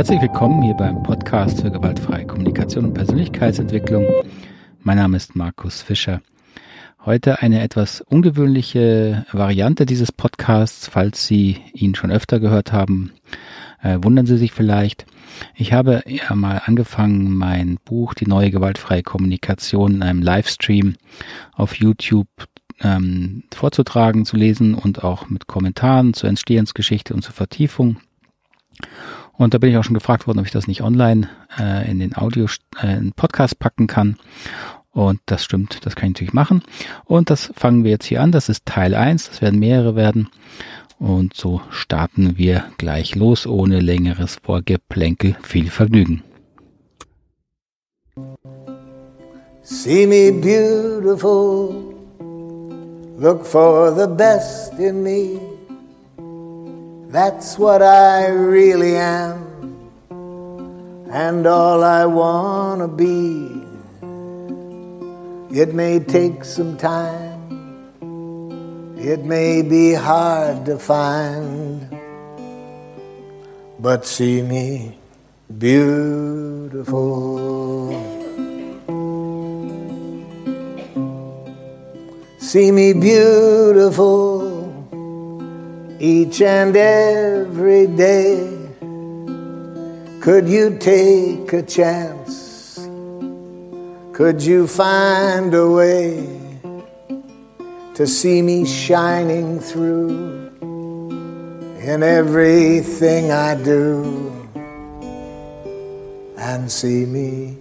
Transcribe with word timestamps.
Herzlich 0.00 0.22
willkommen 0.22 0.62
hier 0.62 0.72
beim 0.72 1.02
Podcast 1.02 1.60
für 1.60 1.70
gewaltfreie 1.70 2.26
Kommunikation 2.26 2.86
und 2.86 2.94
Persönlichkeitsentwicklung. 2.94 4.06
Mein 4.82 4.96
Name 4.96 5.18
ist 5.18 5.36
Markus 5.36 5.82
Fischer. 5.82 6.22
Heute 7.04 7.42
eine 7.42 7.60
etwas 7.60 8.00
ungewöhnliche 8.00 9.26
Variante 9.30 9.84
dieses 9.84 10.10
Podcasts, 10.10 10.88
falls 10.88 11.26
Sie 11.26 11.58
ihn 11.74 11.94
schon 11.94 12.10
öfter 12.10 12.40
gehört 12.40 12.72
haben. 12.72 13.12
Äh, 13.82 13.98
wundern 14.00 14.24
Sie 14.24 14.38
sich 14.38 14.52
vielleicht. 14.52 15.04
Ich 15.54 15.74
habe 15.74 16.02
ja 16.06 16.34
mal 16.34 16.62
angefangen, 16.64 17.34
mein 17.34 17.76
Buch 17.84 18.14
Die 18.14 18.26
neue 18.26 18.50
gewaltfreie 18.50 19.02
Kommunikation 19.02 19.96
in 19.96 20.02
einem 20.02 20.22
Livestream 20.22 20.94
auf 21.52 21.74
YouTube 21.74 22.28
ähm, 22.80 23.42
vorzutragen, 23.52 24.24
zu 24.24 24.38
lesen 24.38 24.72
und 24.72 25.04
auch 25.04 25.28
mit 25.28 25.46
Kommentaren 25.46 26.14
zur 26.14 26.30
Entstehensgeschichte 26.30 27.12
und 27.12 27.20
zur 27.20 27.34
Vertiefung. 27.34 27.98
Und 29.40 29.54
da 29.54 29.58
bin 29.58 29.70
ich 29.70 29.78
auch 29.78 29.84
schon 29.84 29.94
gefragt 29.94 30.26
worden, 30.26 30.38
ob 30.38 30.44
ich 30.44 30.52
das 30.52 30.66
nicht 30.66 30.82
online 30.82 31.26
äh, 31.58 31.90
in 31.90 31.98
den 31.98 32.14
Audio, 32.14 32.44
äh, 32.82 32.98
in 32.98 33.12
Podcast 33.12 33.58
packen 33.58 33.86
kann. 33.86 34.18
Und 34.90 35.18
das 35.24 35.44
stimmt, 35.44 35.86
das 35.86 35.96
kann 35.96 36.08
ich 36.08 36.16
natürlich 36.16 36.34
machen. 36.34 36.62
Und 37.06 37.30
das 37.30 37.50
fangen 37.56 37.82
wir 37.82 37.90
jetzt 37.90 38.04
hier 38.04 38.20
an. 38.20 38.32
Das 38.32 38.50
ist 38.50 38.66
Teil 38.66 38.94
1, 38.94 39.30
das 39.30 39.40
werden 39.40 39.58
mehrere 39.58 39.96
werden. 39.96 40.28
Und 40.98 41.32
so 41.32 41.62
starten 41.70 42.36
wir 42.36 42.64
gleich 42.76 43.14
los, 43.14 43.46
ohne 43.46 43.80
längeres 43.80 44.38
Vorgeplänkel. 44.42 45.34
Viel 45.42 45.70
Vergnügen. 45.70 46.22
See 49.62 50.06
me 50.06 50.32
beautiful, 50.32 51.94
look 53.18 53.46
for 53.46 53.90
the 53.96 54.06
best 54.06 54.78
in 54.78 55.02
me. 55.02 55.49
That's 57.10 57.58
what 57.58 57.82
I 57.82 58.28
really 58.28 58.94
am, 58.94 59.42
and 61.10 61.44
all 61.44 61.82
I 61.82 62.06
wanna 62.06 62.86
be. 62.86 63.50
It 65.50 65.74
may 65.74 65.98
take 65.98 66.44
some 66.44 66.76
time, 66.76 67.42
it 68.96 69.24
may 69.24 69.62
be 69.62 69.92
hard 69.92 70.64
to 70.66 70.78
find, 70.78 71.90
but 73.80 74.06
see 74.06 74.42
me 74.42 74.96
beautiful. 75.58 77.10
See 82.38 82.70
me 82.70 82.92
beautiful 82.92 84.39
each 86.00 86.40
and 86.40 86.74
every 86.74 87.86
day. 87.86 88.56
Could 90.22 90.48
you 90.48 90.78
take 90.78 91.52
a 91.52 91.62
chance? 91.62 92.88
Could 94.14 94.42
you 94.42 94.66
find 94.66 95.52
a 95.54 95.68
way 95.68 96.26
to 97.94 98.06
see 98.06 98.40
me 98.40 98.64
shining 98.64 99.60
through 99.60 100.48
in 101.82 102.02
everything 102.02 103.30
I 103.30 103.54
do 103.62 104.48
and 106.38 106.72
see 106.72 107.04
me 107.04 107.58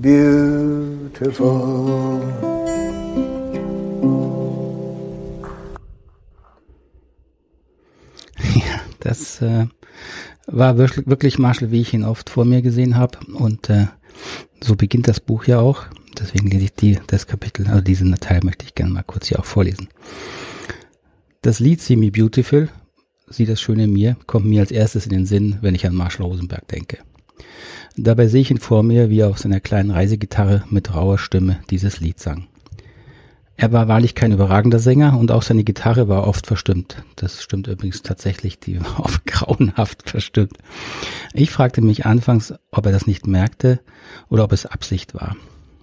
beautiful? 0.00 1.34
Das 9.04 9.40
äh, 9.42 9.66
war 10.46 10.78
wirklich, 10.78 11.06
wirklich 11.06 11.38
Marshall, 11.38 11.70
wie 11.70 11.80
ich 11.80 11.94
ihn 11.94 12.04
oft 12.04 12.30
vor 12.30 12.44
mir 12.44 12.62
gesehen 12.62 12.96
habe. 12.96 13.18
Und 13.34 13.70
äh, 13.70 13.86
so 14.62 14.74
beginnt 14.74 15.08
das 15.08 15.20
Buch 15.20 15.44
ja 15.44 15.60
auch. 15.60 15.84
Deswegen 16.18 16.48
lese 16.48 16.64
ich 16.64 16.74
die, 16.74 16.98
das 17.06 17.26
Kapitel, 17.26 17.66
also 17.66 17.80
diesen 17.80 18.14
Teil 18.16 18.40
möchte 18.44 18.64
ich 18.64 18.74
gerne 18.74 18.92
mal 18.92 19.02
kurz 19.02 19.26
hier 19.26 19.38
auch 19.38 19.44
vorlesen. 19.44 19.88
Das 21.42 21.60
Lied 21.60 21.80
See 21.80 21.96
Me 21.96 22.10
Beautiful, 22.10 22.68
Sie 23.28 23.46
das 23.46 23.60
Schöne 23.60 23.84
in 23.84 23.92
mir, 23.92 24.16
kommt 24.26 24.46
mir 24.46 24.60
als 24.60 24.70
erstes 24.70 25.06
in 25.06 25.10
den 25.10 25.26
Sinn, 25.26 25.58
wenn 25.60 25.74
ich 25.74 25.86
an 25.86 25.94
Marshall 25.94 26.26
Rosenberg 26.26 26.68
denke. 26.68 26.98
Dabei 27.96 28.28
sehe 28.28 28.42
ich 28.42 28.50
ihn 28.50 28.58
vor 28.58 28.82
mir, 28.82 29.10
wie 29.10 29.20
er 29.20 29.28
auf 29.28 29.38
seiner 29.38 29.60
kleinen 29.60 29.90
Reisegitarre 29.90 30.64
mit 30.70 30.94
rauer 30.94 31.18
Stimme 31.18 31.58
dieses 31.70 32.00
Lied 32.00 32.20
sang. 32.20 32.46
Er 33.56 33.72
war 33.72 33.86
wahrlich 33.86 34.14
kein 34.14 34.32
überragender 34.32 34.80
Sänger 34.80 35.16
und 35.18 35.30
auch 35.30 35.42
seine 35.42 35.62
Gitarre 35.62 36.08
war 36.08 36.26
oft 36.26 36.46
verstimmt. 36.46 37.04
Das 37.16 37.42
stimmt 37.42 37.68
übrigens 37.68 38.02
tatsächlich, 38.02 38.58
die 38.58 38.80
war 38.80 39.00
oft 39.00 39.24
grauenhaft 39.26 40.08
verstimmt. 40.10 40.58
Ich 41.32 41.50
fragte 41.50 41.80
mich 41.80 42.04
anfangs, 42.04 42.54
ob 42.70 42.86
er 42.86 42.92
das 42.92 43.06
nicht 43.06 43.26
merkte 43.26 43.80
oder 44.28 44.44
ob 44.44 44.52
es 44.52 44.66
Absicht 44.66 45.14
war. 45.14 45.36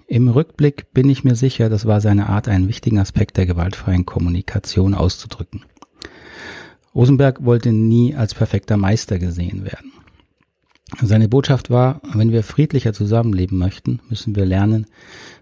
Im 0.07 0.27
Rückblick 0.27 0.91
bin 0.93 1.09
ich 1.09 1.23
mir 1.23 1.35
sicher, 1.35 1.69
das 1.69 1.85
war 1.85 2.01
seine 2.01 2.27
Art, 2.27 2.49
einen 2.49 2.67
wichtigen 2.67 2.99
Aspekt 2.99 3.37
der 3.37 3.45
gewaltfreien 3.45 4.05
Kommunikation 4.05 4.93
auszudrücken. 4.93 5.63
Rosenberg 6.93 7.45
wollte 7.45 7.71
nie 7.71 8.15
als 8.15 8.33
perfekter 8.33 8.75
Meister 8.75 9.19
gesehen 9.19 9.63
werden. 9.63 9.93
Seine 11.01 11.29
Botschaft 11.29 11.69
war, 11.69 12.01
wenn 12.13 12.33
wir 12.33 12.43
friedlicher 12.43 12.91
zusammenleben 12.91 13.57
möchten, 13.57 14.01
müssen 14.09 14.35
wir 14.35 14.45
lernen, 14.45 14.87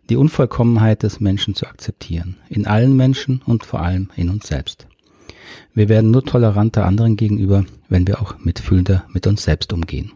die 0.10 0.18
Unvollkommenheit 0.18 1.04
des 1.04 1.20
Menschen 1.20 1.54
zu 1.56 1.68
akzeptieren, 1.68 2.38
in 2.50 2.66
allen 2.66 2.96
Menschen 2.96 3.42
und 3.46 3.66
vor 3.66 3.82
allem 3.82 4.10
in 4.16 4.30
uns 4.30 4.48
selbst. 4.48 4.88
Wir 5.74 5.88
werden 5.88 6.12
nur 6.12 6.26
toleranter 6.26 6.86
anderen 6.86 7.16
gegenüber, 7.16 7.66
wenn 7.88 8.08
wir 8.08 8.22
auch 8.22 8.38
mitfühlender 8.40 9.06
mit 9.14 9.28
uns 9.28 9.44
selbst 9.44 9.72
umgehen. 9.72 10.12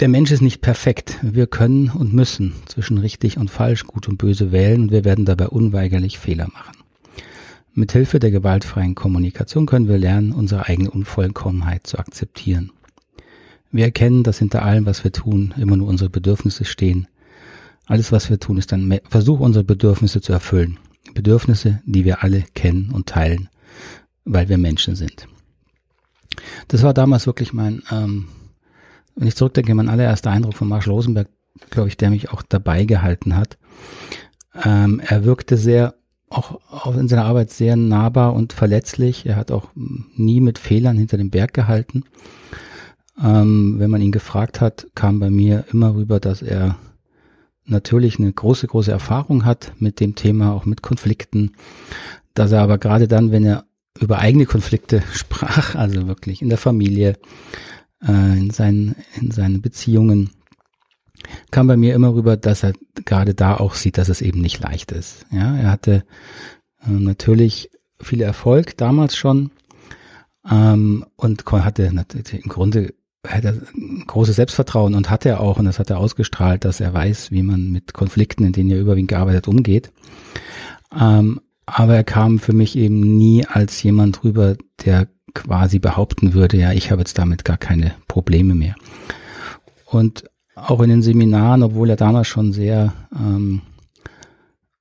Der 0.00 0.08
Mensch 0.08 0.30
ist 0.30 0.40
nicht 0.40 0.62
perfekt. 0.62 1.18
Wir 1.20 1.46
können 1.46 1.90
und 1.90 2.14
müssen 2.14 2.54
zwischen 2.66 2.96
richtig 2.96 3.36
und 3.36 3.50
falsch, 3.50 3.84
gut 3.84 4.08
und 4.08 4.16
böse 4.16 4.50
wählen 4.50 4.82
und 4.82 4.90
wir 4.90 5.04
werden 5.04 5.26
dabei 5.26 5.48
unweigerlich 5.48 6.18
Fehler 6.18 6.48
machen. 6.48 6.76
Mithilfe 7.74 8.18
der 8.18 8.30
gewaltfreien 8.30 8.94
Kommunikation 8.94 9.66
können 9.66 9.88
wir 9.88 9.98
lernen, 9.98 10.32
unsere 10.32 10.66
eigene 10.66 10.90
Unvollkommenheit 10.90 11.86
zu 11.86 11.98
akzeptieren. 11.98 12.72
Wir 13.70 13.84
erkennen, 13.84 14.24
dass 14.24 14.38
hinter 14.38 14.62
allem, 14.62 14.86
was 14.86 15.04
wir 15.04 15.12
tun, 15.12 15.54
immer 15.56 15.76
nur 15.76 15.88
unsere 15.88 16.10
Bedürfnisse 16.10 16.64
stehen 16.64 17.06
alles, 17.90 18.12
was 18.12 18.30
wir 18.30 18.38
tun, 18.38 18.56
ist 18.56 18.72
ein 18.72 19.00
Versuch, 19.08 19.40
unsere 19.40 19.64
Bedürfnisse 19.64 20.20
zu 20.20 20.32
erfüllen. 20.32 20.78
Bedürfnisse, 21.12 21.80
die 21.84 22.04
wir 22.04 22.22
alle 22.22 22.44
kennen 22.54 22.92
und 22.92 23.06
teilen, 23.06 23.48
weil 24.24 24.48
wir 24.48 24.58
Menschen 24.58 24.94
sind. 24.94 25.26
Das 26.68 26.84
war 26.84 26.94
damals 26.94 27.26
wirklich 27.26 27.52
mein, 27.52 27.82
ähm, 27.90 28.28
wenn 29.16 29.26
ich 29.26 29.34
zurückdenke, 29.34 29.74
mein 29.74 29.88
allererster 29.88 30.30
Eindruck 30.30 30.54
von 30.54 30.68
Marshall 30.68 30.94
Rosenberg, 30.94 31.28
glaube 31.70 31.88
ich, 31.88 31.96
der 31.96 32.10
mich 32.10 32.30
auch 32.30 32.42
dabei 32.42 32.84
gehalten 32.84 33.34
hat. 33.34 33.58
Ähm, 34.64 35.00
er 35.04 35.24
wirkte 35.24 35.56
sehr, 35.56 35.96
auch, 36.28 36.60
auch 36.70 36.96
in 36.96 37.08
seiner 37.08 37.24
Arbeit 37.24 37.50
sehr 37.50 37.74
nahbar 37.74 38.34
und 38.34 38.52
verletzlich. 38.52 39.26
Er 39.26 39.34
hat 39.34 39.50
auch 39.50 39.70
nie 39.74 40.40
mit 40.40 40.60
Fehlern 40.60 40.96
hinter 40.96 41.16
dem 41.16 41.30
Berg 41.30 41.54
gehalten. 41.54 42.04
Ähm, 43.20 43.80
wenn 43.80 43.90
man 43.90 44.00
ihn 44.00 44.12
gefragt 44.12 44.60
hat, 44.60 44.86
kam 44.94 45.18
bei 45.18 45.28
mir 45.28 45.64
immer 45.72 45.92
rüber, 45.96 46.20
dass 46.20 46.40
er 46.40 46.76
natürlich 47.64 48.18
eine 48.18 48.32
große, 48.32 48.66
große 48.66 48.90
Erfahrung 48.90 49.44
hat 49.44 49.72
mit 49.78 50.00
dem 50.00 50.14
Thema, 50.14 50.52
auch 50.52 50.64
mit 50.64 50.82
Konflikten, 50.82 51.52
dass 52.34 52.52
er 52.52 52.62
aber 52.62 52.78
gerade 52.78 53.08
dann, 53.08 53.32
wenn 53.32 53.44
er 53.44 53.64
über 53.98 54.18
eigene 54.18 54.46
Konflikte 54.46 55.02
sprach, 55.12 55.74
also 55.74 56.06
wirklich 56.06 56.42
in 56.42 56.48
der 56.48 56.58
Familie, 56.58 57.16
äh, 58.02 58.38
in, 58.38 58.50
seinen, 58.50 58.96
in 59.20 59.30
seinen 59.30 59.62
Beziehungen, 59.62 60.30
kam 61.50 61.66
bei 61.66 61.76
mir 61.76 61.94
immer 61.94 62.14
rüber, 62.14 62.36
dass 62.36 62.62
er 62.62 62.72
gerade 63.04 63.34
da 63.34 63.56
auch 63.56 63.74
sieht, 63.74 63.98
dass 63.98 64.08
es 64.08 64.22
eben 64.22 64.40
nicht 64.40 64.60
leicht 64.60 64.92
ist. 64.92 65.26
Ja, 65.30 65.56
er 65.56 65.70
hatte 65.70 66.04
äh, 66.82 66.90
natürlich 66.90 67.70
viel 68.00 68.22
Erfolg 68.22 68.76
damals 68.78 69.16
schon 69.16 69.50
ähm, 70.50 71.04
und 71.16 71.44
hatte 71.44 71.92
natürlich 71.92 72.42
im 72.44 72.48
Grunde 72.48 72.94
er 73.22 73.36
hatte 73.36 73.62
großes 74.06 74.36
Selbstvertrauen 74.36 74.94
und 74.94 75.10
hat 75.10 75.26
er 75.26 75.40
auch, 75.40 75.58
und 75.58 75.66
das 75.66 75.78
hat 75.78 75.90
er 75.90 75.98
ausgestrahlt, 75.98 76.64
dass 76.64 76.80
er 76.80 76.94
weiß, 76.94 77.30
wie 77.30 77.42
man 77.42 77.70
mit 77.70 77.92
Konflikten, 77.92 78.44
in 78.44 78.52
denen 78.52 78.70
er 78.70 78.80
überwiegend 78.80 79.10
gearbeitet, 79.10 79.48
umgeht. 79.48 79.92
Ähm, 80.98 81.40
aber 81.66 81.94
er 81.94 82.04
kam 82.04 82.38
für 82.38 82.52
mich 82.52 82.76
eben 82.76 83.16
nie 83.16 83.46
als 83.46 83.82
jemand 83.82 84.24
rüber, 84.24 84.56
der 84.84 85.08
quasi 85.34 85.78
behaupten 85.78 86.34
würde, 86.34 86.56
ja, 86.56 86.72
ich 86.72 86.90
habe 86.90 87.02
jetzt 87.02 87.18
damit 87.18 87.44
gar 87.44 87.58
keine 87.58 87.94
Probleme 88.08 88.54
mehr. 88.54 88.74
Und 89.86 90.24
auch 90.54 90.80
in 90.80 90.90
den 90.90 91.02
Seminaren, 91.02 91.62
obwohl 91.62 91.90
er 91.90 91.96
damals 91.96 92.26
schon 92.26 92.52
sehr, 92.52 92.92
ähm, 93.14 93.62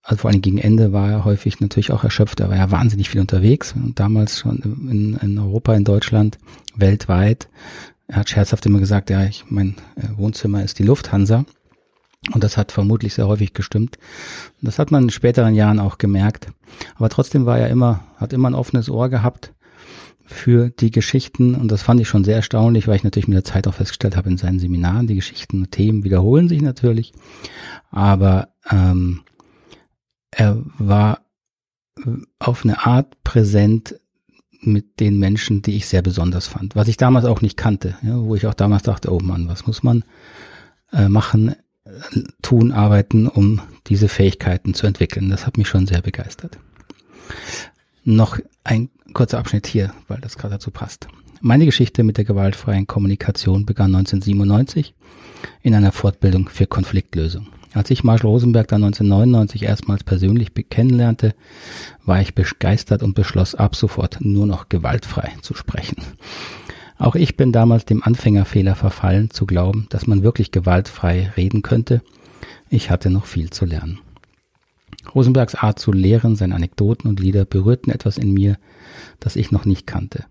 also 0.01 0.21
vor 0.21 0.31
allem 0.31 0.41
gegen 0.41 0.57
Ende 0.57 0.91
war 0.91 1.11
er 1.11 1.25
häufig 1.25 1.59
natürlich 1.59 1.91
auch 1.91 2.03
erschöpft, 2.03 2.39
er 2.39 2.49
war 2.49 2.57
ja 2.57 2.71
wahnsinnig 2.71 3.09
viel 3.09 3.21
unterwegs, 3.21 3.73
und 3.73 3.99
damals 3.99 4.39
schon 4.39 4.57
in, 4.89 5.19
in 5.21 5.37
Europa, 5.37 5.75
in 5.75 5.83
Deutschland, 5.83 6.39
weltweit, 6.75 7.49
er 8.09 8.17
hat 8.17 8.29
scherzhaft 8.29 8.65
immer 8.65 8.79
gesagt, 8.79 9.11
ja, 9.11 9.23
ich, 9.23 9.45
mein 9.49 9.75
äh, 9.95 10.17
Wohnzimmer 10.17 10.63
ist 10.63 10.79
die 10.79 10.83
Lufthansa. 10.83 11.45
Und 12.33 12.43
das 12.43 12.57
hat 12.57 12.71
vermutlich 12.73 13.13
sehr 13.13 13.27
häufig 13.27 13.53
gestimmt. 13.53 13.97
Das 14.61 14.77
hat 14.77 14.91
man 14.91 15.03
in 15.03 15.09
späteren 15.09 15.53
Jahren 15.53 15.79
auch 15.79 15.97
gemerkt. 15.97 16.47
Aber 16.95 17.07
trotzdem 17.07 17.45
war 17.45 17.59
er 17.59 17.69
immer, 17.69 18.03
hat 18.17 18.33
immer 18.33 18.49
ein 18.49 18.55
offenes 18.55 18.89
Ohr 18.89 19.07
gehabt 19.09 19.53
für 20.25 20.69
die 20.69 20.91
Geschichten 20.91 21.55
und 21.55 21.71
das 21.71 21.81
fand 21.81 21.99
ich 22.01 22.07
schon 22.07 22.23
sehr 22.23 22.35
erstaunlich, 22.35 22.87
weil 22.87 22.95
ich 22.95 23.03
natürlich 23.03 23.27
mit 23.27 23.37
der 23.37 23.43
Zeit 23.43 23.67
auch 23.67 23.73
festgestellt 23.73 24.15
habe 24.15 24.29
in 24.29 24.37
seinen 24.37 24.59
Seminaren, 24.59 25.07
die 25.07 25.15
Geschichten 25.15 25.61
und 25.61 25.71
Themen 25.71 26.03
wiederholen 26.03 26.47
sich 26.47 26.61
natürlich, 26.61 27.13
aber 27.89 28.49
ähm, 28.69 29.21
er 30.29 30.61
war 30.77 31.21
auf 32.37 32.63
eine 32.63 32.85
Art 32.85 33.23
präsent 33.23 33.99
mit 34.61 34.99
den 34.99 35.17
Menschen, 35.19 35.61
die 35.61 35.75
ich 35.75 35.87
sehr 35.87 36.01
besonders 36.01 36.47
fand, 36.47 36.75
was 36.75 36.87
ich 36.87 36.97
damals 36.97 37.25
auch 37.25 37.41
nicht 37.41 37.57
kannte, 37.57 37.95
ja, 38.01 38.19
wo 38.19 38.35
ich 38.35 38.45
auch 38.45 38.53
damals 38.53 38.83
dachte, 38.83 39.11
oh 39.13 39.19
Mann, 39.19 39.47
was 39.47 39.65
muss 39.65 39.83
man 39.83 40.03
äh, 40.91 41.07
machen, 41.07 41.55
äh, 41.85 41.91
tun, 42.41 42.71
arbeiten, 42.71 43.27
um 43.27 43.61
diese 43.87 44.09
Fähigkeiten 44.09 44.73
zu 44.73 44.87
entwickeln. 44.87 45.29
Das 45.29 45.45
hat 45.45 45.57
mich 45.57 45.67
schon 45.67 45.87
sehr 45.87 46.01
begeistert. 46.01 46.57
Noch 48.03 48.39
ein 48.63 48.89
kurzer 49.13 49.39
Abschnitt 49.39 49.67
hier, 49.67 49.93
weil 50.07 50.19
das 50.19 50.37
gerade 50.37 50.55
dazu 50.55 50.71
passt. 50.71 51.07
Meine 51.41 51.65
Geschichte 51.65 52.03
mit 52.03 52.17
der 52.17 52.25
gewaltfreien 52.25 52.85
Kommunikation 52.85 53.65
begann 53.65 53.95
1997 53.95 54.93
in 55.61 55.73
einer 55.73 55.93
Fortbildung 55.93 56.49
für 56.49 56.67
Konfliktlösung. 56.67 57.47
Als 57.73 57.91
ich 57.91 58.03
Marshall 58.03 58.31
Rosenberg 58.31 58.67
dann 58.67 58.83
1999 58.83 59.63
erstmals 59.63 60.03
persönlich 60.03 60.51
kennenlernte, 60.69 61.35
war 62.05 62.19
ich 62.21 62.33
begeistert 62.33 63.03
und 63.03 63.13
beschloss 63.13 63.53
ab 63.53 63.75
sofort 63.75 64.17
nur 64.21 64.47
noch 64.47 64.69
gewaltfrei 64.69 65.33
zu 65.41 65.53
sprechen. 65.53 65.97
Auch 66.97 67.15
ich 67.15 67.37
bin 67.37 67.51
damals 67.51 67.85
dem 67.85 68.03
Anfängerfehler 68.03 68.75
verfallen, 68.75 69.29
zu 69.29 69.45
glauben, 69.45 69.87
dass 69.89 70.07
man 70.07 70.23
wirklich 70.23 70.51
gewaltfrei 70.51 71.31
reden 71.37 71.61
könnte. 71.61 72.01
Ich 72.69 72.89
hatte 72.89 73.09
noch 73.09 73.25
viel 73.25 73.51
zu 73.51 73.65
lernen. 73.65 73.99
Rosenbergs 75.15 75.55
Art 75.55 75.79
zu 75.79 75.91
lehren, 75.91 76.35
seine 76.35 76.55
Anekdoten 76.55 77.09
und 77.09 77.19
Lieder 77.19 77.45
berührten 77.45 77.91
etwas 77.91 78.17
in 78.17 78.33
mir, 78.33 78.57
das 79.19 79.35
ich 79.35 79.51
noch 79.51 79.65
nicht 79.65 79.87
kannte. 79.87 80.25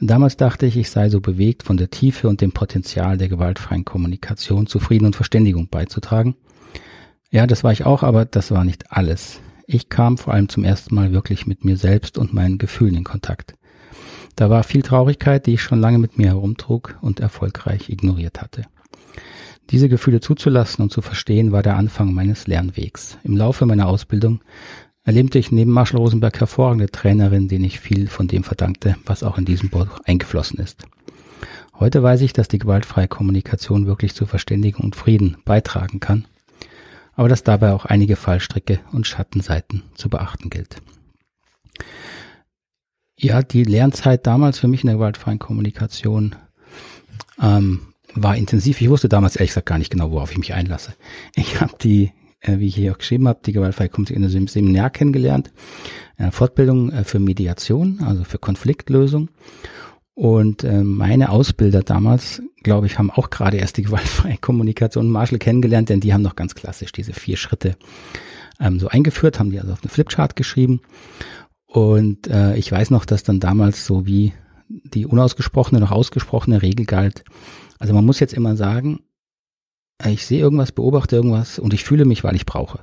Damals 0.00 0.36
dachte 0.36 0.64
ich, 0.64 0.76
ich 0.76 0.90
sei 0.90 1.10
so 1.10 1.20
bewegt 1.20 1.62
von 1.62 1.76
der 1.76 1.90
Tiefe 1.90 2.28
und 2.28 2.40
dem 2.40 2.52
Potenzial 2.52 3.18
der 3.18 3.28
gewaltfreien 3.28 3.84
Kommunikation 3.84 4.66
zu 4.66 4.78
Frieden 4.78 5.06
und 5.06 5.16
Verständigung 5.16 5.68
beizutragen. 5.68 6.36
Ja, 7.32 7.46
das 7.46 7.62
war 7.62 7.70
ich 7.70 7.86
auch, 7.86 8.02
aber 8.02 8.24
das 8.24 8.50
war 8.50 8.64
nicht 8.64 8.90
alles. 8.90 9.40
Ich 9.66 9.88
kam 9.88 10.18
vor 10.18 10.34
allem 10.34 10.48
zum 10.48 10.64
ersten 10.64 10.96
Mal 10.96 11.12
wirklich 11.12 11.46
mit 11.46 11.64
mir 11.64 11.76
selbst 11.76 12.18
und 12.18 12.34
meinen 12.34 12.58
Gefühlen 12.58 12.96
in 12.96 13.04
Kontakt. 13.04 13.54
Da 14.34 14.50
war 14.50 14.64
viel 14.64 14.82
Traurigkeit, 14.82 15.46
die 15.46 15.54
ich 15.54 15.62
schon 15.62 15.80
lange 15.80 15.98
mit 15.98 16.18
mir 16.18 16.28
herumtrug 16.28 16.98
und 17.00 17.20
erfolgreich 17.20 17.88
ignoriert 17.88 18.40
hatte. 18.40 18.64
Diese 19.70 19.88
Gefühle 19.88 20.20
zuzulassen 20.20 20.82
und 20.82 20.90
zu 20.90 21.02
verstehen, 21.02 21.52
war 21.52 21.62
der 21.62 21.76
Anfang 21.76 22.12
meines 22.12 22.48
Lernwegs. 22.48 23.16
Im 23.22 23.36
Laufe 23.36 23.64
meiner 23.64 23.86
Ausbildung 23.86 24.40
erlebte 25.04 25.38
ich 25.38 25.52
neben 25.52 25.70
Marshall 25.70 26.00
Rosenberg 26.00 26.40
hervorragende 26.40 26.90
Trainerin, 26.90 27.46
denen 27.46 27.64
ich 27.64 27.78
viel 27.78 28.08
von 28.08 28.26
dem 28.26 28.42
verdankte, 28.42 28.96
was 29.06 29.22
auch 29.22 29.38
in 29.38 29.44
diesem 29.44 29.68
Buch 29.68 30.00
eingeflossen 30.04 30.58
ist. 30.58 30.84
Heute 31.78 32.02
weiß 32.02 32.22
ich, 32.22 32.32
dass 32.32 32.48
die 32.48 32.58
gewaltfreie 32.58 33.06
Kommunikation 33.06 33.86
wirklich 33.86 34.16
zur 34.16 34.26
Verständigung 34.26 34.84
und 34.84 34.96
Frieden 34.96 35.36
beitragen 35.44 36.00
kann, 36.00 36.24
aber 37.20 37.28
dass 37.28 37.42
dabei 37.42 37.72
auch 37.72 37.84
einige 37.84 38.16
Fallstricke 38.16 38.80
und 38.92 39.06
Schattenseiten 39.06 39.82
zu 39.94 40.08
beachten 40.08 40.48
gilt. 40.48 40.76
Ja, 43.18 43.42
die 43.42 43.62
Lernzeit 43.62 44.26
damals 44.26 44.58
für 44.58 44.68
mich 44.68 44.84
in 44.84 44.86
der 44.86 44.96
gewaltfreien 44.96 45.38
Kommunikation 45.38 46.34
ähm, 47.38 47.92
war 48.14 48.36
intensiv. 48.36 48.80
Ich 48.80 48.88
wusste 48.88 49.10
damals 49.10 49.36
ehrlich 49.36 49.50
gesagt 49.50 49.66
gar 49.66 49.76
nicht 49.76 49.90
genau, 49.90 50.12
worauf 50.12 50.32
ich 50.32 50.38
mich 50.38 50.54
einlasse. 50.54 50.94
Ich 51.36 51.60
habe 51.60 51.74
die, 51.82 52.12
äh, 52.40 52.58
wie 52.58 52.68
ich 52.68 52.76
hier 52.76 52.92
auch 52.92 52.98
geschrieben 52.98 53.28
habe, 53.28 53.40
die 53.44 53.52
gewaltfreie 53.52 53.90
Kommunikation 53.90 54.24
in 54.24 54.34
einem 54.34 54.48
Seminar 54.48 54.88
kennengelernt, 54.88 55.52
eine 56.16 56.32
Fortbildung 56.32 56.90
äh, 56.90 57.04
für 57.04 57.18
Mediation, 57.18 58.00
also 58.00 58.24
für 58.24 58.38
Konfliktlösung. 58.38 59.28
Und 60.20 60.64
äh, 60.64 60.84
meine 60.84 61.30
Ausbilder 61.30 61.82
damals, 61.82 62.42
glaube 62.62 62.86
ich, 62.86 62.98
haben 62.98 63.10
auch 63.10 63.30
gerade 63.30 63.56
erst 63.56 63.78
die 63.78 63.82
gewaltfreie 63.84 64.36
Kommunikation 64.36 65.08
Marshall 65.08 65.38
kennengelernt, 65.38 65.88
denn 65.88 66.00
die 66.00 66.12
haben 66.12 66.20
noch 66.20 66.36
ganz 66.36 66.54
klassisch 66.54 66.92
diese 66.92 67.14
vier 67.14 67.38
Schritte 67.38 67.74
ähm, 68.60 68.78
so 68.78 68.88
eingeführt, 68.88 69.38
haben 69.38 69.50
die 69.50 69.58
also 69.58 69.72
auf 69.72 69.82
eine 69.82 69.88
Flipchart 69.88 70.36
geschrieben. 70.36 70.82
Und 71.64 72.26
äh, 72.26 72.54
ich 72.58 72.70
weiß 72.70 72.90
noch, 72.90 73.06
dass 73.06 73.22
dann 73.22 73.40
damals 73.40 73.86
so 73.86 74.04
wie 74.04 74.34
die 74.68 75.06
unausgesprochene 75.06 75.80
noch 75.80 75.90
ausgesprochene 75.90 76.60
Regel 76.60 76.84
galt, 76.84 77.24
also 77.78 77.94
man 77.94 78.04
muss 78.04 78.20
jetzt 78.20 78.34
immer 78.34 78.56
sagen, 78.56 79.00
ich 80.06 80.26
sehe 80.26 80.40
irgendwas, 80.40 80.70
beobachte 80.70 81.16
irgendwas 81.16 81.58
und 81.58 81.72
ich 81.72 81.82
fühle 81.82 82.04
mich, 82.04 82.24
weil 82.24 82.36
ich 82.36 82.44
brauche. 82.44 82.80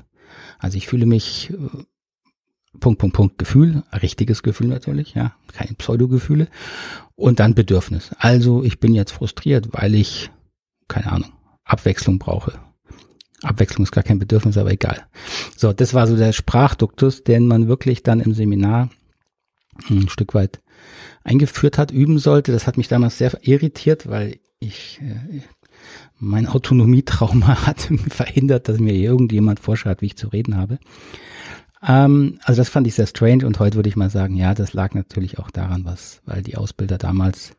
Also 0.57 0.75
ich 0.75 0.87
fühle 0.87 1.05
mich 1.05 1.51
äh, 1.51 1.83
Punkt, 2.79 2.99
Punkt, 2.99 3.15
Punkt, 3.15 3.37
Gefühl, 3.37 3.83
richtiges 4.01 4.43
Gefühl 4.43 4.67
natürlich, 4.67 5.13
ja, 5.13 5.33
keine 5.53 5.73
Pseudogefühle 5.73 6.47
und 7.15 7.39
dann 7.39 7.55
Bedürfnis. 7.55 8.11
Also 8.19 8.63
ich 8.63 8.79
bin 8.79 8.93
jetzt 8.93 9.11
frustriert, 9.11 9.69
weil 9.71 9.95
ich, 9.95 10.29
keine 10.87 11.11
Ahnung, 11.11 11.31
Abwechslung 11.63 12.19
brauche. 12.19 12.53
Abwechslung 13.43 13.83
ist 13.83 13.91
gar 13.91 14.03
kein 14.03 14.19
Bedürfnis, 14.19 14.57
aber 14.57 14.71
egal. 14.71 15.05
So, 15.55 15.73
das 15.73 15.93
war 15.93 16.07
so 16.07 16.15
der 16.15 16.33
Sprachduktus, 16.33 17.23
den 17.23 17.47
man 17.47 17.67
wirklich 17.67 18.03
dann 18.03 18.19
im 18.19 18.33
Seminar 18.33 18.89
ein 19.89 20.09
Stück 20.09 20.33
weit 20.33 20.59
eingeführt 21.23 21.77
hat, 21.77 21.91
üben 21.91 22.19
sollte. 22.19 22.51
Das 22.51 22.65
hat 22.65 22.77
mich 22.77 22.87
damals 22.87 23.17
sehr 23.17 23.37
irritiert, 23.41 24.09
weil 24.09 24.39
ich 24.59 24.99
äh, 25.01 25.41
mein 26.19 26.47
Autonomietrauma 26.47 27.65
hat 27.67 27.89
verhindert, 28.09 28.67
dass 28.67 28.79
mir 28.79 28.93
irgendjemand 28.93 29.59
vorschreibt, 29.59 30.01
wie 30.01 30.07
ich 30.07 30.17
zu 30.17 30.29
reden 30.29 30.57
habe. 30.57 30.79
Ähm, 31.85 32.39
also 32.43 32.61
das 32.61 32.69
fand 32.69 32.87
ich 32.87 32.95
sehr 32.95 33.07
strange 33.07 33.45
und 33.45 33.59
heute 33.59 33.75
würde 33.75 33.89
ich 33.89 33.95
mal 33.95 34.09
sagen, 34.09 34.35
ja, 34.35 34.53
das 34.53 34.73
lag 34.73 34.93
natürlich 34.93 35.39
auch 35.39 35.51
daran, 35.51 35.85
was, 35.85 36.21
weil 36.25 36.41
die 36.41 36.57
Ausbilder 36.57 36.97
damals 36.97 37.53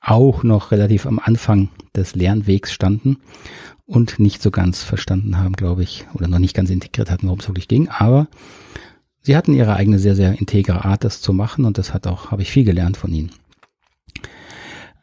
auch 0.00 0.42
noch 0.42 0.70
relativ 0.70 1.06
am 1.06 1.18
Anfang 1.18 1.70
des 1.96 2.14
Lernwegs 2.14 2.72
standen 2.72 3.18
und 3.86 4.18
nicht 4.18 4.42
so 4.42 4.50
ganz 4.50 4.82
verstanden 4.82 5.38
haben, 5.38 5.54
glaube 5.54 5.82
ich, 5.82 6.06
oder 6.14 6.28
noch 6.28 6.38
nicht 6.38 6.54
ganz 6.54 6.70
integriert 6.70 7.10
hatten, 7.10 7.26
worum 7.26 7.40
es 7.40 7.48
wirklich 7.48 7.68
ging. 7.68 7.88
Aber 7.88 8.28
sie 9.20 9.36
hatten 9.36 9.54
ihre 9.54 9.74
eigene 9.74 9.98
sehr, 9.98 10.14
sehr 10.14 10.38
integre 10.38 10.84
Art, 10.84 11.04
das 11.04 11.20
zu 11.20 11.32
machen 11.32 11.64
und 11.64 11.78
das 11.78 11.94
hat 11.94 12.06
auch, 12.06 12.30
habe 12.30 12.42
ich 12.42 12.50
viel 12.50 12.64
gelernt 12.64 12.96
von 12.96 13.12
ihnen. 13.12 13.30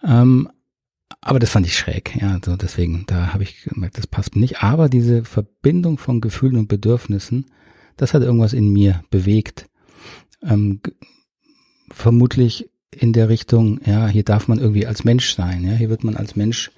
Ähm, 0.04 0.50
aber 1.20 1.40
das 1.40 1.52
fand 1.52 1.68
ich 1.68 1.78
schräg, 1.78 2.16
ja, 2.20 2.40
so 2.44 2.56
deswegen, 2.56 3.06
da 3.06 3.34
habe 3.34 3.44
ich 3.44 3.64
gemerkt, 3.64 3.98
das 3.98 4.08
passt 4.08 4.36
nicht. 4.36 4.64
Aber 4.64 4.90
diese 4.90 5.24
Verbindung 5.24 6.00
von 6.00 6.20
Gefühlen 6.22 6.58
und 6.58 6.68
Bedürfnissen, 6.68 7.46
das 8.02 8.16
hat 8.16 8.24
irgendwas 8.24 8.54
in 8.54 8.74
mir 8.74 9.04
bewegt. 9.12 9.70
Ähm, 10.42 10.82
vermutlich 11.92 12.68
in 12.90 13.14
der 13.14 13.30
Richtung, 13.30 13.80
ja, 13.86 14.08
hier 14.08 14.24
darf 14.24 14.48
man 14.48 14.58
irgendwie 14.58 14.88
als 14.88 15.04
Mensch 15.04 15.36
sein, 15.36 15.64
ja, 15.64 15.74
hier 15.74 15.92
wird 15.92 16.04
man 16.04 16.18
als 16.18 16.36
Mensch 16.36 16.72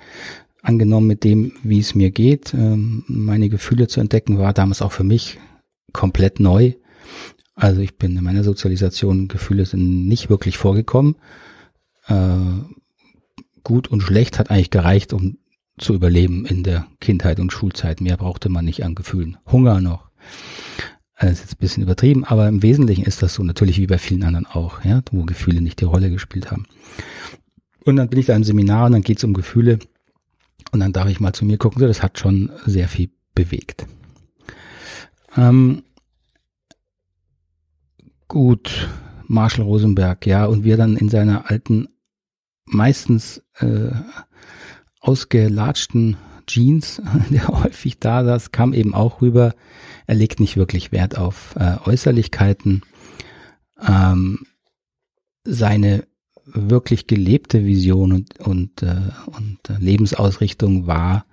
angenommen 0.62 1.08
mit 1.08 1.24
dem, 1.24 1.54
wie 1.64 1.80
es 1.80 1.96
mir 1.96 2.12
geht. 2.12 2.54
Ähm, 2.54 3.06
meine 3.08 3.48
Gefühle 3.48 3.88
zu 3.88 4.02
entdecken 4.02 4.38
war 4.38 4.52
damals 4.52 4.82
auch 4.82 4.92
für 4.92 5.06
mich 5.06 5.40
komplett 5.94 6.42
neu. 6.42 6.74
Also 7.56 7.80
ich 7.80 7.96
bin 7.98 8.18
in 8.18 8.24
meiner 8.26 8.44
Sozialisation, 8.44 9.30
Gefühle 9.30 9.66
sind 9.66 10.10
nicht 10.10 10.30
wirklich 10.30 10.58
vorgekommen. 10.58 11.16
Äh, 12.08 12.36
gut 13.64 13.88
und 13.88 14.02
schlecht 14.02 14.40
hat 14.40 14.52
eigentlich 14.52 14.72
gereicht, 14.72 15.14
um 15.14 15.38
zu 15.78 15.94
überleben 15.94 16.46
in 16.46 16.64
der 16.64 16.86
Kindheit 17.00 17.40
und 17.40 17.54
Schulzeit. 17.54 18.02
Mehr 18.02 18.18
brauchte 18.18 18.50
man 18.50 18.66
nicht 18.66 18.84
an 18.84 18.94
Gefühlen. 18.94 19.38
Hunger 19.50 19.80
noch. 19.80 20.10
Das 21.20 21.32
ist 21.32 21.40
jetzt 21.42 21.54
ein 21.54 21.60
bisschen 21.60 21.84
übertrieben, 21.84 22.24
aber 22.24 22.48
im 22.48 22.64
Wesentlichen 22.64 23.06
ist 23.06 23.22
das 23.22 23.36
so, 23.36 23.44
natürlich 23.44 23.78
wie 23.78 23.88
bei 23.88 23.98
vielen 23.98 24.24
anderen 24.24 24.46
auch, 24.46 24.84
ja, 24.84 25.02
wo 25.12 25.24
Gefühle 25.24 25.62
nicht 25.62 25.80
die 25.80 25.86
Rolle 25.86 26.10
gespielt 26.10 26.52
haben. 26.52 26.66
Und 27.86 27.98
dann 27.98 28.10
bin 28.10 28.20
ich 28.20 28.26
da 28.26 28.36
im 28.36 28.44
Seminar 28.44 28.88
und 28.88 28.94
dann 28.94 29.02
geht 29.02 29.20
es 29.20 29.24
um 29.24 29.34
Gefühle 29.34 29.80
und 30.72 30.80
dann 30.80 30.94
darf 30.94 31.08
ich 31.08 31.20
mal 31.20 31.34
zu 31.34 31.46
mir 31.46 31.58
gucken, 31.58 31.80
so, 31.80 31.88
das 31.88 32.02
hat 32.02 32.20
schon 32.20 32.52
sehr 32.66 32.88
viel 32.88 33.10
bewegt. 33.36 33.86
Ähm, 35.38 35.84
gut, 38.28 38.90
Marshall 39.28 39.66
Rosenberg, 39.66 40.26
ja, 40.26 40.46
und 40.46 40.64
wir 40.64 40.78
dann 40.78 40.98
in 40.98 41.10
seiner 41.10 41.50
alten 41.50 41.88
meistens 42.66 43.44
äh, 43.60 43.92
ausgelatschten 45.00 46.18
Jeans, 46.48 47.02
der 47.30 47.48
häufig 47.48 48.00
da 48.00 48.24
saß, 48.24 48.52
kam 48.52 48.74
eben 48.74 48.94
auch 48.94 49.22
rüber. 49.22 49.54
Er 50.08 50.16
legt 50.16 50.40
nicht 50.40 50.58
wirklich 50.58 50.92
Wert 50.92 51.18
auf 51.18 51.56
äh, 51.58 51.78
Äußerlichkeiten. 51.86 52.82
Ähm, 53.86 54.40
seine 55.44 56.06
wirklich 56.46 57.08
gelebte 57.08 57.66
Vision 57.66 58.12
und, 58.14 58.40
und, 58.40 58.84
äh, 58.84 59.12
und 59.28 59.60
Lebensausrichtung 59.80 60.88
war, 60.88 61.26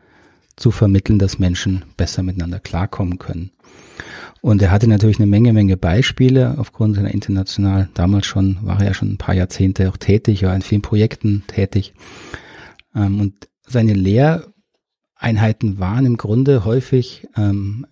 zu 0.56 0.70
vermitteln, 0.70 1.18
dass 1.18 1.38
Menschen 1.38 1.84
besser 1.96 2.22
miteinander 2.22 2.60
klarkommen 2.60 3.18
können. 3.18 3.50
Und 4.42 4.62
er 4.62 4.70
hatte 4.70 4.88
natürlich 4.88 5.18
eine 5.18 5.26
Menge, 5.26 5.52
Menge 5.52 5.76
Beispiele 5.76 6.56
aufgrund 6.58 6.96
seiner 6.96 7.12
international, 7.12 7.88
damals 7.94 8.26
schon, 8.26 8.58
war 8.62 8.80
er 8.80 8.86
ja 8.86 8.94
schon 8.94 9.12
ein 9.12 9.18
paar 9.18 9.34
Jahrzehnte 9.34 9.88
auch 9.88 9.96
tätig, 9.96 10.42
war 10.42 10.54
in 10.54 10.62
vielen 10.62 10.82
Projekten 10.82 11.44
tätig. 11.46 11.94
Ähm, 12.94 13.20
und 13.20 13.48
seine 13.66 13.94
Lehreinheiten 15.20 15.78
waren 15.78 16.06
im 16.06 16.16
Grunde 16.16 16.64
häufig 16.64 17.28
ähm, 17.36 17.86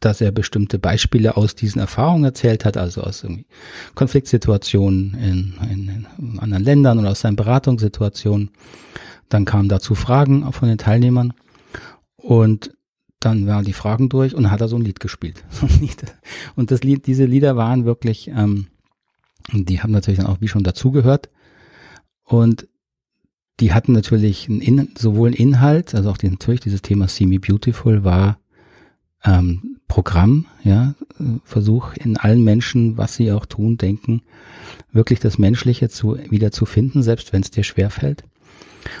dass 0.00 0.20
er 0.20 0.32
bestimmte 0.32 0.80
Beispiele 0.80 1.36
aus 1.36 1.54
diesen 1.54 1.78
Erfahrungen 1.78 2.24
erzählt 2.24 2.64
hat, 2.64 2.76
also 2.76 3.02
aus 3.02 3.22
irgendwie 3.22 3.46
Konfliktsituationen 3.94 5.14
in, 5.14 5.54
in, 5.70 6.06
in 6.18 6.38
anderen 6.40 6.64
Ländern 6.64 6.98
oder 6.98 7.10
aus 7.10 7.20
seinen 7.20 7.36
Beratungssituationen. 7.36 8.50
Dann 9.28 9.44
kamen 9.44 9.68
dazu 9.68 9.94
Fragen 9.94 10.52
von 10.52 10.68
den 10.68 10.78
Teilnehmern 10.78 11.34
und 12.16 12.72
dann 13.20 13.46
waren 13.46 13.64
die 13.64 13.72
Fragen 13.72 14.08
durch 14.08 14.34
und 14.34 14.50
hat 14.50 14.60
er 14.60 14.66
so 14.66 14.74
ein 14.74 14.82
Lied 14.82 14.98
gespielt. 14.98 15.44
und 16.56 16.72
das 16.72 16.82
Lied, 16.82 17.06
diese 17.06 17.24
Lieder 17.24 17.56
waren 17.56 17.84
wirklich, 17.84 18.26
ähm, 18.26 18.66
die 19.52 19.82
haben 19.82 19.92
natürlich 19.92 20.18
dann 20.18 20.28
auch 20.28 20.40
wie 20.40 20.48
schon 20.48 20.64
dazugehört. 20.64 21.30
Und 22.24 22.66
die 23.60 23.72
hatten 23.72 23.92
natürlich 23.92 24.48
einen 24.48 24.60
In 24.60 24.88
sowohl 24.96 25.28
einen 25.28 25.36
Inhalt, 25.36 25.94
also 25.94 26.10
auch 26.10 26.16
die, 26.16 26.28
natürlich 26.28 26.60
dieses 26.60 26.82
Thema 26.82 27.08
See 27.08 27.26
Me 27.26 27.38
Beautiful 27.38 28.04
war 28.04 28.38
ähm, 29.24 29.78
Programm, 29.88 30.46
ja, 30.64 30.94
Versuch 31.44 31.92
in 31.94 32.16
allen 32.16 32.42
Menschen, 32.42 32.96
was 32.96 33.14
sie 33.14 33.30
auch 33.30 33.46
tun, 33.46 33.76
denken, 33.76 34.22
wirklich 34.90 35.20
das 35.20 35.38
Menschliche 35.38 35.88
zu, 35.88 36.18
wieder 36.30 36.50
zu 36.50 36.64
finden, 36.64 37.02
selbst 37.02 37.32
wenn 37.32 37.42
es 37.42 37.50
dir 37.50 37.62
schwerfällt. 37.62 38.24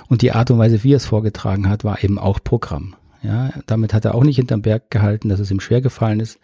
Und 0.08 0.22
die 0.22 0.32
Art 0.32 0.50
und 0.50 0.58
Weise, 0.58 0.84
wie 0.84 0.92
er 0.92 0.98
es 0.98 1.06
vorgetragen 1.06 1.68
hat, 1.68 1.82
war 1.82 2.04
eben 2.04 2.18
auch 2.18 2.40
Programm. 2.44 2.94
Ja, 3.22 3.52
damit 3.66 3.94
hat 3.94 4.04
er 4.04 4.14
auch 4.14 4.24
nicht 4.24 4.36
hinterm 4.36 4.62
Berg 4.62 4.90
gehalten, 4.90 5.28
dass 5.28 5.40
es 5.40 5.50
ihm 5.50 5.60
schwer 5.60 5.80
gefallen 5.80 6.20
ist, 6.20 6.38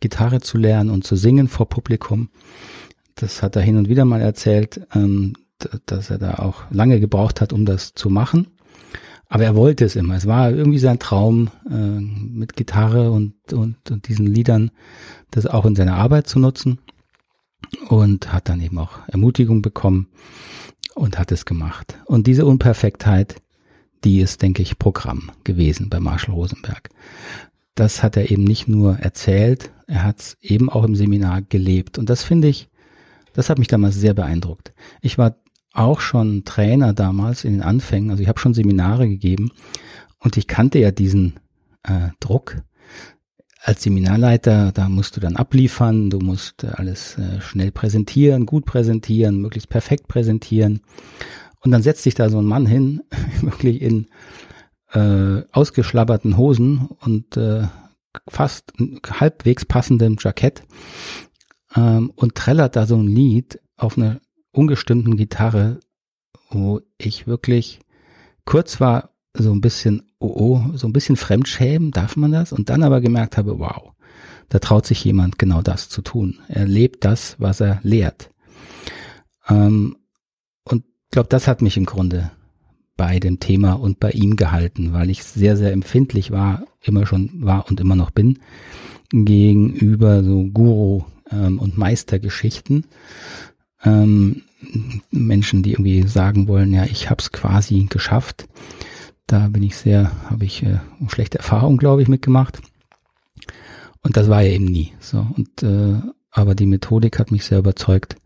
Gitarre 0.00 0.40
zu 0.40 0.58
lernen 0.58 0.90
und 0.90 1.04
zu 1.04 1.16
singen 1.16 1.48
vor 1.48 1.68
Publikum. 1.68 2.28
Das 3.14 3.42
hat 3.42 3.56
er 3.56 3.62
hin 3.62 3.76
und 3.76 3.88
wieder 3.88 4.04
mal 4.04 4.20
erzählt, 4.20 4.86
ähm, 4.94 5.34
dass 5.86 6.10
er 6.10 6.18
da 6.18 6.34
auch 6.34 6.62
lange 6.70 7.00
gebraucht 7.00 7.40
hat, 7.40 7.52
um 7.52 7.64
das 7.66 7.94
zu 7.94 8.10
machen. 8.10 8.48
Aber 9.28 9.44
er 9.44 9.54
wollte 9.54 9.84
es 9.84 9.96
immer. 9.96 10.14
Es 10.14 10.26
war 10.26 10.50
irgendwie 10.50 10.78
sein 10.78 10.98
Traum, 10.98 11.50
äh, 11.70 12.00
mit 12.00 12.56
Gitarre 12.56 13.10
und, 13.10 13.34
und, 13.52 13.90
und 13.90 14.08
diesen 14.08 14.26
Liedern 14.26 14.70
das 15.30 15.46
auch 15.46 15.66
in 15.66 15.76
seiner 15.76 15.96
Arbeit 15.96 16.28
zu 16.28 16.38
nutzen. 16.38 16.78
Und 17.88 18.32
hat 18.32 18.48
dann 18.48 18.60
eben 18.62 18.78
auch 18.78 19.00
Ermutigung 19.08 19.62
bekommen 19.62 20.08
und 20.94 21.18
hat 21.18 21.32
es 21.32 21.44
gemacht. 21.44 21.98
Und 22.06 22.26
diese 22.26 22.46
Unperfektheit, 22.46 23.42
die 24.04 24.20
ist, 24.20 24.42
denke 24.42 24.62
ich, 24.62 24.78
Programm 24.78 25.32
gewesen 25.44 25.90
bei 25.90 26.00
Marshall 26.00 26.34
Rosenberg. 26.34 26.88
Das 27.74 28.02
hat 28.02 28.16
er 28.16 28.30
eben 28.30 28.44
nicht 28.44 28.68
nur 28.68 28.98
erzählt, 28.98 29.72
er 29.86 30.04
hat 30.04 30.20
es 30.20 30.36
eben 30.40 30.70
auch 30.70 30.84
im 30.84 30.94
Seminar 30.94 31.42
gelebt. 31.42 31.98
Und 31.98 32.08
das 32.08 32.22
finde 32.22 32.48
ich, 32.48 32.68
das 33.32 33.50
hat 33.50 33.58
mich 33.58 33.68
damals 33.68 33.96
sehr 33.96 34.14
beeindruckt. 34.14 34.72
Ich 35.00 35.18
war 35.18 35.36
auch 35.78 36.00
schon 36.00 36.44
Trainer 36.44 36.92
damals 36.92 37.44
in 37.44 37.52
den 37.52 37.62
Anfängen, 37.62 38.10
also 38.10 38.22
ich 38.22 38.28
habe 38.28 38.40
schon 38.40 38.54
Seminare 38.54 39.08
gegeben 39.08 39.50
und 40.18 40.36
ich 40.36 40.46
kannte 40.46 40.78
ja 40.78 40.90
diesen 40.90 41.38
äh, 41.84 42.08
Druck. 42.20 42.56
Als 43.60 43.82
Seminarleiter, 43.82 44.72
da 44.72 44.88
musst 44.88 45.16
du 45.16 45.20
dann 45.20 45.36
abliefern, 45.36 46.10
du 46.10 46.18
musst 46.18 46.64
äh, 46.64 46.68
alles 46.68 47.18
äh, 47.18 47.40
schnell 47.40 47.70
präsentieren, 47.70 48.46
gut 48.46 48.64
präsentieren, 48.64 49.40
möglichst 49.40 49.68
perfekt 49.68 50.08
präsentieren. 50.08 50.80
Und 51.60 51.72
dann 51.72 51.82
setzt 51.82 52.02
sich 52.02 52.14
da 52.14 52.30
so 52.30 52.38
ein 52.38 52.46
Mann 52.46 52.66
hin, 52.66 53.02
wirklich 53.40 53.82
in 53.82 54.06
äh, 54.92 55.42
ausgeschlabberten 55.52 56.36
Hosen 56.36 56.88
und 57.00 57.36
äh, 57.36 57.66
fast 58.28 58.72
halbwegs 59.08 59.64
passendem 59.64 60.16
Jackett 60.18 60.62
ähm, 61.76 62.10
und 62.16 62.34
trällert 62.34 62.74
da 62.74 62.86
so 62.86 62.96
ein 62.96 63.06
Lied 63.06 63.60
auf 63.76 63.98
einer 63.98 64.20
ungestimmten 64.52 65.16
Gitarre, 65.16 65.80
wo 66.50 66.80
ich 66.96 67.26
wirklich 67.26 67.80
kurz 68.44 68.80
war, 68.80 69.10
so 69.34 69.52
ein 69.52 69.60
bisschen, 69.60 70.10
oh, 70.18 70.32
oh, 70.34 70.76
so 70.76 70.86
ein 70.86 70.92
bisschen 70.92 71.16
Fremdschämen, 71.16 71.90
darf 71.90 72.16
man 72.16 72.32
das? 72.32 72.52
Und 72.52 72.70
dann 72.70 72.82
aber 72.82 73.00
gemerkt 73.00 73.36
habe, 73.36 73.58
wow, 73.58 73.92
da 74.48 74.58
traut 74.58 74.86
sich 74.86 75.04
jemand 75.04 75.38
genau 75.38 75.62
das 75.62 75.88
zu 75.88 76.02
tun. 76.02 76.40
Er 76.48 76.66
lebt 76.66 77.04
das, 77.04 77.36
was 77.38 77.60
er 77.60 77.80
lehrt. 77.82 78.30
Ähm, 79.48 79.96
ich 80.70 81.12
glaube, 81.12 81.30
das 81.30 81.48
hat 81.48 81.62
mich 81.62 81.78
im 81.78 81.86
Grunde 81.86 82.32
bei 82.98 83.18
dem 83.18 83.40
Thema 83.40 83.72
und 83.72 83.98
bei 83.98 84.10
ihm 84.10 84.36
gehalten, 84.36 84.92
weil 84.92 85.08
ich 85.08 85.24
sehr, 85.24 85.56
sehr 85.56 85.72
empfindlich 85.72 86.32
war, 86.32 86.64
immer 86.82 87.06
schon 87.06 87.30
war 87.40 87.66
und 87.70 87.80
immer 87.80 87.96
noch 87.96 88.10
bin, 88.10 88.40
gegenüber 89.10 90.22
so 90.22 90.44
Guru 90.44 91.04
ähm, 91.30 91.60
und 91.60 91.78
Meistergeschichten. 91.78 92.84
Ähm, 93.84 94.42
Menschen, 95.10 95.62
die 95.62 95.72
irgendwie 95.72 96.06
sagen 96.06 96.48
wollen, 96.48 96.72
ja, 96.72 96.84
ich 96.84 97.10
habe 97.10 97.20
es 97.20 97.32
quasi 97.32 97.86
geschafft. 97.88 98.48
Da 99.26 99.48
bin 99.48 99.62
ich 99.62 99.76
sehr, 99.76 100.10
habe 100.30 100.44
ich 100.44 100.62
äh, 100.62 100.80
schlechte 101.08 101.38
Erfahrungen, 101.38 101.78
glaube 101.78 102.02
ich, 102.02 102.08
mitgemacht. 102.08 102.60
Und 104.02 104.16
das 104.16 104.28
war 104.28 104.42
ja 104.42 104.52
eben 104.52 104.64
nie 104.64 104.92
so. 105.00 105.26
Und 105.36 105.62
äh, 105.62 106.00
aber 106.30 106.54
die 106.54 106.66
Methodik 106.66 107.18
hat 107.18 107.30
mich 107.30 107.44
sehr 107.44 107.58
überzeugt 107.58 108.16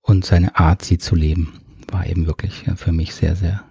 und 0.00 0.24
seine 0.24 0.56
Art, 0.56 0.84
sie 0.84 0.98
zu 0.98 1.14
leben 1.14 1.62
war 1.92 2.06
eben 2.06 2.26
wirklich 2.26 2.64
ja, 2.66 2.74
für 2.74 2.92
mich 2.92 3.14
sehr, 3.14 3.36
sehr 3.36 3.64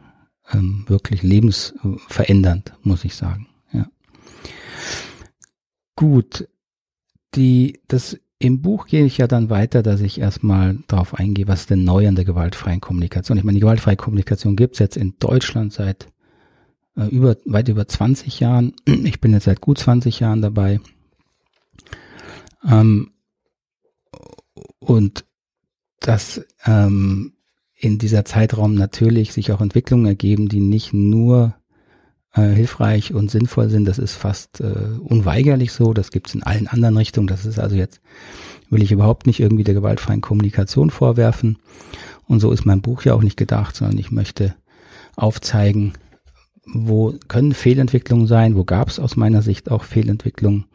ähm, 0.52 0.86
wirklich 0.88 1.24
lebensverändernd, 1.24 2.74
muss 2.84 3.04
ich 3.04 3.16
sagen. 3.16 3.48
Ja. 3.74 3.88
Gut, 5.96 6.48
die, 7.36 7.82
das 7.88 8.20
im 8.42 8.62
Buch 8.62 8.88
gehe 8.88 9.06
ich 9.06 9.20
ja 9.20 9.28
dann 9.28 9.50
weiter, 9.50 9.84
dass 9.84 10.02
ich 10.02 10.20
erstmal 10.20 10.80
darauf 10.88 11.14
eingehe, 11.14 11.48
was 11.48 11.62
ist 11.62 11.70
denn 11.70 11.84
neu 11.84 12.08
an 12.08 12.16
der 12.16 12.26
gewaltfreien 12.26 12.82
Kommunikation. 12.82 13.38
Ich 13.38 13.44
meine, 13.44 13.58
die 13.58 13.62
gewaltfreie 13.62 13.96
Kommunikation 13.96 14.56
gibt's 14.56 14.80
jetzt 14.80 14.98
in 14.98 15.14
Deutschland 15.20 15.74
seit 15.74 16.08
äh, 16.98 17.06
über, 17.06 17.38
weit 17.46 17.70
über 17.70 17.88
20 17.88 18.40
Jahren. 18.40 18.74
Ich 18.86 19.22
bin 19.22 19.34
jetzt 19.34 19.46
seit 19.46 19.62
gut 19.62 19.78
20 19.78 20.20
Jahren 20.20 20.42
dabei. 20.42 20.80
Ähm, 22.68 23.12
und 24.80 25.26
das 26.00 26.44
ähm, 26.66 27.34
in 27.76 28.00
dieser 28.00 28.26
Zeitraum 28.26 28.74
natürlich 28.74 29.34
sich 29.34 29.52
auch 29.52 29.62
Entwicklungen 29.62 30.08
ergeben, 30.08 30.50
die 30.50 30.62
nicht 30.62 30.94
nur 30.94 31.56
äh, 32.34 32.50
hilfreich 32.50 33.14
und 33.14 33.30
sinnvoll 33.30 33.70
sind. 33.70 33.86
Das 33.86 34.00
ist 34.00 34.14
fast 34.14 34.62
äh, 34.62 34.98
unweigerlich 35.00 35.72
so. 35.74 35.94
Das 35.94 36.12
gibt 36.12 36.28
es 36.28 36.36
in 36.36 36.44
allen 36.44 36.68
anderen 36.68 36.98
Richtungen. 36.98 37.28
Das 37.28 37.46
ist 37.46 37.60
also 37.60 37.76
jetzt, 37.76 38.02
will 38.70 38.84
ich 38.84 38.92
überhaupt 38.92 39.28
nicht 39.28 39.40
irgendwie 39.40 39.64
der 39.64 39.74
gewaltfreien 39.74 40.22
Kommunikation 40.22 40.90
vorwerfen. 40.90 41.58
Und 42.28 42.40
so 42.40 42.52
ist 42.52 42.66
mein 42.66 42.82
Buch 42.82 43.04
ja 43.04 43.14
auch 43.14 43.24
nicht 43.24 43.38
gedacht, 43.38 43.76
sondern 43.76 43.98
ich 43.98 44.12
möchte 44.12 44.56
aufzeigen, 45.16 45.94
wo 46.66 47.14
können 47.28 47.54
Fehlentwicklungen 47.54 48.28
sein, 48.28 48.56
wo 48.56 48.64
gab 48.64 48.88
es 48.88 49.00
aus 49.00 49.18
meiner 49.18 49.42
Sicht 49.42 49.70
auch 49.70 49.84
Fehlentwicklungen 49.84 50.66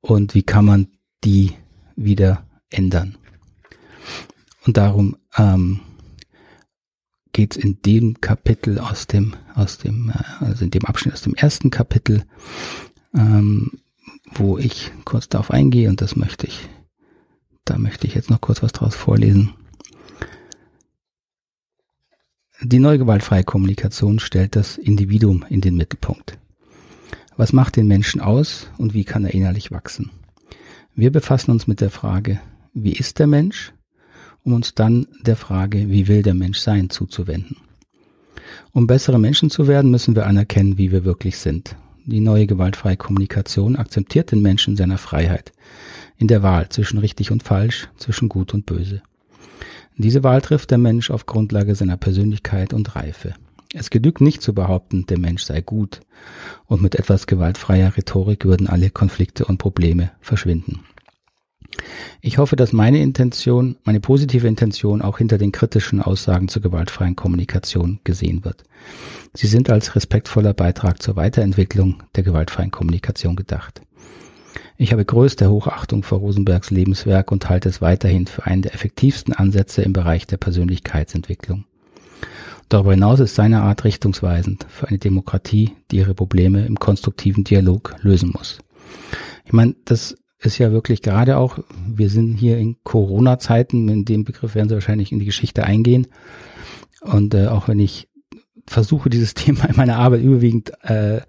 und 0.00 0.34
wie 0.34 0.42
kann 0.42 0.64
man 0.64 0.88
die 1.22 1.52
wieder 1.94 2.44
ändern. 2.70 3.16
Und 4.66 4.76
darum 4.76 5.16
ähm, 5.38 5.80
geht 7.34 7.56
es 7.56 7.62
in 7.62 7.82
dem 7.82 8.22
Kapitel 8.22 8.78
aus 8.78 9.06
dem, 9.06 9.34
aus 9.54 9.76
dem, 9.76 10.08
äh, 10.08 10.44
also 10.44 10.64
in 10.64 10.70
dem 10.70 10.86
Abschnitt 10.86 11.12
aus 11.12 11.22
dem 11.22 11.34
ersten 11.34 11.68
Kapitel, 11.68 12.24
ähm, 13.14 13.72
wo 14.32 14.56
ich 14.56 14.92
kurz 15.04 15.28
darauf 15.28 15.50
eingehe 15.50 15.90
und 15.90 16.00
das 16.00 16.16
möchte 16.16 16.46
ich, 16.46 16.66
da 17.66 17.76
möchte 17.76 18.06
ich 18.06 18.14
jetzt 18.14 18.30
noch 18.30 18.40
kurz 18.40 18.62
was 18.62 18.72
draus 18.72 18.94
vorlesen. 18.94 19.52
Die 22.62 22.78
neue 22.78 22.98
gewaltfreie 22.98 23.44
Kommunikation 23.44 24.20
stellt 24.20 24.56
das 24.56 24.78
Individuum 24.78 25.44
in 25.50 25.60
den 25.60 25.76
Mittelpunkt. 25.76 26.38
Was 27.36 27.52
macht 27.52 27.76
den 27.76 27.88
Menschen 27.88 28.20
aus 28.20 28.68
und 28.78 28.94
wie 28.94 29.04
kann 29.04 29.24
er 29.24 29.34
innerlich 29.34 29.72
wachsen? 29.72 30.12
Wir 30.94 31.10
befassen 31.10 31.50
uns 31.50 31.66
mit 31.66 31.80
der 31.80 31.90
Frage, 31.90 32.40
wie 32.72 32.92
ist 32.92 33.18
der 33.18 33.26
Mensch 33.26 33.73
um 34.44 34.52
uns 34.52 34.74
dann 34.74 35.06
der 35.22 35.36
Frage, 35.36 35.88
wie 35.88 36.06
will 36.06 36.22
der 36.22 36.34
Mensch 36.34 36.58
sein, 36.58 36.90
zuzuwenden. 36.90 37.56
Um 38.72 38.86
bessere 38.86 39.18
Menschen 39.18 39.50
zu 39.50 39.66
werden, 39.66 39.90
müssen 39.90 40.14
wir 40.14 40.26
anerkennen, 40.26 40.78
wie 40.78 40.92
wir 40.92 41.04
wirklich 41.04 41.38
sind. 41.38 41.76
Die 42.04 42.20
neue 42.20 42.46
gewaltfreie 42.46 42.98
Kommunikation 42.98 43.76
akzeptiert 43.76 44.30
den 44.30 44.42
Menschen 44.42 44.72
in 44.72 44.76
seiner 44.76 44.98
Freiheit, 44.98 45.52
in 46.18 46.28
der 46.28 46.42
Wahl 46.42 46.68
zwischen 46.68 46.98
richtig 46.98 47.30
und 47.30 47.42
falsch, 47.42 47.88
zwischen 47.96 48.28
gut 48.28 48.52
und 48.52 48.66
böse. 48.66 49.02
Diese 49.96 50.22
Wahl 50.22 50.42
trifft 50.42 50.70
der 50.70 50.78
Mensch 50.78 51.10
auf 51.10 51.24
Grundlage 51.24 51.74
seiner 51.74 51.96
Persönlichkeit 51.96 52.74
und 52.74 52.96
Reife. 52.96 53.34
Es 53.72 53.90
genügt 53.90 54.20
nicht 54.20 54.42
zu 54.42 54.52
behaupten, 54.52 55.06
der 55.06 55.18
Mensch 55.18 55.44
sei 55.44 55.60
gut, 55.60 56.00
und 56.66 56.82
mit 56.82 56.94
etwas 56.94 57.26
gewaltfreier 57.26 57.96
Rhetorik 57.96 58.44
würden 58.44 58.68
alle 58.68 58.90
Konflikte 58.90 59.46
und 59.46 59.58
Probleme 59.58 60.10
verschwinden. 60.20 60.80
Ich 62.20 62.38
hoffe, 62.38 62.56
dass 62.56 62.72
meine 62.72 63.00
Intention, 63.00 63.76
meine 63.84 64.00
positive 64.00 64.46
Intention 64.46 65.02
auch 65.02 65.18
hinter 65.18 65.38
den 65.38 65.52
kritischen 65.52 66.00
Aussagen 66.00 66.48
zur 66.48 66.62
gewaltfreien 66.62 67.16
Kommunikation 67.16 68.00
gesehen 68.04 68.44
wird. 68.44 68.64
Sie 69.32 69.46
sind 69.46 69.70
als 69.70 69.94
respektvoller 69.96 70.54
Beitrag 70.54 71.02
zur 71.02 71.16
Weiterentwicklung 71.16 72.02
der 72.14 72.22
gewaltfreien 72.22 72.70
Kommunikation 72.70 73.36
gedacht. 73.36 73.82
Ich 74.76 74.92
habe 74.92 75.04
größte 75.04 75.48
Hochachtung 75.50 76.02
vor 76.02 76.18
Rosenbergs 76.18 76.70
Lebenswerk 76.70 77.30
und 77.30 77.48
halte 77.48 77.68
es 77.68 77.80
weiterhin 77.80 78.26
für 78.26 78.44
einen 78.44 78.62
der 78.62 78.74
effektivsten 78.74 79.32
Ansätze 79.32 79.82
im 79.82 79.92
Bereich 79.92 80.26
der 80.26 80.36
Persönlichkeitsentwicklung. 80.36 81.64
Darüber 82.68 82.92
hinaus 82.92 83.20
ist 83.20 83.34
seine 83.34 83.62
Art 83.62 83.84
richtungsweisend 83.84 84.66
für 84.68 84.88
eine 84.88 84.98
Demokratie, 84.98 85.72
die 85.90 85.98
ihre 85.98 86.14
Probleme 86.14 86.66
im 86.66 86.78
konstruktiven 86.78 87.44
Dialog 87.44 87.94
lösen 88.00 88.30
muss. 88.32 88.58
Ich 89.44 89.52
meine, 89.52 89.76
das 89.84 90.16
ist 90.46 90.58
ja 90.58 90.72
wirklich 90.72 91.02
gerade 91.02 91.36
auch, 91.36 91.58
wir 91.86 92.10
sind 92.10 92.34
hier 92.34 92.58
in 92.58 92.76
Corona-Zeiten, 92.82 93.88
in 93.88 94.04
dem 94.04 94.24
Begriff 94.24 94.54
werden 94.54 94.68
Sie 94.68 94.74
wahrscheinlich 94.74 95.12
in 95.12 95.18
die 95.18 95.24
Geschichte 95.24 95.64
eingehen. 95.64 96.06
Und 97.00 97.34
äh, 97.34 97.48
auch 97.48 97.68
wenn 97.68 97.78
ich 97.78 98.08
versuche, 98.66 99.10
dieses 99.10 99.34
Thema 99.34 99.64
in 99.64 99.76
meiner 99.76 99.96
Arbeit 99.96 100.22
überwiegend 100.22 100.72
äh, 100.82 101.20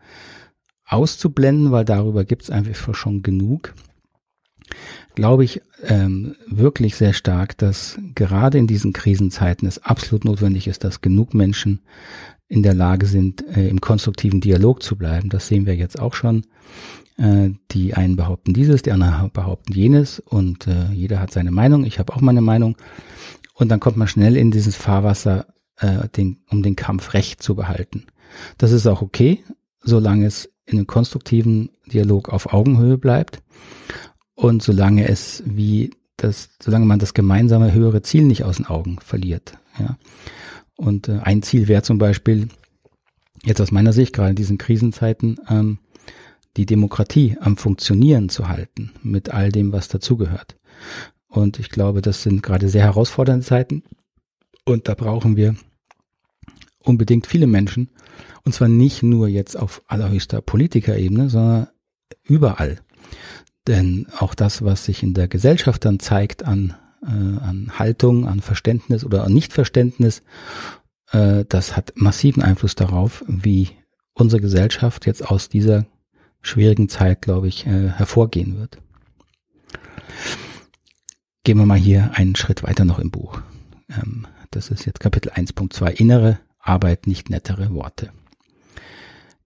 auszublenden, 0.85 1.71
weil 1.71 1.85
darüber 1.85 2.25
gibt 2.25 2.43
es 2.43 2.49
einfach 2.49 2.95
schon 2.95 3.23
genug, 3.23 3.73
glaube 5.15 5.43
ich 5.43 5.61
ähm, 5.83 6.35
wirklich 6.47 6.95
sehr 6.95 7.13
stark, 7.13 7.57
dass 7.57 7.97
gerade 8.15 8.57
in 8.57 8.67
diesen 8.67 8.93
Krisenzeiten 8.93 9.67
es 9.67 9.83
absolut 9.83 10.25
notwendig 10.25 10.67
ist, 10.67 10.83
dass 10.83 11.01
genug 11.01 11.33
Menschen 11.33 11.81
in 12.47 12.63
der 12.63 12.73
Lage 12.73 13.05
sind, 13.05 13.45
äh, 13.55 13.67
im 13.67 13.81
konstruktiven 13.81 14.41
Dialog 14.41 14.83
zu 14.83 14.95
bleiben. 14.95 15.29
Das 15.29 15.47
sehen 15.47 15.65
wir 15.65 15.75
jetzt 15.75 15.99
auch 15.99 16.13
schon. 16.13 16.45
Äh, 17.17 17.51
die 17.71 17.93
einen 17.93 18.17
behaupten 18.17 18.53
dieses, 18.53 18.81
die 18.81 18.91
anderen 18.91 19.31
behaupten 19.31 19.73
jenes 19.73 20.19
und 20.19 20.67
äh, 20.67 20.91
jeder 20.91 21.19
hat 21.21 21.31
seine 21.31 21.51
Meinung. 21.51 21.85
Ich 21.85 21.97
habe 21.99 22.13
auch 22.13 22.21
meine 22.21 22.41
Meinung. 22.41 22.75
Und 23.53 23.69
dann 23.69 23.79
kommt 23.79 23.95
man 23.95 24.09
schnell 24.09 24.35
in 24.35 24.51
dieses 24.51 24.75
Fahrwasser, 24.75 25.47
äh, 25.77 26.09
den, 26.09 26.37
um 26.49 26.61
den 26.61 26.75
Kampf 26.75 27.13
recht 27.13 27.41
zu 27.41 27.55
behalten. 27.55 28.05
Das 28.57 28.73
ist 28.73 28.85
auch 28.85 29.01
okay, 29.01 29.43
solange 29.81 30.25
es 30.25 30.51
in 30.65 30.77
einem 30.77 30.87
konstruktiven 30.87 31.69
Dialog 31.85 32.29
auf 32.29 32.51
Augenhöhe 32.51 32.97
bleibt 32.97 33.41
und 34.33 34.61
solange 34.61 35.07
es 35.07 35.41
wie 35.45 35.91
das, 36.17 36.49
solange 36.61 36.85
man 36.85 36.99
das 36.99 37.13
gemeinsame 37.13 37.71
höhere 37.71 38.01
Ziel 38.01 38.23
nicht 38.23 38.43
aus 38.43 38.57
den 38.57 38.65
Augen 38.65 38.99
verliert. 38.99 39.57
Ja. 39.79 39.97
Und 40.75 41.07
äh, 41.07 41.19
ein 41.23 41.43
Ziel 41.43 41.69
wäre 41.69 41.83
zum 41.83 41.97
Beispiel, 41.97 42.49
jetzt 43.43 43.61
aus 43.61 43.71
meiner 43.71 43.93
Sicht, 43.93 44.13
gerade 44.13 44.31
in 44.31 44.35
diesen 44.35 44.57
Krisenzeiten, 44.57 45.39
ähm, 45.49 45.77
die 46.57 46.65
Demokratie 46.65 47.37
am 47.39 47.57
Funktionieren 47.57 48.29
zu 48.29 48.47
halten, 48.47 48.91
mit 49.03 49.29
all 49.29 49.51
dem, 49.51 49.71
was 49.71 49.87
dazugehört. 49.87 50.57
Und 51.27 51.59
ich 51.59 51.69
glaube, 51.69 52.01
das 52.01 52.23
sind 52.23 52.43
gerade 52.43 52.69
sehr 52.69 52.83
herausfordernde 52.83 53.45
Zeiten. 53.45 53.83
Und 54.63 54.87
da 54.87 54.95
brauchen 54.95 55.35
wir 55.35 55.55
unbedingt 56.83 57.27
viele 57.27 57.47
Menschen. 57.47 57.89
Und 58.43 58.53
zwar 58.53 58.67
nicht 58.67 59.03
nur 59.03 59.27
jetzt 59.27 59.57
auf 59.57 59.81
allerhöchster 59.87 60.41
Politikerebene, 60.41 61.29
sondern 61.29 61.67
überall. 62.23 62.79
Denn 63.67 64.07
auch 64.17 64.35
das, 64.35 64.63
was 64.63 64.85
sich 64.85 65.03
in 65.03 65.13
der 65.13 65.27
Gesellschaft 65.27 65.83
dann 65.85 65.99
zeigt 65.99 66.45
an, 66.45 66.75
äh, 67.01 67.07
an 67.07 67.71
Haltung, 67.77 68.27
an 68.27 68.39
Verständnis 68.39 69.03
oder 69.03 69.23
an 69.23 69.33
Nichtverständnis, 69.33 70.21
äh, 71.11 71.43
das 71.49 71.75
hat 71.75 71.93
massiven 71.95 72.43
Einfluss 72.43 72.75
darauf, 72.75 73.23
wie 73.27 73.69
unsere 74.13 74.41
Gesellschaft 74.41 75.05
jetzt 75.05 75.25
aus 75.27 75.49
dieser 75.49 75.85
schwierigen 76.45 76.89
Zeit, 76.89 77.21
glaube 77.21 77.47
ich, 77.47 77.65
äh, 77.65 77.89
hervorgehen 77.89 78.57
wird. 78.57 78.77
Gehen 81.43 81.57
wir 81.57 81.65
mal 81.65 81.77
hier 81.77 82.11
einen 82.13 82.35
Schritt 82.35 82.63
weiter 82.63 82.85
noch 82.85 82.99
im 82.99 83.11
Buch. 83.11 83.41
Ähm, 83.89 84.27
das 84.51 84.69
ist 84.69 84.85
jetzt 84.85 84.99
Kapitel 84.99 85.31
1.2 85.31 85.89
Innere 85.91 86.39
Arbeit, 86.59 87.07
nicht 87.07 87.29
nettere 87.29 87.73
Worte. 87.73 88.11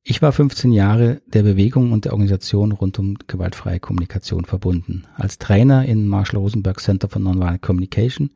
Ich 0.03 0.21
war 0.21 0.31
15 0.31 0.71
Jahre 0.71 1.21
der 1.27 1.43
Bewegung 1.43 1.91
und 1.91 2.05
der 2.05 2.13
Organisation 2.13 2.71
rund 2.71 2.97
um 2.99 3.17
gewaltfreie 3.27 3.79
Kommunikation 3.79 4.45
verbunden. 4.45 5.03
Als 5.15 5.37
Trainer 5.37 5.85
in 5.85 6.07
Marshall 6.07 6.39
Rosenberg 6.39 6.79
Center 6.79 7.09
for 7.09 7.21
Nonviolent 7.21 7.61
Communication 7.61 8.31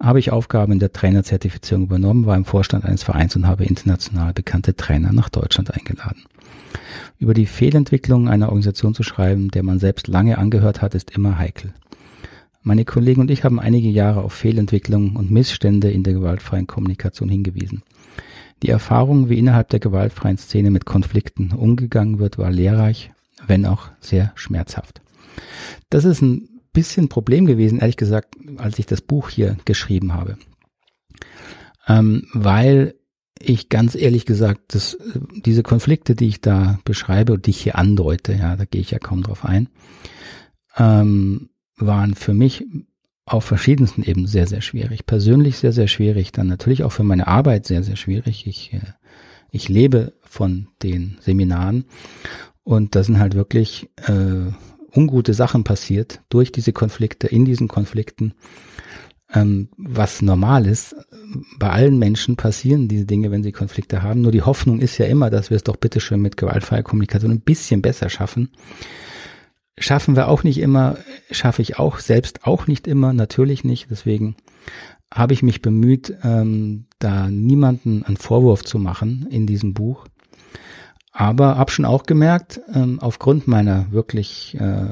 habe 0.00 0.18
ich 0.18 0.32
Aufgaben 0.32 0.72
in 0.72 0.78
der 0.78 0.92
Trainerzertifizierung 0.92 1.84
übernommen, 1.84 2.26
war 2.26 2.36
im 2.36 2.44
Vorstand 2.44 2.84
eines 2.84 3.02
Vereins 3.02 3.36
und 3.36 3.46
habe 3.46 3.64
international 3.64 4.32
bekannte 4.32 4.76
Trainer 4.76 5.12
nach 5.12 5.28
Deutschland 5.28 5.72
eingeladen. 5.72 6.24
Über 7.18 7.34
die 7.34 7.46
Fehlentwicklung 7.46 8.28
einer 8.28 8.48
Organisation 8.48 8.94
zu 8.94 9.02
schreiben, 9.02 9.50
der 9.50 9.64
man 9.64 9.78
selbst 9.78 10.06
lange 10.06 10.38
angehört 10.38 10.82
hat, 10.82 10.94
ist 10.94 11.10
immer 11.10 11.38
heikel. 11.38 11.74
Meine 12.62 12.84
Kollegen 12.84 13.20
und 13.20 13.30
ich 13.30 13.44
haben 13.44 13.58
einige 13.58 13.88
Jahre 13.88 14.22
auf 14.22 14.32
Fehlentwicklungen 14.32 15.16
und 15.16 15.30
Missstände 15.30 15.90
in 15.90 16.02
der 16.02 16.14
gewaltfreien 16.14 16.66
Kommunikation 16.66 17.28
hingewiesen. 17.28 17.82
Die 18.62 18.68
Erfahrung, 18.68 19.28
wie 19.28 19.38
innerhalb 19.38 19.68
der 19.68 19.80
gewaltfreien 19.80 20.38
Szene 20.38 20.70
mit 20.70 20.84
Konflikten 20.84 21.52
umgegangen 21.52 22.18
wird, 22.18 22.38
war 22.38 22.50
lehrreich, 22.50 23.10
wenn 23.46 23.66
auch 23.66 23.88
sehr 24.00 24.32
schmerzhaft. 24.34 25.00
Das 25.90 26.04
ist 26.04 26.22
ein 26.22 26.48
bisschen 26.72 27.08
Problem 27.08 27.46
gewesen, 27.46 27.78
ehrlich 27.78 27.96
gesagt, 27.96 28.36
als 28.58 28.78
ich 28.78 28.86
das 28.86 29.00
Buch 29.00 29.30
hier 29.30 29.56
geschrieben 29.64 30.14
habe. 30.14 30.36
Ähm, 31.86 32.26
weil 32.32 32.94
ich 33.40 33.68
ganz 33.68 33.94
ehrlich 33.94 34.26
gesagt, 34.26 34.74
dass 34.74 34.98
diese 35.44 35.62
Konflikte, 35.62 36.14
die 36.14 36.28
ich 36.28 36.40
da 36.40 36.78
beschreibe 36.84 37.34
und 37.34 37.46
die 37.46 37.50
ich 37.50 37.60
hier 37.60 37.76
andeute, 37.76 38.32
ja, 38.32 38.56
da 38.56 38.64
gehe 38.64 38.80
ich 38.80 38.90
ja 38.90 38.98
kaum 38.98 39.22
drauf 39.22 39.44
ein, 39.44 39.68
ähm, 40.76 41.50
waren 41.76 42.14
für 42.14 42.34
mich 42.34 42.64
auf 43.24 43.44
verschiedensten 43.44 44.02
Ebenen 44.02 44.26
sehr, 44.26 44.46
sehr 44.46 44.62
schwierig. 44.62 45.06
Persönlich 45.06 45.58
sehr, 45.58 45.72
sehr 45.72 45.88
schwierig. 45.88 46.32
Dann 46.32 46.46
natürlich 46.46 46.82
auch 46.82 46.92
für 46.92 47.04
meine 47.04 47.26
Arbeit 47.26 47.66
sehr, 47.66 47.82
sehr 47.82 47.96
schwierig. 47.96 48.46
Ich, 48.46 48.72
äh, 48.72 48.80
ich 49.50 49.68
lebe 49.68 50.14
von 50.22 50.68
den 50.82 51.18
Seminaren 51.20 51.84
und 52.64 52.94
da 52.94 53.04
sind 53.04 53.18
halt 53.18 53.34
wirklich 53.34 53.88
äh, 54.06 54.52
ungute 54.94 55.34
Sachen 55.34 55.64
passiert 55.64 56.22
durch 56.28 56.52
diese 56.52 56.72
Konflikte, 56.72 57.26
in 57.26 57.44
diesen 57.44 57.68
Konflikten. 57.68 58.34
Ähm, 59.32 59.68
was 59.76 60.22
normal 60.22 60.66
ist, 60.66 60.96
bei 61.58 61.68
allen 61.68 61.98
Menschen 61.98 62.36
passieren 62.36 62.88
diese 62.88 63.04
Dinge, 63.04 63.30
wenn 63.30 63.42
sie 63.42 63.52
Konflikte 63.52 64.02
haben. 64.02 64.22
Nur 64.22 64.32
die 64.32 64.42
Hoffnung 64.42 64.80
ist 64.80 64.96
ja 64.96 65.06
immer, 65.06 65.28
dass 65.28 65.50
wir 65.50 65.56
es 65.56 65.64
doch 65.64 65.76
bitteschön 65.76 66.20
mit 66.20 66.36
gewaltfreier 66.36 66.82
Kommunikation 66.82 67.32
ein 67.32 67.40
bisschen 67.40 67.82
besser 67.82 68.08
schaffen. 68.08 68.50
Schaffen 69.76 70.16
wir 70.16 70.28
auch 70.28 70.44
nicht 70.44 70.58
immer, 70.58 70.96
schaffe 71.30 71.62
ich 71.62 71.78
auch 71.78 71.98
selbst 71.98 72.46
auch 72.46 72.66
nicht 72.66 72.86
immer, 72.86 73.12
natürlich 73.12 73.64
nicht. 73.64 73.88
Deswegen 73.90 74.36
habe 75.12 75.34
ich 75.34 75.42
mich 75.42 75.62
bemüht, 75.62 76.14
ähm, 76.22 76.86
da 76.98 77.28
niemanden 77.28 78.02
einen 78.04 78.16
Vorwurf 78.16 78.64
zu 78.64 78.78
machen 78.78 79.26
in 79.30 79.46
diesem 79.46 79.74
Buch. 79.74 80.06
Aber 81.12 81.58
habe 81.58 81.70
schon 81.70 81.84
auch 81.84 82.04
gemerkt, 82.04 82.60
ähm, 82.72 82.98
aufgrund 83.00 83.46
meiner 83.46 83.90
wirklich 83.90 84.56
äh, 84.58 84.86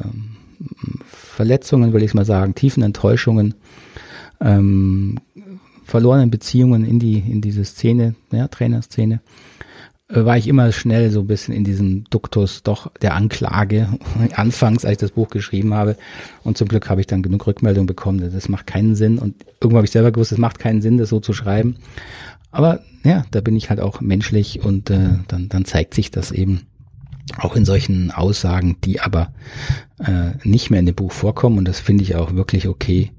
Verletzungen, 1.06 1.92
will 1.92 2.02
ich 2.02 2.14
mal 2.14 2.24
sagen, 2.24 2.54
tiefen 2.54 2.82
Enttäuschungen, 2.82 3.54
ähm, 4.40 5.18
verlorenen 5.84 6.30
Beziehungen 6.30 6.84
in 6.84 6.98
die 6.98 7.18
in 7.18 7.40
diese 7.40 7.64
Szene, 7.64 8.14
ja, 8.32 8.48
Trainerszene, 8.48 9.20
äh, 10.08 10.24
war 10.24 10.36
ich 10.36 10.48
immer 10.48 10.72
schnell 10.72 11.10
so 11.10 11.20
ein 11.20 11.26
bisschen 11.26 11.54
in 11.54 11.64
diesem 11.64 12.04
Duktus 12.10 12.62
doch 12.62 12.92
der 13.02 13.14
Anklage, 13.14 13.88
anfangs, 14.34 14.84
als 14.84 14.92
ich 14.92 14.98
das 14.98 15.10
Buch 15.12 15.28
geschrieben 15.28 15.74
habe. 15.74 15.96
Und 16.44 16.58
zum 16.58 16.68
Glück 16.68 16.88
habe 16.88 17.00
ich 17.00 17.06
dann 17.06 17.22
genug 17.22 17.46
Rückmeldung 17.46 17.86
bekommen, 17.86 18.30
das 18.32 18.48
macht 18.48 18.66
keinen 18.66 18.94
Sinn. 18.94 19.18
Und 19.18 19.44
irgendwo 19.60 19.78
habe 19.78 19.86
ich 19.86 19.92
selber 19.92 20.12
gewusst, 20.12 20.32
es 20.32 20.38
macht 20.38 20.58
keinen 20.58 20.82
Sinn, 20.82 20.98
das 20.98 21.08
so 21.08 21.20
zu 21.20 21.32
schreiben. 21.32 21.76
Aber 22.50 22.80
ja, 23.04 23.24
da 23.30 23.40
bin 23.40 23.56
ich 23.56 23.70
halt 23.70 23.80
auch 23.80 24.00
menschlich 24.00 24.62
und 24.64 24.90
äh, 24.90 25.18
dann, 25.28 25.48
dann 25.48 25.64
zeigt 25.64 25.94
sich 25.94 26.10
das 26.10 26.32
eben 26.32 26.62
auch 27.38 27.56
in 27.56 27.64
solchen 27.64 28.10
Aussagen, 28.12 28.76
die 28.84 29.00
aber 29.00 29.32
äh, 29.98 30.30
nicht 30.44 30.70
mehr 30.70 30.80
in 30.80 30.86
dem 30.86 30.94
Buch 30.94 31.12
vorkommen. 31.12 31.58
Und 31.58 31.66
das 31.66 31.80
finde 31.80 32.04
ich 32.04 32.14
auch 32.14 32.34
wirklich 32.34 32.68
okay. 32.68 33.10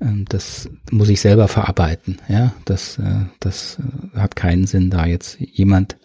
Ähm, 0.00 0.24
das 0.28 0.68
muss 0.90 1.08
ich 1.08 1.20
selber 1.20 1.48
verarbeiten. 1.48 2.18
Ja, 2.28 2.54
das, 2.64 2.98
äh, 2.98 3.26
das 3.38 3.78
äh, 3.78 4.18
hat 4.18 4.36
keinen 4.36 4.66
Sinn, 4.66 4.90
da 4.90 5.06
jetzt 5.06 5.38
jemand 5.40 5.98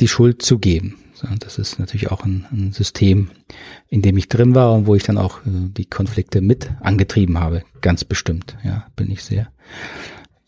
die 0.00 0.08
Schuld 0.08 0.42
zu 0.42 0.58
geben. 0.58 0.98
Das 1.40 1.58
ist 1.58 1.78
natürlich 1.78 2.10
auch 2.10 2.24
ein, 2.24 2.46
ein 2.52 2.72
System, 2.72 3.30
in 3.88 4.02
dem 4.02 4.18
ich 4.18 4.28
drin 4.28 4.54
war 4.54 4.74
und 4.74 4.86
wo 4.86 4.94
ich 4.94 5.04
dann 5.04 5.16
auch 5.16 5.38
äh, 5.40 5.70
die 5.70 5.86
Konflikte 5.86 6.40
mit 6.40 6.70
angetrieben 6.80 7.38
habe. 7.38 7.62
Ganz 7.80 8.04
bestimmt. 8.04 8.56
Ja, 8.62 8.88
bin 8.96 9.10
ich 9.10 9.24
sehr, 9.24 9.50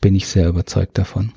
bin 0.00 0.14
ich 0.14 0.26
sehr 0.26 0.48
überzeugt 0.48 0.98
davon. 0.98 1.32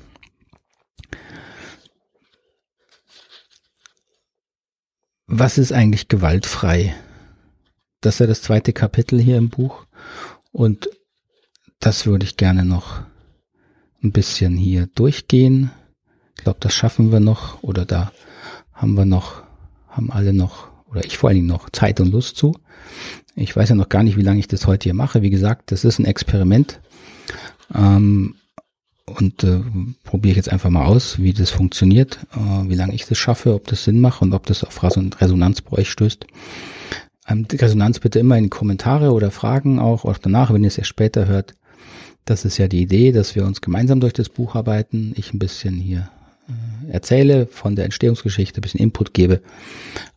Was 5.26 5.58
ist 5.58 5.72
eigentlich 5.72 6.08
gewaltfrei? 6.08 6.94
Das 8.00 8.16
ist 8.16 8.20
ja 8.20 8.26
das 8.26 8.42
zweite 8.42 8.72
Kapitel 8.72 9.20
hier 9.20 9.38
im 9.38 9.48
Buch. 9.48 9.86
Und 10.52 10.88
das 11.78 12.06
würde 12.06 12.24
ich 12.24 12.36
gerne 12.36 12.64
noch 12.64 13.02
ein 14.02 14.12
bisschen 14.12 14.56
hier 14.56 14.86
durchgehen. 14.94 15.70
Ich 16.36 16.44
glaube, 16.44 16.58
das 16.60 16.74
schaffen 16.74 17.12
wir 17.12 17.20
noch 17.20 17.62
oder 17.62 17.84
da 17.84 18.12
haben 18.72 18.94
wir 18.94 19.04
noch, 19.04 19.42
haben 19.88 20.10
alle 20.10 20.32
noch 20.32 20.68
oder 20.90 21.04
ich 21.04 21.18
vor 21.18 21.28
allen 21.28 21.36
Dingen 21.36 21.48
noch 21.48 21.70
Zeit 21.70 22.00
und 22.00 22.10
Lust 22.10 22.36
zu. 22.36 22.56
Ich 23.36 23.54
weiß 23.54 23.68
ja 23.68 23.74
noch 23.74 23.88
gar 23.88 24.02
nicht, 24.02 24.16
wie 24.16 24.22
lange 24.22 24.40
ich 24.40 24.48
das 24.48 24.66
heute 24.66 24.84
hier 24.84 24.94
mache. 24.94 25.22
Wie 25.22 25.30
gesagt, 25.30 25.70
das 25.70 25.84
ist 25.84 25.98
ein 25.98 26.04
Experiment. 26.04 26.80
Ähm, 27.74 28.34
und 29.06 29.44
äh, 29.44 29.60
probiere 30.04 30.32
ich 30.32 30.36
jetzt 30.36 30.52
einfach 30.52 30.70
mal 30.70 30.84
aus, 30.84 31.18
wie 31.18 31.32
das 31.32 31.50
funktioniert, 31.50 32.18
äh, 32.32 32.68
wie 32.68 32.74
lange 32.74 32.94
ich 32.94 33.06
das 33.06 33.18
schaffe, 33.18 33.54
ob 33.54 33.66
das 33.66 33.84
Sinn 33.84 34.00
macht 34.00 34.22
und 34.22 34.32
ob 34.34 34.46
das 34.46 34.62
auf 34.64 34.82
Resonanz 34.82 35.62
bei 35.62 35.78
euch 35.78 35.90
stößt. 35.90 36.26
Ähm, 37.28 37.46
Resonanz 37.52 37.98
bitte 38.00 38.18
immer 38.18 38.36
in 38.36 38.50
Kommentare 38.50 39.12
oder 39.12 39.30
Fragen 39.30 39.78
auch, 39.78 40.04
auch 40.04 40.18
danach, 40.18 40.52
wenn 40.52 40.62
ihr 40.62 40.68
es 40.68 40.78
erst 40.78 40.88
später 40.88 41.26
hört. 41.26 41.54
Das 42.24 42.44
ist 42.44 42.58
ja 42.58 42.68
die 42.68 42.82
Idee, 42.82 43.12
dass 43.12 43.34
wir 43.34 43.44
uns 43.44 43.60
gemeinsam 43.60 44.00
durch 44.00 44.12
das 44.12 44.28
Buch 44.28 44.54
arbeiten. 44.54 45.12
Ich 45.16 45.32
ein 45.32 45.38
bisschen 45.38 45.76
hier 45.76 46.10
äh, 46.48 46.92
erzähle 46.92 47.46
von 47.46 47.76
der 47.76 47.86
Entstehungsgeschichte, 47.86 48.60
ein 48.60 48.62
bisschen 48.62 48.80
Input 48.80 49.14
gebe, 49.14 49.40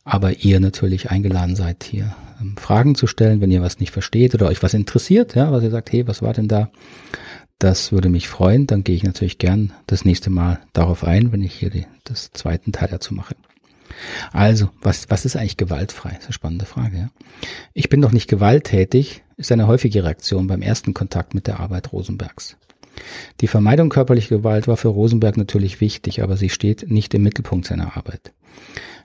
aber 0.04 0.38
ihr 0.40 0.60
natürlich 0.60 1.12
eingeladen 1.12 1.56
seid, 1.56 1.84
hier 1.84 2.16
ähm, 2.42 2.58
Fragen 2.58 2.96
zu 2.96 3.08
stellen, 3.08 3.42
wenn 3.42 3.52
ihr 3.52 3.62
was 3.62 3.80
nicht 3.80 3.92
versteht 3.92 4.36
oder 4.36 4.48
euch 4.48 4.62
was 4.64 4.74
interessiert, 4.74 5.36
ja, 5.36 5.52
was 5.52 5.64
ihr 5.64 5.72
sagt, 5.72 5.92
hey, 5.92 6.08
was 6.08 6.22
war 6.22 6.34
denn 6.34 6.48
da? 6.48 6.70
Das 7.60 7.94
würde 7.94 8.10
mich 8.10 8.28
freuen. 8.28 8.68
Dann 8.68 8.84
gehe 8.84 8.96
ich 8.96 9.04
natürlich 9.04 9.38
gern 9.38 9.72
das 9.88 10.04
nächste 10.04 10.30
Mal 10.30 10.60
darauf 10.74 11.06
ein, 11.06 11.32
wenn 11.32 11.42
ich 11.42 11.54
hier 11.54 11.70
die, 11.70 11.86
das 12.04 12.32
zweiten 12.34 12.74
Teil 12.74 12.90
dazu 12.92 13.14
mache. 13.14 13.36
Also, 14.32 14.70
was, 14.82 15.10
was 15.10 15.26
ist 15.26 15.36
eigentlich 15.36 15.58
gewaltfrei? 15.58 16.10
Das 16.10 16.20
ist 16.20 16.26
eine 16.26 16.34
spannende 16.34 16.66
Frage. 16.66 16.98
Ja? 16.98 17.10
Ich 17.74 17.90
bin 17.90 18.02
doch 18.02 18.12
nicht 18.12 18.30
gewalttätig, 18.30 19.24
ist 19.38 19.52
eine 19.52 19.68
häufige 19.68 20.04
Reaktion 20.04 20.48
beim 20.48 20.62
ersten 20.62 20.94
Kontakt 20.94 21.34
mit 21.34 21.48
der 21.48 21.60
Arbeit 21.60 21.92
Rosenbergs. 21.92 22.58
Die 23.42 23.48
Vermeidung 23.48 23.90
körperlicher 23.90 24.38
Gewalt 24.38 24.68
war 24.68 24.78
für 24.78 24.90
Rosenberg 24.90 25.38
natürlich 25.38 25.82
wichtig, 25.82 26.22
aber 26.22 26.38
sie 26.38 26.50
steht 26.50 26.90
nicht 26.90 27.14
im 27.14 27.24
Mittelpunkt 27.24 27.66
seiner 27.66 27.98
Arbeit. 27.98 28.34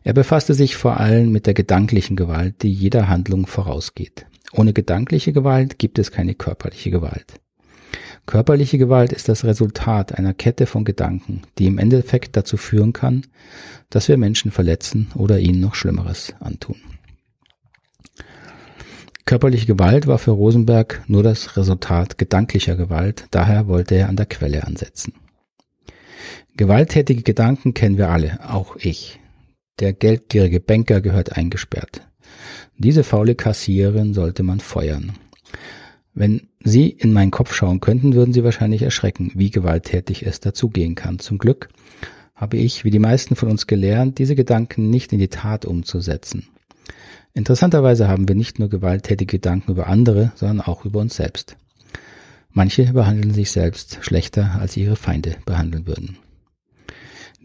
Er 0.04 0.12
befasste 0.12 0.54
sich 0.54 0.76
vor 0.76 0.98
allem 0.98 1.32
mit 1.32 1.46
der 1.46 1.54
gedanklichen 1.54 2.16
Gewalt, 2.16 2.62
die 2.62 2.72
jeder 2.72 3.08
Handlung 3.08 3.46
vorausgeht. 3.46 4.26
Ohne 4.52 4.72
gedankliche 4.72 5.32
Gewalt 5.32 5.78
gibt 5.78 5.98
es 5.98 6.10
keine 6.10 6.34
körperliche 6.34 6.90
Gewalt. 6.90 7.40
Körperliche 8.28 8.76
Gewalt 8.76 9.14
ist 9.14 9.30
das 9.30 9.46
Resultat 9.46 10.18
einer 10.18 10.34
Kette 10.34 10.66
von 10.66 10.84
Gedanken, 10.84 11.40
die 11.56 11.64
im 11.64 11.78
Endeffekt 11.78 12.36
dazu 12.36 12.58
führen 12.58 12.92
kann, 12.92 13.22
dass 13.88 14.06
wir 14.06 14.18
Menschen 14.18 14.50
verletzen 14.50 15.10
oder 15.14 15.38
ihnen 15.38 15.60
noch 15.60 15.74
Schlimmeres 15.74 16.34
antun. 16.38 16.76
Körperliche 19.24 19.64
Gewalt 19.64 20.06
war 20.06 20.18
für 20.18 20.32
Rosenberg 20.32 21.04
nur 21.06 21.22
das 21.22 21.56
Resultat 21.56 22.18
gedanklicher 22.18 22.76
Gewalt, 22.76 23.24
daher 23.30 23.66
wollte 23.66 23.94
er 23.94 24.10
an 24.10 24.16
der 24.16 24.26
Quelle 24.26 24.64
ansetzen. 24.64 25.14
Gewalttätige 26.54 27.22
Gedanken 27.22 27.72
kennen 27.72 27.96
wir 27.96 28.10
alle, 28.10 28.46
auch 28.46 28.76
ich. 28.76 29.20
Der 29.80 29.94
geldgierige 29.94 30.60
Banker 30.60 31.00
gehört 31.00 31.34
eingesperrt. 31.34 32.02
Diese 32.76 33.04
faule 33.04 33.34
Kassiererin 33.34 34.12
sollte 34.12 34.42
man 34.42 34.60
feuern. 34.60 35.14
Wenn 36.18 36.48
Sie 36.64 36.88
in 36.88 37.12
meinen 37.12 37.30
Kopf 37.30 37.54
schauen 37.54 37.78
könnten, 37.78 38.14
würden 38.14 38.32
Sie 38.32 38.42
wahrscheinlich 38.42 38.82
erschrecken, 38.82 39.30
wie 39.36 39.50
gewalttätig 39.50 40.26
es 40.26 40.40
dazugehen 40.40 40.96
kann. 40.96 41.20
Zum 41.20 41.38
Glück 41.38 41.68
habe 42.34 42.56
ich, 42.56 42.82
wie 42.82 42.90
die 42.90 42.98
meisten 42.98 43.36
von 43.36 43.48
uns 43.48 43.68
gelernt, 43.68 44.18
diese 44.18 44.34
Gedanken 44.34 44.90
nicht 44.90 45.12
in 45.12 45.20
die 45.20 45.28
Tat 45.28 45.64
umzusetzen. 45.64 46.48
Interessanterweise 47.34 48.08
haben 48.08 48.26
wir 48.26 48.34
nicht 48.34 48.58
nur 48.58 48.68
gewalttätige 48.68 49.36
Gedanken 49.36 49.70
über 49.70 49.86
andere, 49.86 50.32
sondern 50.34 50.60
auch 50.60 50.84
über 50.84 50.98
uns 50.98 51.14
selbst. 51.14 51.56
Manche 52.50 52.92
behandeln 52.92 53.32
sich 53.32 53.52
selbst 53.52 53.98
schlechter, 54.00 54.58
als 54.58 54.72
sie 54.72 54.82
ihre 54.82 54.96
Feinde 54.96 55.36
behandeln 55.46 55.86
würden. 55.86 56.18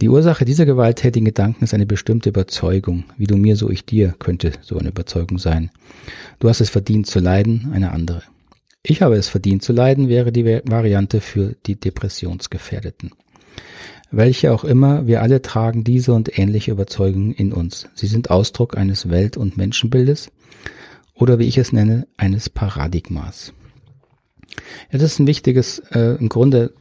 Die 0.02 0.10
Ursache 0.10 0.46
dieser 0.46 0.66
gewalttätigen 0.66 1.26
Gedanken 1.26 1.64
ist 1.64 1.76
eine 1.76 1.86
bestimmte 1.86 2.30
Überzeugung. 2.30 3.04
Wie 3.18 3.28
du 3.28 3.38
mir, 3.38 3.56
so 3.56 3.70
ich 3.70 3.86
dir, 3.86 4.16
könnte 4.18 4.54
so 4.62 4.80
eine 4.80 4.90
Überzeugung 4.90 5.38
sein. 5.38 5.70
Du 6.40 6.50
hast 6.50 6.60
es 6.60 6.72
verdient 6.72 7.06
zu 7.06 7.20
leiden, 7.20 7.70
eine 7.72 7.92
andere. 7.92 8.24
Ich 8.86 9.02
habe 9.02 9.16
es 9.16 9.30
verdient 9.30 9.64
zu 9.64 9.72
leiden, 9.72 10.10
wäre 10.10 10.34
die 10.34 10.44
Variante 10.44 11.22
für 11.22 11.56
die 11.66 11.80
Depressionsgefährdeten. 11.80 13.12
Welche 14.12 14.52
auch 14.52 14.66
immer, 14.66 15.08
wir 15.08 15.22
alle 15.22 15.42
tragen 15.42 15.86
diese 15.86 16.14
und 16.14 16.38
ähnliche 16.38 16.72
Überzeugungen 16.72 17.32
in 17.32 17.54
uns. 17.54 17.88
Sie 17.96 18.08
sind 18.08 18.30
Ausdruck 18.30 18.76
eines 18.76 19.10
Welt- 19.10 19.38
und 19.38 19.56
Menschenbildes 19.56 20.32
oder 21.14 21.40
wie 21.40 21.48
ich 21.48 21.58
es 21.58 21.72
nenne, 21.72 22.08
eines 22.18 22.50
Paradigmas. 22.50 23.54
Ja, 24.92 25.00
das 25.00 25.14
ist 25.14 25.20
ein 25.20 25.28
wichtiges, 25.28 25.80
äh, 25.92 26.18
im 26.20 26.28
Grunde, 26.28 26.74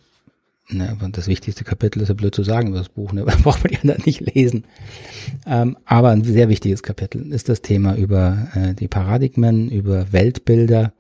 ne, 0.69 0.99
das 1.13 1.29
wichtigste 1.29 1.63
Kapitel 1.63 2.03
ist 2.03 2.09
ja 2.09 2.15
blöd 2.15 2.35
zu 2.35 2.43
sagen 2.43 2.71
über 2.71 2.79
das 2.79 2.89
Buch, 2.89 3.13
ne, 3.13 3.25
braucht 3.45 3.63
man 3.63 3.71
die 3.71 3.79
anderen 3.79 4.03
nicht 4.05 4.35
lesen. 4.35 4.65
Ähm, 5.47 5.79
aber 5.85 6.11
ein 6.11 6.25
sehr 6.25 6.49
wichtiges 6.49 6.83
Kapitel 6.83 7.33
ist 7.33 7.49
das 7.49 7.63
Thema 7.63 7.95
über 7.95 8.49
äh, 8.57 8.75
die 8.75 8.89
Paradigmen, 8.89 9.71
über 9.71 10.13
Weltbilder, 10.13 10.93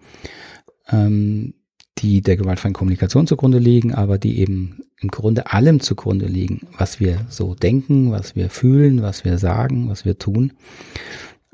ähm, 0.92 1.54
die 1.98 2.22
der 2.22 2.36
gewaltfreien 2.36 2.74
Kommunikation 2.74 3.26
zugrunde 3.26 3.58
liegen, 3.58 3.94
aber 3.94 4.18
die 4.18 4.38
eben 4.38 4.80
im 5.00 5.10
Grunde 5.10 5.52
allem 5.52 5.80
zugrunde 5.80 6.26
liegen, 6.26 6.66
was 6.78 7.00
wir 7.00 7.26
so 7.28 7.54
denken, 7.54 8.10
was 8.12 8.34
wir 8.34 8.50
fühlen, 8.50 9.02
was 9.02 9.24
wir 9.24 9.38
sagen, 9.38 9.88
was 9.88 10.04
wir 10.04 10.18
tun. 10.18 10.52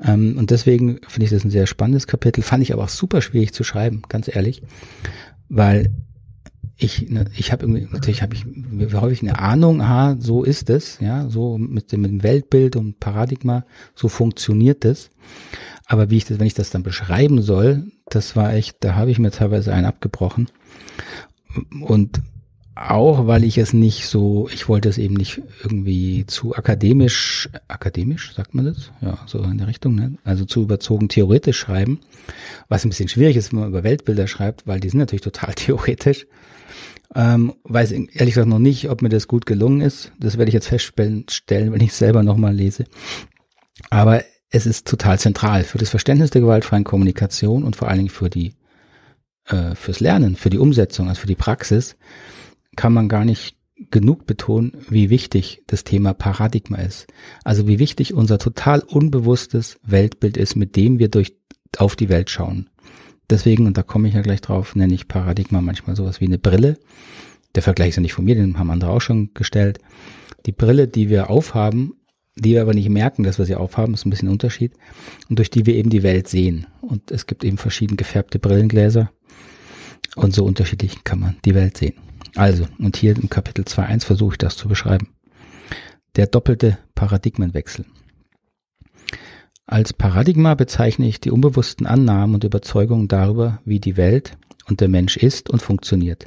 Ähm, 0.01 0.37
und 0.37 0.51
deswegen 0.51 0.99
finde 1.07 1.25
ich 1.25 1.31
das 1.31 1.43
ein 1.43 1.49
sehr 1.49 1.67
spannendes 1.67 2.07
Kapitel, 2.07 2.41
fand 2.41 2.63
ich 2.63 2.73
aber 2.73 2.83
auch 2.83 2.89
super 2.89 3.21
schwierig 3.21 3.53
zu 3.53 3.63
schreiben, 3.63 4.03
ganz 4.07 4.33
ehrlich, 4.33 4.61
weil 5.49 5.91
ich, 6.77 7.09
ne, 7.09 7.25
ich 7.35 7.51
habe 7.51 7.63
irgendwie, 7.63 7.87
natürlich 7.91 8.21
habe 8.21 8.35
ich 8.35 8.45
häufig 8.93 9.21
eine 9.21 9.37
Ahnung, 9.39 9.81
aha, 9.81 10.15
so 10.19 10.43
ist 10.43 10.69
es, 10.69 10.99
ja, 11.01 11.27
so 11.27 11.57
mit 11.57 11.91
dem, 11.91 12.01
mit 12.01 12.11
dem 12.11 12.23
Weltbild 12.23 12.77
und 12.77 13.01
Paradigma, 13.01 13.65
so 13.95 14.07
funktioniert 14.07 14.85
es. 14.85 15.09
Aber 15.89 16.11
wie 16.11 16.17
ich 16.17 16.25
das, 16.25 16.39
wenn 16.39 16.45
ich 16.45 16.53
das 16.53 16.69
dann 16.69 16.83
beschreiben 16.83 17.41
soll, 17.41 17.91
das 18.09 18.35
war 18.35 18.53
echt, 18.53 18.77
da 18.81 18.93
habe 18.93 19.09
ich 19.09 19.17
mir 19.17 19.31
teilweise 19.31 19.73
einen 19.73 19.87
abgebrochen. 19.87 20.47
Und 21.81 22.21
auch, 22.75 23.25
weil 23.25 23.43
ich 23.43 23.57
es 23.57 23.73
nicht 23.73 24.05
so, 24.05 24.47
ich 24.53 24.69
wollte 24.69 24.87
es 24.87 24.99
eben 24.99 25.15
nicht 25.15 25.41
irgendwie 25.63 26.27
zu 26.27 26.55
akademisch, 26.55 27.49
akademisch, 27.67 28.35
sagt 28.35 28.53
man 28.53 28.65
das? 28.65 28.91
Ja, 29.01 29.17
so 29.25 29.41
in 29.41 29.57
der 29.57 29.65
Richtung, 29.65 29.95
ne? 29.95 30.13
Also 30.23 30.45
zu 30.45 30.61
überzogen 30.61 31.09
theoretisch 31.09 31.57
schreiben. 31.57 31.99
Was 32.67 32.85
ein 32.85 32.89
bisschen 32.89 33.09
schwierig 33.09 33.35
ist, 33.35 33.51
wenn 33.51 33.61
man 33.61 33.69
über 33.69 33.83
Weltbilder 33.83 34.27
schreibt, 34.27 34.67
weil 34.67 34.79
die 34.79 34.89
sind 34.89 34.99
natürlich 34.99 35.23
total 35.23 35.53
theoretisch. 35.55 36.27
Ähm, 37.15 37.55
weiß 37.63 37.91
ehrlich 37.93 38.35
gesagt 38.35 38.47
noch 38.47 38.59
nicht, 38.59 38.91
ob 38.91 39.01
mir 39.01 39.09
das 39.09 39.27
gut 39.27 39.47
gelungen 39.47 39.81
ist. 39.81 40.11
Das 40.19 40.37
werde 40.37 40.49
ich 40.49 40.53
jetzt 40.53 40.67
feststellen, 40.67 41.73
wenn 41.73 41.81
ich 41.81 41.89
es 41.89 41.97
selber 41.97 42.21
nochmal 42.21 42.53
lese. 42.53 42.85
Aber 43.89 44.21
es 44.49 44.65
ist 44.65 44.87
total 44.87 45.19
zentral 45.19 45.63
für 45.63 45.77
das 45.77 45.89
Verständnis 45.89 46.31
der 46.31 46.41
gewaltfreien 46.41 46.83
Kommunikation 46.83 47.63
und 47.63 47.75
vor 47.75 47.87
allen 47.87 47.99
Dingen 47.99 48.09
für 48.09 48.29
die 48.29 48.53
äh, 49.45 49.75
fürs 49.75 49.99
Lernen, 49.99 50.35
für 50.35 50.49
die 50.49 50.57
Umsetzung, 50.57 51.07
also 51.07 51.21
für 51.21 51.27
die 51.27 51.35
Praxis, 51.35 51.97
kann 52.75 52.93
man 52.93 53.09
gar 53.09 53.25
nicht 53.25 53.57
genug 53.91 54.25
betonen, 54.25 54.73
wie 54.89 55.09
wichtig 55.09 55.63
das 55.67 55.83
Thema 55.83 56.13
Paradigma 56.13 56.77
ist. 56.77 57.07
Also 57.43 57.67
wie 57.67 57.79
wichtig 57.79 58.13
unser 58.13 58.37
total 58.37 58.81
unbewusstes 58.81 59.79
Weltbild 59.83 60.37
ist, 60.37 60.55
mit 60.55 60.75
dem 60.75 60.99
wir 60.99 61.09
durch 61.09 61.35
auf 61.77 61.95
die 61.95 62.09
Welt 62.09 62.29
schauen. 62.29 62.69
Deswegen, 63.29 63.67
und 63.67 63.77
da 63.77 63.83
komme 63.83 64.07
ich 64.07 64.15
ja 64.15 64.21
gleich 64.21 64.41
drauf, 64.41 64.75
nenne 64.75 64.93
ich 64.93 65.07
Paradigma 65.07 65.61
manchmal 65.61 65.95
sowas 65.95 66.19
wie 66.19 66.25
eine 66.25 66.39
Brille. 66.39 66.77
Der 67.55 67.63
Vergleich 67.63 67.89
ist 67.89 67.95
ja 67.97 68.01
nicht 68.01 68.13
von 68.13 68.25
mir, 68.25 68.35
den 68.35 68.57
haben 68.57 68.71
andere 68.71 68.91
auch 68.91 69.01
schon 69.01 69.33
gestellt. 69.33 69.79
Die 70.45 70.51
Brille, 70.51 70.87
die 70.87 71.09
wir 71.09 71.29
aufhaben, 71.29 71.93
die 72.41 72.51
wir 72.51 72.61
aber 72.61 72.73
nicht 72.73 72.89
merken, 72.89 73.23
dass 73.23 73.37
wir 73.37 73.45
sie 73.45 73.55
aufhaben, 73.55 73.93
ist 73.93 74.05
ein 74.05 74.09
bisschen 74.09 74.29
ein 74.29 74.33
Unterschied, 74.33 74.73
und 75.29 75.39
durch 75.39 75.49
die 75.49 75.65
wir 75.65 75.75
eben 75.75 75.89
die 75.89 76.03
Welt 76.03 76.27
sehen. 76.27 76.67
Und 76.81 77.11
es 77.11 77.27
gibt 77.27 77.43
eben 77.43 77.57
verschieden 77.57 77.97
gefärbte 77.97 78.39
Brillengläser 78.39 79.11
und 80.15 80.33
so 80.33 80.43
unterschiedlich 80.45 81.03
kann 81.03 81.19
man 81.19 81.37
die 81.45 81.55
Welt 81.55 81.77
sehen. 81.77 81.95
Also, 82.35 82.65
und 82.77 82.97
hier 82.97 83.15
im 83.15 83.29
Kapitel 83.29 83.63
2.1 83.63 84.05
versuche 84.05 84.33
ich 84.33 84.37
das 84.37 84.55
zu 84.55 84.67
beschreiben. 84.67 85.09
Der 86.15 86.27
doppelte 86.27 86.77
Paradigmenwechsel. 86.95 87.85
Als 89.65 89.93
Paradigma 89.93 90.55
bezeichne 90.55 91.07
ich 91.07 91.21
die 91.21 91.31
unbewussten 91.31 91.85
Annahmen 91.85 92.35
und 92.35 92.43
Überzeugungen 92.43 93.07
darüber, 93.07 93.61
wie 93.65 93.79
die 93.79 93.97
Welt 93.97 94.37
und 94.65 94.81
der 94.81 94.87
Mensch 94.87 95.15
ist 95.15 95.49
und 95.49 95.61
funktioniert, 95.61 96.25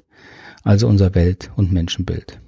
also 0.62 0.87
unser 0.87 1.14
Welt- 1.14 1.51
und 1.57 1.72
Menschenbild. 1.72 2.40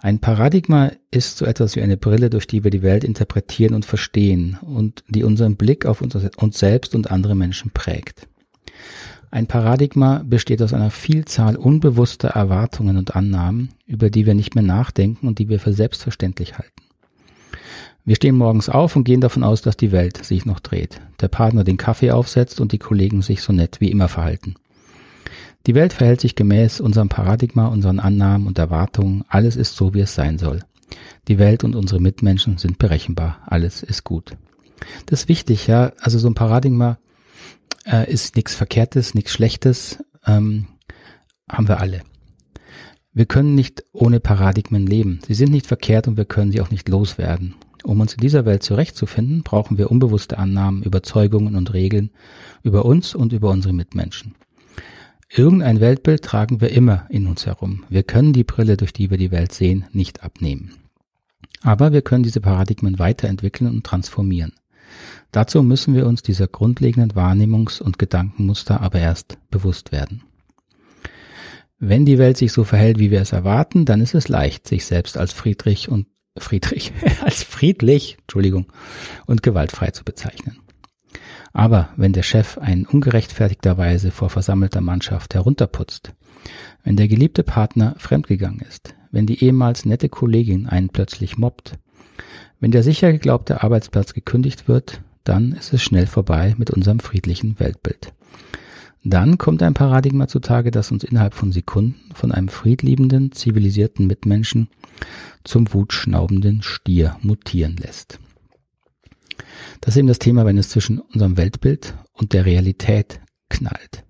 Ein 0.00 0.18
Paradigma 0.18 0.92
ist 1.10 1.36
so 1.36 1.44
etwas 1.44 1.76
wie 1.76 1.82
eine 1.82 1.96
Brille, 1.96 2.30
durch 2.30 2.46
die 2.46 2.64
wir 2.64 2.70
die 2.70 2.82
Welt 2.82 3.04
interpretieren 3.04 3.74
und 3.74 3.84
verstehen 3.84 4.58
und 4.62 5.04
die 5.08 5.24
unseren 5.24 5.56
Blick 5.56 5.84
auf 5.84 6.00
uns 6.00 6.58
selbst 6.58 6.94
und 6.94 7.10
andere 7.10 7.34
Menschen 7.34 7.70
prägt. 7.70 8.26
Ein 9.30 9.46
Paradigma 9.46 10.22
besteht 10.24 10.60
aus 10.62 10.72
einer 10.72 10.90
Vielzahl 10.90 11.56
unbewusster 11.56 12.28
Erwartungen 12.28 12.96
und 12.96 13.14
Annahmen, 13.14 13.70
über 13.86 14.10
die 14.10 14.26
wir 14.26 14.34
nicht 14.34 14.54
mehr 14.54 14.64
nachdenken 14.64 15.28
und 15.28 15.38
die 15.38 15.48
wir 15.48 15.60
für 15.60 15.72
selbstverständlich 15.72 16.58
halten. 16.58 16.82
Wir 18.04 18.16
stehen 18.16 18.34
morgens 18.34 18.68
auf 18.68 18.96
und 18.96 19.04
gehen 19.04 19.20
davon 19.20 19.44
aus, 19.44 19.62
dass 19.62 19.76
die 19.76 19.92
Welt 19.92 20.24
sich 20.24 20.46
noch 20.46 20.58
dreht, 20.58 21.00
der 21.20 21.28
Partner 21.28 21.62
den 21.62 21.76
Kaffee 21.76 22.10
aufsetzt 22.10 22.60
und 22.60 22.72
die 22.72 22.78
Kollegen 22.78 23.22
sich 23.22 23.42
so 23.42 23.52
nett 23.52 23.80
wie 23.80 23.90
immer 23.90 24.08
verhalten. 24.08 24.56
Die 25.66 25.74
Welt 25.74 25.92
verhält 25.92 26.20
sich 26.20 26.34
gemäß 26.34 26.80
unserem 26.80 27.08
Paradigma, 27.08 27.66
unseren 27.66 28.00
Annahmen 28.00 28.46
und 28.46 28.58
Erwartungen. 28.58 29.24
Alles 29.28 29.56
ist 29.56 29.76
so, 29.76 29.94
wie 29.94 30.00
es 30.00 30.14
sein 30.14 30.38
soll. 30.38 30.60
Die 31.28 31.38
Welt 31.38 31.64
und 31.64 31.76
unsere 31.76 32.00
Mitmenschen 32.00 32.58
sind 32.58 32.78
berechenbar. 32.78 33.40
Alles 33.46 33.82
ist 33.82 34.04
gut. 34.04 34.36
Das 35.06 35.22
ist 35.22 35.28
wichtig, 35.28 35.66
ja. 35.66 35.92
Also 36.00 36.18
so 36.18 36.28
ein 36.28 36.34
Paradigma 36.34 36.98
äh, 37.86 38.10
ist 38.10 38.36
nichts 38.36 38.54
Verkehrtes, 38.54 39.14
nichts 39.14 39.32
Schlechtes. 39.32 40.02
Ähm, 40.26 40.66
haben 41.48 41.68
wir 41.68 41.80
alle. 41.80 42.02
Wir 43.12 43.26
können 43.26 43.54
nicht 43.54 43.84
ohne 43.92 44.20
Paradigmen 44.20 44.86
leben. 44.86 45.20
Sie 45.26 45.34
sind 45.34 45.50
nicht 45.50 45.66
verkehrt 45.66 46.08
und 46.08 46.16
wir 46.16 46.24
können 46.24 46.52
sie 46.52 46.60
auch 46.60 46.70
nicht 46.70 46.88
loswerden. 46.88 47.56
Um 47.82 48.00
uns 48.00 48.14
in 48.14 48.20
dieser 48.20 48.44
Welt 48.44 48.62
zurechtzufinden, 48.62 49.42
brauchen 49.42 49.78
wir 49.78 49.90
unbewusste 49.90 50.38
Annahmen, 50.38 50.82
Überzeugungen 50.82 51.56
und 51.56 51.72
Regeln 51.72 52.10
über 52.62 52.84
uns 52.84 53.14
und 53.14 53.32
über 53.32 53.50
unsere 53.50 53.74
Mitmenschen. 53.74 54.34
Irgendein 55.32 55.78
Weltbild 55.78 56.24
tragen 56.24 56.60
wir 56.60 56.70
immer 56.70 57.06
in 57.08 57.28
uns 57.28 57.46
herum. 57.46 57.84
Wir 57.88 58.02
können 58.02 58.32
die 58.32 58.42
Brille, 58.42 58.76
durch 58.76 58.92
die 58.92 59.10
wir 59.10 59.18
die 59.18 59.30
Welt 59.30 59.52
sehen, 59.52 59.84
nicht 59.92 60.24
abnehmen. 60.24 60.74
Aber 61.62 61.92
wir 61.92 62.02
können 62.02 62.24
diese 62.24 62.40
Paradigmen 62.40 62.98
weiterentwickeln 62.98 63.70
und 63.70 63.84
transformieren. 63.84 64.52
Dazu 65.30 65.62
müssen 65.62 65.94
wir 65.94 66.06
uns 66.06 66.22
dieser 66.22 66.48
grundlegenden 66.48 67.12
Wahrnehmungs- 67.12 67.80
und 67.80 68.00
Gedankenmuster 68.00 68.80
aber 68.80 68.98
erst 68.98 69.38
bewusst 69.52 69.92
werden. 69.92 70.22
Wenn 71.78 72.04
die 72.04 72.18
Welt 72.18 72.36
sich 72.36 72.52
so 72.52 72.64
verhält, 72.64 72.98
wie 72.98 73.12
wir 73.12 73.20
es 73.20 73.30
erwarten, 73.30 73.84
dann 73.84 74.00
ist 74.00 74.14
es 74.14 74.26
leicht, 74.26 74.66
sich 74.66 74.84
selbst 74.84 75.16
als 75.16 75.32
Friedrich 75.32 75.88
und 75.88 76.08
Friedrich, 76.36 76.92
als 77.22 77.44
friedlich, 77.44 78.18
Entschuldigung, 78.22 78.66
und 79.26 79.44
gewaltfrei 79.44 79.92
zu 79.92 80.02
bezeichnen. 80.02 80.58
Aber 81.52 81.90
wenn 81.96 82.12
der 82.12 82.22
Chef 82.22 82.58
einen 82.58 82.86
ungerechtfertigterweise 82.86 84.10
vor 84.10 84.30
versammelter 84.30 84.80
Mannschaft 84.80 85.34
herunterputzt, 85.34 86.12
wenn 86.84 86.96
der 86.96 87.08
geliebte 87.08 87.42
Partner 87.42 87.94
fremdgegangen 87.98 88.60
ist, 88.60 88.94
wenn 89.10 89.26
die 89.26 89.42
ehemals 89.42 89.84
nette 89.84 90.08
Kollegin 90.08 90.66
einen 90.66 90.90
plötzlich 90.90 91.36
mobbt, 91.36 91.78
wenn 92.60 92.70
der 92.70 92.82
sicher 92.82 93.10
geglaubte 93.12 93.62
Arbeitsplatz 93.62 94.12
gekündigt 94.12 94.68
wird, 94.68 95.00
dann 95.24 95.52
ist 95.52 95.72
es 95.72 95.82
schnell 95.82 96.06
vorbei 96.06 96.54
mit 96.58 96.70
unserem 96.70 97.00
friedlichen 97.00 97.58
Weltbild. 97.58 98.12
Dann 99.02 99.38
kommt 99.38 99.62
ein 99.62 99.72
Paradigma 99.72 100.28
zutage, 100.28 100.70
das 100.70 100.92
uns 100.92 101.04
innerhalb 101.04 101.34
von 101.34 101.52
Sekunden 101.52 102.10
von 102.14 102.32
einem 102.32 102.48
friedliebenden, 102.48 103.32
zivilisierten 103.32 104.06
Mitmenschen 104.06 104.68
zum 105.42 105.72
wutschnaubenden 105.72 106.62
Stier 106.62 107.16
mutieren 107.22 107.76
lässt. 107.76 108.20
Das 109.80 109.94
ist 109.94 109.98
eben 109.98 110.08
das 110.08 110.18
Thema, 110.18 110.44
wenn 110.44 110.58
es 110.58 110.68
zwischen 110.68 110.98
unserem 110.98 111.36
Weltbild 111.36 111.94
und 112.12 112.32
der 112.32 112.46
Realität 112.46 113.20
knallt. 113.48 114.04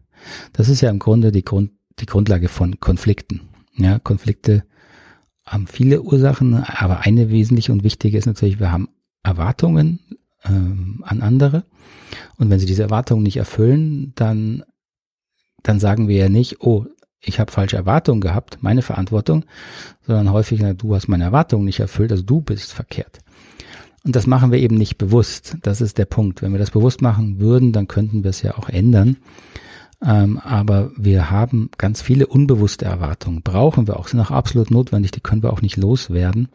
Das 0.52 0.68
ist 0.68 0.80
ja 0.80 0.90
im 0.90 0.98
Grunde 0.98 1.32
die, 1.32 1.44
Grund, 1.44 1.72
die 1.98 2.06
Grundlage 2.06 2.48
von 2.48 2.80
Konflikten. 2.80 3.48
Ja, 3.76 3.98
Konflikte 3.98 4.64
haben 5.46 5.66
viele 5.66 6.02
Ursachen, 6.02 6.54
aber 6.54 7.00
eine 7.00 7.30
wesentliche 7.30 7.72
und 7.72 7.82
wichtige 7.84 8.18
ist 8.18 8.26
natürlich, 8.26 8.60
wir 8.60 8.70
haben 8.70 8.88
Erwartungen 9.22 10.00
ähm, 10.44 11.02
an 11.06 11.22
andere. 11.22 11.64
Und 12.36 12.50
wenn 12.50 12.58
sie 12.58 12.66
diese 12.66 12.82
Erwartungen 12.82 13.22
nicht 13.22 13.36
erfüllen, 13.36 14.12
dann, 14.14 14.64
dann 15.62 15.80
sagen 15.80 16.08
wir 16.08 16.16
ja 16.16 16.28
nicht, 16.28 16.60
oh, 16.60 16.86
ich 17.20 17.38
habe 17.38 17.52
falsche 17.52 17.76
Erwartungen 17.76 18.20
gehabt, 18.20 18.58
meine 18.62 18.82
Verantwortung, 18.82 19.44
sondern 20.06 20.32
häufig, 20.32 20.60
na, 20.60 20.72
du 20.72 20.94
hast 20.94 21.08
meine 21.08 21.24
Erwartungen 21.24 21.64
nicht 21.64 21.80
erfüllt, 21.80 22.12
also 22.12 22.22
du 22.22 22.40
bist 22.40 22.72
verkehrt. 22.72 23.20
Und 24.04 24.16
das 24.16 24.26
machen 24.26 24.50
wir 24.50 24.58
eben 24.58 24.76
nicht 24.76 24.96
bewusst. 24.96 25.56
Das 25.62 25.80
ist 25.80 25.98
der 25.98 26.06
Punkt. 26.06 26.42
Wenn 26.42 26.52
wir 26.52 26.58
das 26.58 26.70
bewusst 26.70 27.02
machen 27.02 27.38
würden, 27.38 27.72
dann 27.72 27.88
könnten 27.88 28.24
wir 28.24 28.30
es 28.30 28.42
ja 28.42 28.56
auch 28.56 28.68
ändern. 28.68 29.16
Ähm, 30.02 30.38
aber 30.38 30.90
wir 30.96 31.30
haben 31.30 31.70
ganz 31.76 32.00
viele 32.00 32.26
unbewusste 32.26 32.86
Erwartungen. 32.86 33.42
Brauchen 33.42 33.86
wir 33.86 33.98
auch, 33.98 34.08
sind 34.08 34.20
auch 34.20 34.30
absolut 34.30 34.70
notwendig, 34.70 35.10
die 35.10 35.20
können 35.20 35.42
wir 35.42 35.52
auch 35.52 35.60
nicht 35.60 35.76
loswerden. 35.76 36.48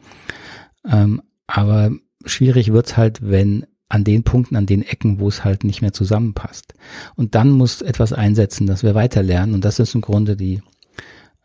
Ähm, 0.84 1.22
aber 1.46 1.92
schwierig 2.26 2.74
wird's 2.74 2.98
halt, 2.98 3.20
wenn 3.22 3.68
an 3.88 4.04
den 4.04 4.24
Punkten, 4.24 4.56
an 4.56 4.66
den 4.66 4.82
Ecken, 4.82 5.20
wo 5.20 5.28
es 5.28 5.44
halt 5.44 5.64
nicht 5.64 5.84
mehr 5.84 5.94
zusammenpasst. 5.94 6.74
Und 7.16 7.36
dann 7.36 7.52
muss 7.52 7.84
etwas 7.84 8.14
einsetzen, 8.14 8.66
dass 8.66 8.82
wir 8.82 8.96
weiterlernen. 8.96 9.54
Und 9.54 9.64
das 9.64 9.78
ist 9.78 9.94
im 9.94 10.02
Grunde 10.02 10.36
die, 10.36 10.64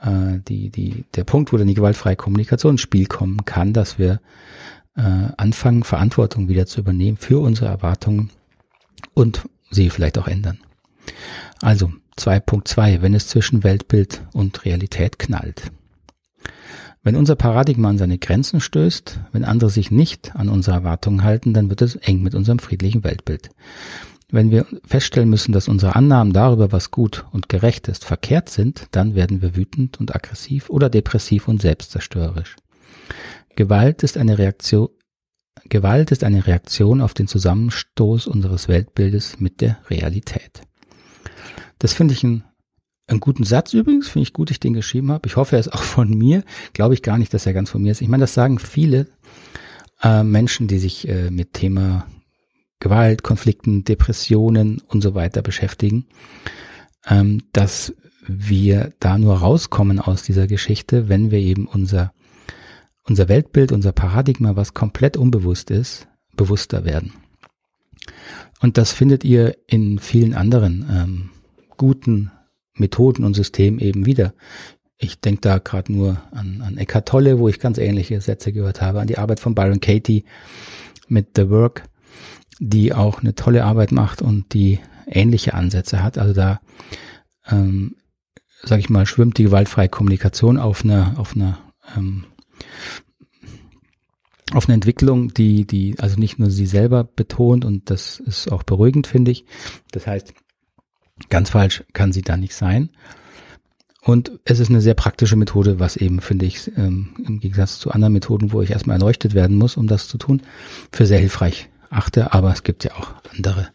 äh, 0.00 0.38
die, 0.48 0.70
die, 0.70 1.04
der 1.14 1.24
Punkt, 1.24 1.52
wo 1.52 1.58
dann 1.58 1.68
die 1.68 1.74
gewaltfreie 1.74 2.16
Kommunikation 2.16 2.74
ins 2.74 2.80
Spiel 2.80 3.06
kommen 3.06 3.44
kann, 3.44 3.74
dass 3.74 3.98
wir 3.98 4.20
äh, 4.96 5.28
anfangen, 5.36 5.84
Verantwortung 5.84 6.48
wieder 6.48 6.66
zu 6.66 6.80
übernehmen 6.80 7.16
für 7.16 7.40
unsere 7.40 7.68
Erwartungen 7.68 8.30
und 9.14 9.42
sie 9.70 9.90
vielleicht 9.90 10.18
auch 10.18 10.28
ändern. 10.28 10.58
Also 11.60 11.92
2.2, 12.16 13.02
wenn 13.02 13.14
es 13.14 13.28
zwischen 13.28 13.64
Weltbild 13.64 14.22
und 14.32 14.64
Realität 14.64 15.18
knallt. 15.18 15.70
Wenn 17.02 17.16
unser 17.16 17.34
Paradigma 17.34 17.88
an 17.88 17.98
seine 17.98 18.18
Grenzen 18.18 18.60
stößt, 18.60 19.20
wenn 19.32 19.44
andere 19.44 19.70
sich 19.70 19.90
nicht 19.90 20.36
an 20.36 20.50
unsere 20.50 20.76
Erwartungen 20.76 21.24
halten, 21.24 21.54
dann 21.54 21.70
wird 21.70 21.80
es 21.80 21.96
eng 21.96 22.22
mit 22.22 22.34
unserem 22.34 22.58
friedlichen 22.58 23.04
Weltbild. 23.04 23.50
Wenn 24.30 24.50
wir 24.50 24.66
feststellen 24.84 25.30
müssen, 25.30 25.52
dass 25.52 25.66
unsere 25.66 25.96
Annahmen 25.96 26.32
darüber, 26.32 26.72
was 26.72 26.90
gut 26.90 27.24
und 27.32 27.48
gerecht 27.48 27.88
ist, 27.88 28.04
verkehrt 28.04 28.48
sind, 28.48 28.86
dann 28.92 29.14
werden 29.14 29.40
wir 29.40 29.56
wütend 29.56 29.98
und 29.98 30.14
aggressiv 30.14 30.68
oder 30.68 30.90
depressiv 30.90 31.48
und 31.48 31.62
selbstzerstörerisch. 31.62 32.56
Gewalt 33.60 34.02
ist 34.02 34.16
eine 34.16 34.38
Reaktion, 34.38 34.88
Gewalt 35.68 36.12
ist 36.12 36.24
eine 36.24 36.46
Reaktion 36.46 37.02
auf 37.02 37.12
den 37.12 37.26
Zusammenstoß 37.26 38.26
unseres 38.26 38.68
Weltbildes 38.68 39.38
mit 39.38 39.60
der 39.60 39.76
Realität. 39.90 40.62
Das 41.78 41.92
finde 41.92 42.14
ich 42.14 42.24
einen, 42.24 42.44
einen 43.06 43.20
guten 43.20 43.44
Satz 43.44 43.74
übrigens, 43.74 44.08
finde 44.08 44.22
ich 44.22 44.32
gut, 44.32 44.48
dass 44.48 44.54
ich 44.54 44.60
den 44.60 44.72
geschrieben 44.72 45.12
habe. 45.12 45.28
Ich 45.28 45.36
hoffe, 45.36 45.56
er 45.56 45.60
ist 45.60 45.74
auch 45.74 45.82
von 45.82 46.08
mir. 46.08 46.42
Glaube 46.72 46.94
ich 46.94 47.02
gar 47.02 47.18
nicht, 47.18 47.34
dass 47.34 47.44
er 47.44 47.52
ganz 47.52 47.68
von 47.68 47.82
mir 47.82 47.92
ist. 47.92 48.00
Ich 48.00 48.08
meine, 48.08 48.22
das 48.22 48.32
sagen 48.32 48.58
viele 48.58 49.08
äh, 50.02 50.22
Menschen, 50.22 50.66
die 50.66 50.78
sich 50.78 51.06
äh, 51.06 51.30
mit 51.30 51.52
Thema 51.52 52.06
Gewalt, 52.78 53.22
Konflikten, 53.22 53.84
Depressionen 53.84 54.80
und 54.88 55.02
so 55.02 55.14
weiter 55.14 55.42
beschäftigen, 55.42 56.06
ähm, 57.06 57.42
dass 57.52 57.92
wir 58.26 58.94
da 59.00 59.18
nur 59.18 59.36
rauskommen 59.36 60.00
aus 60.00 60.22
dieser 60.22 60.46
Geschichte, 60.46 61.10
wenn 61.10 61.30
wir 61.30 61.40
eben 61.40 61.66
unser 61.66 62.14
unser 63.04 63.28
Weltbild, 63.28 63.72
unser 63.72 63.92
Paradigma, 63.92 64.56
was 64.56 64.74
komplett 64.74 65.16
unbewusst 65.16 65.70
ist, 65.70 66.06
bewusster 66.36 66.84
werden. 66.84 67.12
Und 68.60 68.78
das 68.78 68.92
findet 68.92 69.24
ihr 69.24 69.56
in 69.66 69.98
vielen 69.98 70.34
anderen 70.34 70.86
ähm, 70.90 71.30
guten 71.76 72.30
Methoden 72.74 73.24
und 73.24 73.34
Systemen 73.34 73.80
eben 73.80 74.06
wieder. 74.06 74.34
Ich 74.98 75.20
denke 75.20 75.40
da 75.40 75.58
gerade 75.58 75.92
nur 75.92 76.20
an, 76.30 76.62
an 76.62 76.76
Eckhart 76.76 77.08
Tolle, 77.08 77.38
wo 77.38 77.48
ich 77.48 77.58
ganz 77.58 77.78
ähnliche 77.78 78.20
Sätze 78.20 78.52
gehört 78.52 78.82
habe, 78.82 79.00
an 79.00 79.06
die 79.06 79.18
Arbeit 79.18 79.40
von 79.40 79.54
Byron 79.54 79.80
Katie 79.80 80.24
mit 81.08 81.28
The 81.36 81.48
Work, 81.48 81.84
die 82.58 82.92
auch 82.92 83.20
eine 83.20 83.34
tolle 83.34 83.64
Arbeit 83.64 83.92
macht 83.92 84.20
und 84.20 84.52
die 84.52 84.78
ähnliche 85.06 85.54
Ansätze 85.54 86.02
hat. 86.02 86.18
Also 86.18 86.34
da, 86.34 86.60
ähm, 87.48 87.96
sage 88.62 88.80
ich 88.80 88.90
mal, 88.90 89.06
schwimmt 89.06 89.38
die 89.38 89.44
gewaltfreie 89.44 89.88
Kommunikation 89.88 90.58
auf 90.58 90.84
einer 90.84 91.14
auf 91.18 91.34
einer 91.34 91.58
ähm, 91.96 92.24
auf 94.52 94.66
eine 94.66 94.74
Entwicklung, 94.74 95.32
die, 95.32 95.64
die 95.64 95.94
also 95.98 96.18
nicht 96.18 96.38
nur 96.38 96.50
sie 96.50 96.66
selber 96.66 97.04
betont 97.04 97.64
und 97.64 97.90
das 97.90 98.20
ist 98.20 98.50
auch 98.50 98.62
beruhigend, 98.62 99.06
finde 99.06 99.30
ich. 99.30 99.44
Das 99.92 100.06
heißt, 100.06 100.34
ganz 101.28 101.50
falsch 101.50 101.84
kann 101.92 102.12
sie 102.12 102.22
da 102.22 102.36
nicht 102.36 102.54
sein. 102.54 102.90
Und 104.02 104.32
es 104.44 104.60
ist 104.60 104.70
eine 104.70 104.80
sehr 104.80 104.94
praktische 104.94 105.36
Methode, 105.36 105.78
was 105.78 105.96
eben, 105.96 106.20
finde 106.20 106.46
ich, 106.46 106.72
ähm, 106.76 107.10
im 107.24 107.38
Gegensatz 107.38 107.78
zu 107.78 107.90
anderen 107.90 108.14
Methoden, 108.14 108.52
wo 108.52 108.62
ich 108.62 108.70
erstmal 108.70 108.96
erleuchtet 108.96 109.34
werden 109.34 109.56
muss, 109.56 109.76
um 109.76 109.86
das 109.86 110.08
zu 110.08 110.16
tun, 110.16 110.42
für 110.90 111.06
sehr 111.06 111.18
hilfreich 111.18 111.68
achte. 111.90 112.32
Aber 112.32 112.50
es 112.50 112.62
gibt 112.62 112.82
ja 112.84 112.92
auch 112.96 113.12
andere 113.36 113.68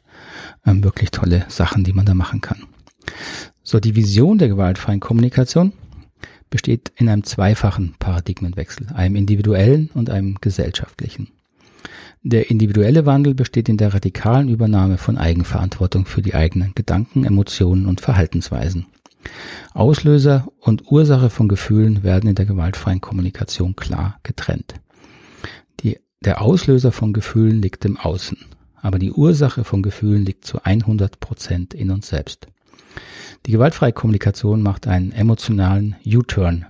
ähm, 0.65 0.84
wirklich 0.84 1.12
tolle 1.12 1.45
Sachen, 1.47 1.84
die 1.84 1.93
man 1.93 2.05
da 2.05 2.15
machen 2.15 2.41
kann. 2.41 2.63
So, 3.63 3.79
die 3.79 3.95
Vision 3.95 4.39
der 4.39 4.47
gewaltfreien 4.47 4.99
Kommunikation 4.99 5.73
besteht 6.55 6.93
in 6.95 7.09
einem 7.09 7.25
zweifachen 7.25 7.95
Paradigmenwechsel, 7.99 8.87
einem 8.93 9.17
individuellen 9.17 9.89
und 9.93 10.09
einem 10.09 10.35
gesellschaftlichen. 10.39 11.27
Der 12.23 12.49
individuelle 12.49 13.05
Wandel 13.05 13.33
besteht 13.35 13.67
in 13.67 13.75
der 13.75 13.93
radikalen 13.93 14.47
Übernahme 14.47 14.97
von 14.97 15.17
Eigenverantwortung 15.17 16.05
für 16.05 16.21
die 16.21 16.33
eigenen 16.33 16.73
Gedanken, 16.73 17.25
Emotionen 17.25 17.87
und 17.87 17.99
Verhaltensweisen. 17.99 18.85
Auslöser 19.73 20.47
und 20.61 20.89
Ursache 20.89 21.29
von 21.29 21.49
Gefühlen 21.49 22.03
werden 22.03 22.29
in 22.29 22.35
der 22.35 22.45
gewaltfreien 22.45 23.01
Kommunikation 23.01 23.75
klar 23.75 24.21
getrennt. 24.23 24.75
Die, 25.81 25.99
der 26.21 26.41
Auslöser 26.41 26.93
von 26.93 27.11
Gefühlen 27.11 27.61
liegt 27.61 27.83
im 27.83 27.97
Außen, 27.97 28.37
aber 28.81 28.97
die 28.97 29.11
Ursache 29.11 29.65
von 29.65 29.83
Gefühlen 29.83 30.23
liegt 30.23 30.45
zu 30.45 30.63
100 30.63 31.19
Prozent 31.19 31.73
in 31.73 31.91
uns 31.91 32.07
selbst. 32.07 32.47
Die 33.45 33.51
gewaltfreie 33.51 33.93
Kommunikation 33.93 34.61
macht 34.61 34.88
einen 34.88 35.11
emotionalen 35.11 35.95
U-Turn, 36.05 36.65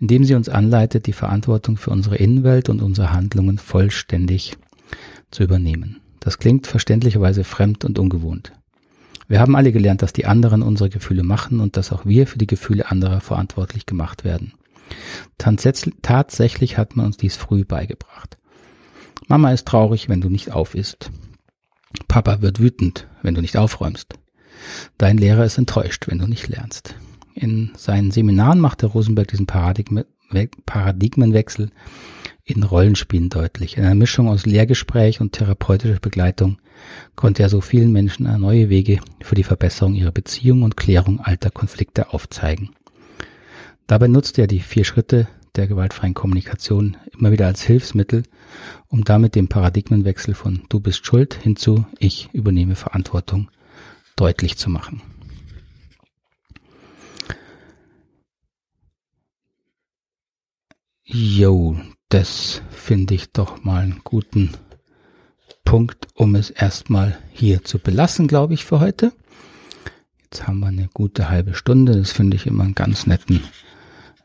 indem 0.00 0.24
sie 0.24 0.34
uns 0.34 0.48
anleitet, 0.48 1.06
die 1.06 1.12
Verantwortung 1.12 1.76
für 1.76 1.90
unsere 1.90 2.16
Innenwelt 2.16 2.68
und 2.68 2.82
unsere 2.82 3.12
Handlungen 3.12 3.58
vollständig 3.58 4.56
zu 5.30 5.42
übernehmen. 5.42 6.00
Das 6.20 6.38
klingt 6.38 6.66
verständlicherweise 6.66 7.44
fremd 7.44 7.84
und 7.84 7.98
ungewohnt. 7.98 8.52
Wir 9.28 9.40
haben 9.40 9.56
alle 9.56 9.72
gelernt, 9.72 10.02
dass 10.02 10.12
die 10.12 10.26
anderen 10.26 10.62
unsere 10.62 10.90
Gefühle 10.90 11.22
machen 11.22 11.60
und 11.60 11.76
dass 11.76 11.92
auch 11.92 12.04
wir 12.04 12.26
für 12.26 12.38
die 12.38 12.46
Gefühle 12.46 12.90
anderer 12.90 13.20
verantwortlich 13.20 13.86
gemacht 13.86 14.24
werden. 14.24 14.52
Tatsächlich 15.38 16.76
hat 16.76 16.96
man 16.96 17.06
uns 17.06 17.16
dies 17.16 17.36
früh 17.36 17.64
beigebracht. 17.64 18.36
Mama 19.28 19.52
ist 19.52 19.66
traurig, 19.66 20.08
wenn 20.08 20.20
du 20.20 20.28
nicht 20.28 20.52
auf 20.52 20.74
isst. 20.74 21.10
Papa 22.08 22.42
wird 22.42 22.60
wütend, 22.60 23.08
wenn 23.22 23.34
du 23.34 23.40
nicht 23.40 23.56
aufräumst. 23.56 24.14
Dein 24.98 25.18
Lehrer 25.18 25.44
ist 25.44 25.58
enttäuscht, 25.58 26.08
wenn 26.08 26.18
du 26.18 26.26
nicht 26.26 26.48
lernst. 26.48 26.94
In 27.34 27.72
seinen 27.76 28.10
Seminaren 28.10 28.60
machte 28.60 28.86
Rosenberg 28.86 29.28
diesen 29.28 29.46
Paradigmenwechsel 29.46 31.70
in 32.44 32.62
Rollenspielen 32.62 33.30
deutlich. 33.30 33.76
In 33.76 33.84
einer 33.84 33.94
Mischung 33.94 34.28
aus 34.28 34.46
Lehrgespräch 34.46 35.20
und 35.20 35.32
therapeutischer 35.32 36.00
Begleitung 36.00 36.58
konnte 37.14 37.42
er 37.42 37.48
so 37.48 37.60
vielen 37.60 37.92
Menschen 37.92 38.24
neue 38.40 38.68
Wege 38.68 39.00
für 39.22 39.34
die 39.34 39.44
Verbesserung 39.44 39.94
ihrer 39.94 40.12
Beziehung 40.12 40.62
und 40.62 40.76
Klärung 40.76 41.20
alter 41.20 41.50
Konflikte 41.50 42.12
aufzeigen. 42.12 42.70
Dabei 43.86 44.08
nutzte 44.08 44.42
er 44.42 44.46
die 44.46 44.60
vier 44.60 44.84
Schritte 44.84 45.28
der 45.56 45.66
gewaltfreien 45.66 46.14
Kommunikation 46.14 46.96
immer 47.16 47.30
wieder 47.30 47.46
als 47.46 47.62
Hilfsmittel, 47.62 48.22
um 48.88 49.04
damit 49.04 49.34
den 49.34 49.48
Paradigmenwechsel 49.48 50.34
von 50.34 50.62
du 50.68 50.80
bist 50.80 51.06
schuld 51.06 51.34
hinzu 51.34 51.86
ich 51.98 52.28
übernehme 52.32 52.74
Verantwortung 52.74 53.50
deutlich 54.16 54.56
zu 54.58 54.70
machen. 54.70 55.02
Jo, 61.04 61.76
das 62.08 62.62
finde 62.70 63.14
ich 63.14 63.32
doch 63.32 63.64
mal 63.64 63.82
einen 63.82 64.00
guten 64.04 64.50
Punkt, 65.64 66.08
um 66.14 66.34
es 66.34 66.50
erstmal 66.50 67.18
hier 67.32 67.64
zu 67.64 67.78
belassen, 67.78 68.28
glaube 68.28 68.54
ich, 68.54 68.64
für 68.64 68.80
heute. 68.80 69.12
Jetzt 70.24 70.46
haben 70.46 70.60
wir 70.60 70.68
eine 70.68 70.88
gute 70.88 71.28
halbe 71.28 71.54
Stunde. 71.54 71.96
Das 71.96 72.12
finde 72.12 72.36
ich 72.36 72.46
immer 72.46 72.64
einen 72.64 72.74
ganz 72.74 73.06
netten, 73.06 73.42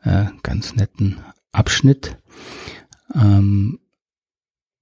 äh, 0.02 0.26
ganz 0.42 0.76
netten 0.76 1.18
Abschnitt. 1.52 2.16
Ähm, 3.14 3.78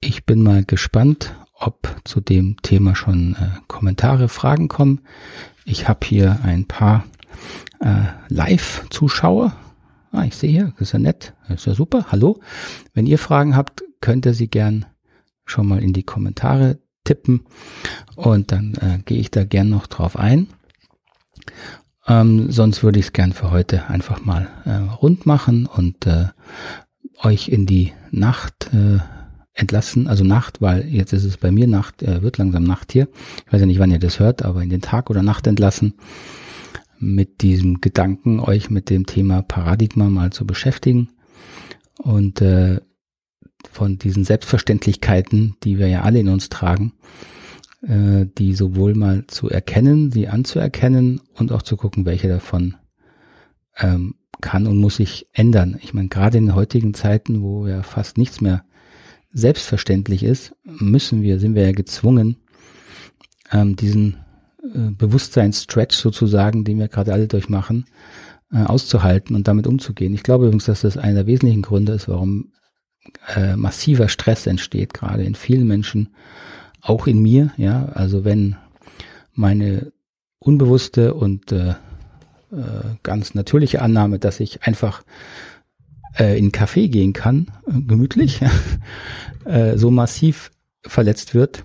ich 0.00 0.24
bin 0.24 0.42
mal 0.42 0.64
gespannt, 0.64 1.34
ob 1.58 1.94
zu 2.04 2.20
dem 2.20 2.56
Thema 2.62 2.94
schon 2.94 3.34
äh, 3.34 3.60
Kommentare, 3.66 4.28
Fragen 4.28 4.68
kommen. 4.68 5.00
Ich 5.64 5.88
habe 5.88 6.06
hier 6.06 6.40
ein 6.44 6.66
paar 6.66 7.04
äh, 7.80 8.04
Live-Zuschauer 8.28 9.52
Ah, 10.16 10.24
ich 10.24 10.34
sehe 10.34 10.50
hier, 10.50 10.72
das 10.78 10.88
ist 10.88 10.92
ja 10.92 10.98
nett, 10.98 11.34
ist 11.50 11.66
ja 11.66 11.74
super. 11.74 12.06
Hallo. 12.10 12.40
Wenn 12.94 13.04
ihr 13.04 13.18
Fragen 13.18 13.54
habt, 13.54 13.84
könnt 14.00 14.24
ihr 14.24 14.32
sie 14.32 14.48
gern 14.48 14.86
schon 15.44 15.68
mal 15.68 15.82
in 15.82 15.92
die 15.92 16.04
Kommentare 16.04 16.78
tippen 17.04 17.42
und 18.14 18.50
dann 18.50 18.74
äh, 18.76 18.98
gehe 19.04 19.18
ich 19.18 19.30
da 19.30 19.44
gern 19.44 19.68
noch 19.68 19.86
drauf 19.86 20.18
ein. 20.18 20.48
Ähm, 22.06 22.50
sonst 22.50 22.82
würde 22.82 22.98
ich 22.98 23.06
es 23.06 23.12
gern 23.12 23.34
für 23.34 23.50
heute 23.50 23.90
einfach 23.90 24.24
mal 24.24 24.48
äh, 24.64 24.70
rund 24.70 25.26
machen 25.26 25.66
und 25.66 26.06
äh, 26.06 26.28
euch 27.22 27.48
in 27.48 27.66
die 27.66 27.92
Nacht 28.10 28.70
äh, 28.72 29.00
entlassen, 29.56 30.06
also 30.06 30.22
Nacht, 30.22 30.60
weil 30.60 30.86
jetzt 30.86 31.12
ist 31.12 31.24
es 31.24 31.38
bei 31.38 31.50
mir 31.50 31.66
Nacht, 31.66 32.02
äh, 32.02 32.22
wird 32.22 32.38
langsam 32.38 32.62
Nacht 32.62 32.92
hier. 32.92 33.08
Ich 33.46 33.52
weiß 33.52 33.60
ja 33.60 33.66
nicht, 33.66 33.78
wann 33.80 33.90
ihr 33.90 33.98
das 33.98 34.20
hört, 34.20 34.44
aber 34.44 34.62
in 34.62 34.70
den 34.70 34.82
Tag 34.82 35.10
oder 35.10 35.22
Nacht 35.22 35.46
entlassen 35.46 35.94
mit 36.98 37.42
diesem 37.42 37.80
Gedanken, 37.80 38.38
euch 38.38 38.70
mit 38.70 38.90
dem 38.90 39.06
Thema 39.06 39.42
Paradigma 39.42 40.08
mal 40.08 40.30
zu 40.30 40.46
beschäftigen 40.46 41.08
und 41.98 42.40
äh, 42.40 42.80
von 43.70 43.98
diesen 43.98 44.24
Selbstverständlichkeiten, 44.24 45.56
die 45.64 45.78
wir 45.78 45.88
ja 45.88 46.02
alle 46.02 46.20
in 46.20 46.28
uns 46.28 46.50
tragen, 46.50 46.92
äh, 47.82 48.26
die 48.38 48.54
sowohl 48.54 48.94
mal 48.94 49.26
zu 49.26 49.48
erkennen, 49.48 50.12
sie 50.12 50.28
anzuerkennen 50.28 51.20
und 51.34 51.50
auch 51.50 51.62
zu 51.62 51.76
gucken, 51.76 52.04
welche 52.04 52.28
davon 52.28 52.76
ähm, 53.78 54.16
kann 54.42 54.66
und 54.66 54.76
muss 54.76 54.96
sich 54.96 55.28
ändern. 55.32 55.78
Ich 55.82 55.94
meine, 55.94 56.08
gerade 56.08 56.36
in 56.36 56.54
heutigen 56.54 56.92
Zeiten, 56.92 57.40
wo 57.40 57.66
ja 57.66 57.82
fast 57.82 58.18
nichts 58.18 58.42
mehr 58.42 58.64
selbstverständlich 59.36 60.22
ist, 60.22 60.54
müssen 60.64 61.20
wir, 61.20 61.38
sind 61.38 61.54
wir 61.54 61.64
ja 61.64 61.72
gezwungen, 61.72 62.36
ähm, 63.52 63.76
diesen 63.76 64.16
äh, 64.62 64.90
Bewusstseinsstretch 64.90 65.94
sozusagen, 65.94 66.64
den 66.64 66.78
wir 66.78 66.88
gerade 66.88 67.12
alle 67.12 67.28
durchmachen, 67.28 67.84
äh, 68.50 68.62
auszuhalten 68.62 69.36
und 69.36 69.46
damit 69.46 69.66
umzugehen. 69.66 70.14
Ich 70.14 70.22
glaube 70.22 70.46
übrigens, 70.46 70.64
dass 70.64 70.80
das 70.80 70.96
einer 70.96 71.14
der 71.16 71.26
wesentlichen 71.26 71.60
Gründe 71.60 71.92
ist, 71.92 72.08
warum 72.08 72.52
äh, 73.34 73.56
massiver 73.56 74.08
Stress 74.08 74.46
entsteht, 74.46 74.94
gerade 74.94 75.24
in 75.24 75.34
vielen 75.34 75.66
Menschen, 75.66 76.14
auch 76.80 77.06
in 77.06 77.20
mir. 77.20 77.52
Ja, 77.58 77.90
also 77.92 78.24
wenn 78.24 78.56
meine 79.34 79.92
unbewusste 80.38 81.12
und 81.12 81.52
äh, 81.52 81.70
äh, 81.70 81.74
ganz 83.02 83.34
natürliche 83.34 83.82
Annahme, 83.82 84.18
dass 84.18 84.40
ich 84.40 84.62
einfach 84.62 85.02
äh, 86.18 86.36
in 86.38 86.44
einen 86.44 86.52
Café 86.52 86.88
gehen 86.88 87.12
kann, 87.12 87.50
äh, 87.66 87.80
gemütlich, 87.80 88.40
äh, 89.44 89.76
so 89.76 89.90
massiv 89.90 90.50
verletzt 90.86 91.34
wird, 91.34 91.64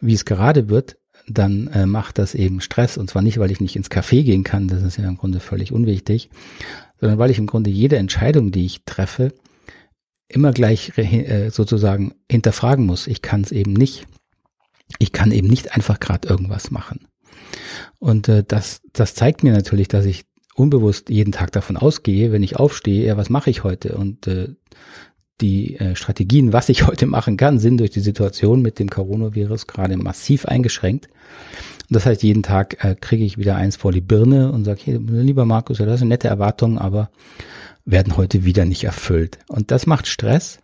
wie 0.00 0.14
es 0.14 0.24
gerade 0.24 0.68
wird, 0.68 0.96
dann 1.28 1.68
äh, 1.68 1.86
macht 1.86 2.18
das 2.18 2.34
eben 2.34 2.60
Stress. 2.60 2.96
Und 2.96 3.10
zwar 3.10 3.22
nicht, 3.22 3.38
weil 3.38 3.50
ich 3.50 3.60
nicht 3.60 3.76
ins 3.76 3.90
Café 3.90 4.22
gehen 4.22 4.44
kann, 4.44 4.68
das 4.68 4.82
ist 4.82 4.98
ja 4.98 5.08
im 5.08 5.16
Grunde 5.16 5.40
völlig 5.40 5.72
unwichtig, 5.72 6.30
sondern 7.00 7.18
weil 7.18 7.30
ich 7.30 7.38
im 7.38 7.46
Grunde 7.46 7.70
jede 7.70 7.96
Entscheidung, 7.96 8.52
die 8.52 8.66
ich 8.66 8.84
treffe, 8.84 9.32
immer 10.28 10.52
gleich 10.52 10.96
äh, 10.98 11.50
sozusagen 11.50 12.14
hinterfragen 12.30 12.84
muss. 12.84 13.06
Ich 13.06 13.22
kann 13.22 13.42
es 13.42 13.52
eben 13.52 13.72
nicht. 13.72 14.06
Ich 14.98 15.12
kann 15.12 15.32
eben 15.32 15.48
nicht 15.48 15.74
einfach 15.74 16.00
gerade 16.00 16.28
irgendwas 16.28 16.70
machen. 16.70 17.06
Und 17.98 18.28
äh, 18.28 18.44
das, 18.46 18.80
das 18.92 19.14
zeigt 19.14 19.42
mir 19.42 19.52
natürlich, 19.52 19.88
dass 19.88 20.04
ich 20.04 20.25
unbewusst 20.56 21.10
jeden 21.10 21.32
Tag 21.32 21.52
davon 21.52 21.76
ausgehe, 21.76 22.32
wenn 22.32 22.42
ich 22.42 22.56
aufstehe, 22.56 23.06
ja, 23.06 23.16
was 23.16 23.30
mache 23.30 23.50
ich 23.50 23.62
heute? 23.62 23.96
Und 23.96 24.26
äh, 24.26 24.48
die 25.40 25.76
äh, 25.76 25.94
Strategien, 25.94 26.52
was 26.52 26.68
ich 26.68 26.86
heute 26.86 27.06
machen 27.06 27.36
kann, 27.36 27.58
sind 27.58 27.78
durch 27.78 27.90
die 27.90 28.00
Situation 28.00 28.62
mit 28.62 28.78
dem 28.78 28.88
Coronavirus 28.88 29.66
gerade 29.66 29.96
massiv 29.96 30.46
eingeschränkt. 30.46 31.06
Und 31.88 31.94
das 31.94 32.06
heißt, 32.06 32.22
jeden 32.22 32.42
Tag 32.42 32.82
äh, 32.84 32.96
kriege 32.98 33.24
ich 33.24 33.38
wieder 33.38 33.56
eins 33.56 33.76
vor 33.76 33.92
die 33.92 34.00
Birne 34.00 34.50
und 34.50 34.64
sage, 34.64 34.80
hey, 34.84 34.96
lieber 34.98 35.44
Markus, 35.44 35.78
ja, 35.78 35.86
das 35.86 36.00
sind 36.00 36.08
nette 36.08 36.28
Erwartungen, 36.28 36.78
aber 36.78 37.10
werden 37.84 38.16
heute 38.16 38.44
wieder 38.44 38.64
nicht 38.64 38.84
erfüllt. 38.84 39.38
Und 39.48 39.70
das 39.70 39.86
macht 39.86 40.06
Stress. 40.06 40.58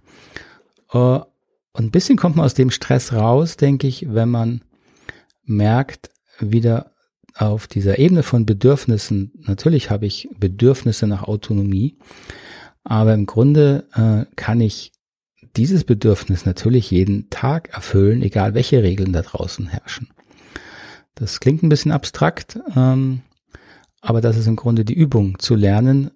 Äh, 0.92 0.98
und 0.98 1.86
ein 1.86 1.90
bisschen 1.90 2.16
kommt 2.16 2.36
man 2.36 2.44
aus 2.44 2.54
dem 2.54 2.70
Stress 2.70 3.12
raus, 3.12 3.56
denke 3.56 3.86
ich, 3.86 4.12
wenn 4.12 4.28
man 4.28 4.62
merkt, 5.44 6.10
wieder 6.38 6.91
auf 7.34 7.66
dieser 7.66 7.98
Ebene 7.98 8.22
von 8.22 8.46
Bedürfnissen, 8.46 9.32
natürlich 9.46 9.90
habe 9.90 10.06
ich 10.06 10.28
Bedürfnisse 10.38 11.06
nach 11.06 11.22
Autonomie, 11.24 11.96
aber 12.84 13.14
im 13.14 13.26
Grunde 13.26 13.86
äh, 13.94 14.26
kann 14.36 14.60
ich 14.60 14.92
dieses 15.56 15.84
Bedürfnis 15.84 16.46
natürlich 16.46 16.90
jeden 16.90 17.30
Tag 17.30 17.70
erfüllen, 17.74 18.22
egal 18.22 18.54
welche 18.54 18.82
Regeln 18.82 19.12
da 19.12 19.22
draußen 19.22 19.66
herrschen. 19.66 20.08
Das 21.14 21.40
klingt 21.40 21.62
ein 21.62 21.68
bisschen 21.68 21.92
abstrakt, 21.92 22.58
ähm, 22.74 23.22
aber 24.00 24.20
das 24.20 24.36
ist 24.36 24.46
im 24.46 24.56
Grunde 24.56 24.84
die 24.84 24.94
Übung, 24.94 25.38
zu 25.38 25.54
lernen, 25.54 26.10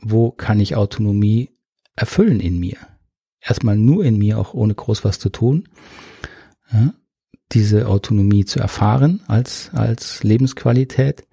wo 0.00 0.30
kann 0.30 0.60
ich 0.60 0.76
Autonomie 0.76 1.50
erfüllen 1.96 2.40
in 2.40 2.58
mir. 2.58 2.76
Erstmal 3.40 3.76
nur 3.76 4.04
in 4.04 4.16
mir, 4.16 4.38
auch 4.38 4.54
ohne 4.54 4.74
groß 4.74 5.04
was 5.04 5.18
zu 5.18 5.28
tun. 5.28 5.68
Ja, 6.72 6.94
diese 7.52 7.88
Autonomie 7.88 8.44
zu 8.44 8.60
erfahren 8.60 9.22
als, 9.26 9.70
als 9.72 10.22
Lebensqualität 10.22 11.26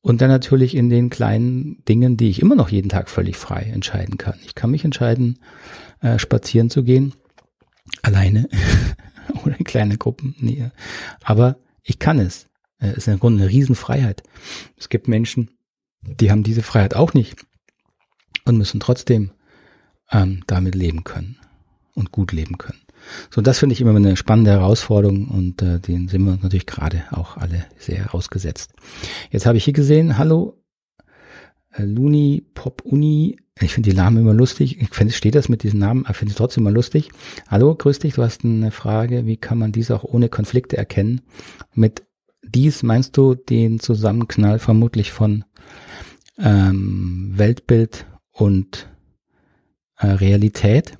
und 0.00 0.20
dann 0.20 0.28
natürlich 0.28 0.74
in 0.74 0.90
den 0.90 1.10
kleinen 1.10 1.84
Dingen, 1.84 2.16
die 2.16 2.28
ich 2.28 2.40
immer 2.40 2.56
noch 2.56 2.68
jeden 2.68 2.88
Tag 2.88 3.08
völlig 3.08 3.36
frei 3.36 3.70
entscheiden 3.72 4.18
kann. 4.18 4.38
Ich 4.44 4.54
kann 4.54 4.70
mich 4.70 4.84
entscheiden, 4.84 5.38
äh, 6.00 6.18
spazieren 6.18 6.70
zu 6.70 6.82
gehen, 6.82 7.14
alleine 8.02 8.48
oder 9.44 9.56
in 9.56 9.64
kleine 9.64 9.96
Gruppen. 9.96 10.34
Nee. 10.38 10.70
Aber 11.22 11.56
ich 11.82 11.98
kann 11.98 12.18
es. 12.18 12.48
Es 12.78 12.94
äh, 12.94 12.96
ist 12.96 13.08
im 13.08 13.20
Grunde 13.20 13.44
eine 13.44 13.52
Riesenfreiheit. 13.52 14.24
Es 14.76 14.88
gibt 14.88 15.06
Menschen, 15.06 15.50
die 16.00 16.30
haben 16.30 16.42
diese 16.42 16.62
Freiheit 16.62 16.94
auch 16.96 17.14
nicht 17.14 17.46
und 18.44 18.58
müssen 18.58 18.80
trotzdem 18.80 19.30
ähm, 20.10 20.42
damit 20.48 20.74
leben 20.74 21.04
können 21.04 21.38
und 21.94 22.10
gut 22.10 22.32
leben 22.32 22.58
können. 22.58 22.81
So, 23.30 23.40
das 23.40 23.58
finde 23.58 23.74
ich 23.74 23.80
immer 23.80 23.94
eine 23.94 24.16
spannende 24.16 24.52
Herausforderung 24.52 25.28
und 25.28 25.62
äh, 25.62 25.78
den 25.80 26.08
sind 26.08 26.24
wir 26.24 26.38
natürlich 26.42 26.66
gerade 26.66 27.04
auch 27.10 27.36
alle 27.36 27.64
sehr 27.78 28.14
ausgesetzt. 28.14 28.72
Jetzt 29.30 29.46
habe 29.46 29.58
ich 29.58 29.64
hier 29.64 29.72
gesehen, 29.72 30.18
hallo, 30.18 30.62
äh, 31.72 31.84
Luni 31.84 32.46
Pop 32.54 32.82
Uni. 32.84 33.36
Ich 33.60 33.74
finde 33.74 33.90
die 33.90 33.96
Namen 33.96 34.18
immer 34.18 34.34
lustig. 34.34 34.80
Ich 34.80 34.90
finde, 34.90 35.12
steht 35.12 35.34
das 35.34 35.48
mit 35.48 35.62
diesen 35.62 35.80
Namen, 35.80 36.04
aber 36.06 36.14
finde 36.14 36.32
es 36.32 36.38
trotzdem 36.38 36.62
immer 36.62 36.74
lustig. 36.74 37.10
Hallo, 37.48 37.74
grüß 37.74 37.98
dich, 37.98 38.14
du 38.14 38.22
hast 38.22 38.44
eine 38.44 38.70
Frage. 38.70 39.26
Wie 39.26 39.36
kann 39.36 39.58
man 39.58 39.72
dies 39.72 39.90
auch 39.90 40.04
ohne 40.04 40.28
Konflikte 40.28 40.76
erkennen? 40.76 41.20
Mit 41.74 42.02
dies 42.42 42.82
meinst 42.82 43.16
du 43.16 43.34
den 43.34 43.78
Zusammenknall 43.78 44.58
vermutlich 44.58 45.12
von 45.12 45.44
ähm, 46.38 47.32
Weltbild 47.36 48.06
und 48.32 48.88
äh, 49.98 50.06
Realität? 50.06 50.96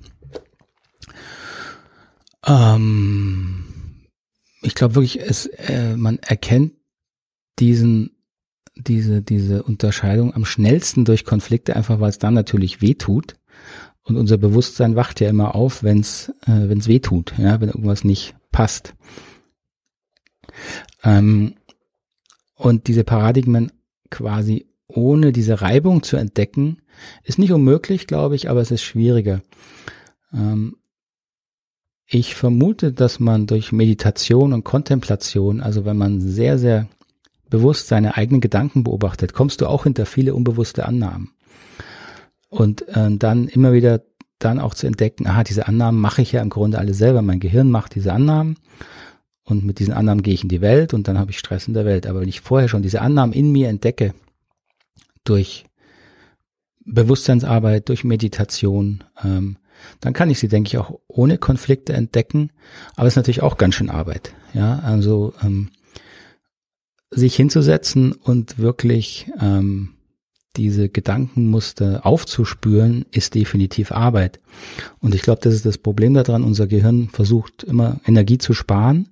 Ähm, 2.45 3.65
ich 4.61 4.75
glaube 4.75 4.95
wirklich, 4.95 5.19
es, 5.21 5.45
äh, 5.45 5.95
man 5.95 6.19
erkennt 6.19 6.73
diesen, 7.59 8.11
diese, 8.75 9.21
diese 9.21 9.63
Unterscheidung 9.63 10.33
am 10.33 10.45
schnellsten 10.45 11.05
durch 11.05 11.25
Konflikte, 11.25 11.75
einfach 11.75 11.99
weil 11.99 12.09
es 12.09 12.19
dann 12.19 12.33
natürlich 12.33 12.81
weh 12.81 12.95
tut. 12.95 13.35
Und 14.03 14.17
unser 14.17 14.37
Bewusstsein 14.37 14.95
wacht 14.95 15.21
ja 15.21 15.29
immer 15.29 15.55
auf, 15.55 15.83
wenn 15.83 15.99
es 15.99 16.29
äh, 16.45 16.67
wenn's 16.67 16.87
weh 16.87 16.99
tut, 16.99 17.33
ja, 17.37 17.61
wenn 17.61 17.69
irgendwas 17.69 18.03
nicht 18.03 18.35
passt. 18.51 18.95
Ähm, 21.03 21.55
und 22.55 22.87
diese 22.87 23.03
Paradigmen 23.03 23.71
quasi 24.09 24.67
ohne 24.87 25.31
diese 25.31 25.61
Reibung 25.61 26.03
zu 26.03 26.17
entdecken, 26.17 26.81
ist 27.23 27.39
nicht 27.39 27.51
unmöglich, 27.51 28.07
glaube 28.07 28.35
ich, 28.35 28.49
aber 28.49 28.61
es 28.61 28.71
ist 28.71 28.83
schwieriger. 28.83 29.41
Ähm, 30.33 30.77
ich 32.05 32.35
vermute, 32.35 32.91
dass 32.91 33.19
man 33.19 33.47
durch 33.47 33.71
Meditation 33.71 34.53
und 34.53 34.63
Kontemplation, 34.63 35.61
also 35.61 35.85
wenn 35.85 35.97
man 35.97 36.19
sehr, 36.19 36.57
sehr 36.57 36.87
bewusst 37.49 37.87
seine 37.87 38.17
eigenen 38.17 38.41
Gedanken 38.41 38.83
beobachtet, 38.83 39.33
kommst 39.33 39.61
du 39.61 39.67
auch 39.67 39.83
hinter 39.83 40.05
viele 40.05 40.33
unbewusste 40.35 40.85
Annahmen. 40.85 41.31
Und 42.49 42.87
äh, 42.89 43.15
dann 43.17 43.47
immer 43.47 43.73
wieder 43.73 44.01
dann 44.39 44.59
auch 44.59 44.73
zu 44.73 44.87
entdecken, 44.87 45.27
aha, 45.27 45.43
diese 45.43 45.67
Annahmen 45.67 45.99
mache 46.01 46.21
ich 46.21 46.31
ja 46.31 46.41
im 46.41 46.49
Grunde 46.49 46.77
alle 46.77 46.93
selber. 46.93 47.21
Mein 47.21 47.39
Gehirn 47.39 47.69
macht 47.69 47.95
diese 47.95 48.13
Annahmen 48.13 48.57
und 49.43 49.63
mit 49.63 49.79
diesen 49.79 49.93
Annahmen 49.93 50.23
gehe 50.23 50.33
ich 50.33 50.43
in 50.43 50.49
die 50.49 50.61
Welt 50.61 50.93
und 50.93 51.07
dann 51.07 51.17
habe 51.17 51.31
ich 51.31 51.39
Stress 51.39 51.67
in 51.67 51.73
der 51.73 51.85
Welt. 51.85 52.07
Aber 52.07 52.21
wenn 52.21 52.29
ich 52.29 52.41
vorher 52.41 52.67
schon 52.67 52.81
diese 52.81 53.01
Annahmen 53.01 53.33
in 53.33 53.51
mir 53.51 53.69
entdecke, 53.69 54.13
durch 55.23 55.65
Bewusstseinsarbeit, 56.85 57.87
durch 57.89 58.03
Meditation, 58.03 59.03
ähm, 59.23 59.57
dann 60.01 60.13
kann 60.13 60.29
ich 60.29 60.39
sie, 60.39 60.47
denke 60.47 60.67
ich, 60.67 60.77
auch 60.77 60.99
ohne 61.07 61.37
Konflikte 61.37 61.93
entdecken. 61.93 62.51
Aber 62.95 63.07
es 63.07 63.13
ist 63.13 63.17
natürlich 63.17 63.41
auch 63.41 63.57
ganz 63.57 63.75
schön 63.75 63.89
Arbeit. 63.89 64.33
Ja, 64.53 64.79
also 64.79 65.33
ähm, 65.43 65.69
sich 67.11 67.35
hinzusetzen 67.35 68.13
und 68.13 68.57
wirklich 68.57 69.27
ähm, 69.39 69.89
diese 70.55 70.89
Gedankenmuster 70.89 72.05
aufzuspüren, 72.05 73.05
ist 73.11 73.33
definitiv 73.35 73.91
Arbeit. 73.91 74.39
Und 74.99 75.15
ich 75.15 75.21
glaube, 75.21 75.41
das 75.41 75.53
ist 75.53 75.65
das 75.65 75.77
Problem 75.77 76.13
daran. 76.13 76.43
Unser 76.43 76.67
Gehirn 76.67 77.09
versucht 77.09 77.63
immer 77.63 77.99
Energie 78.05 78.37
zu 78.37 78.53
sparen. 78.53 79.09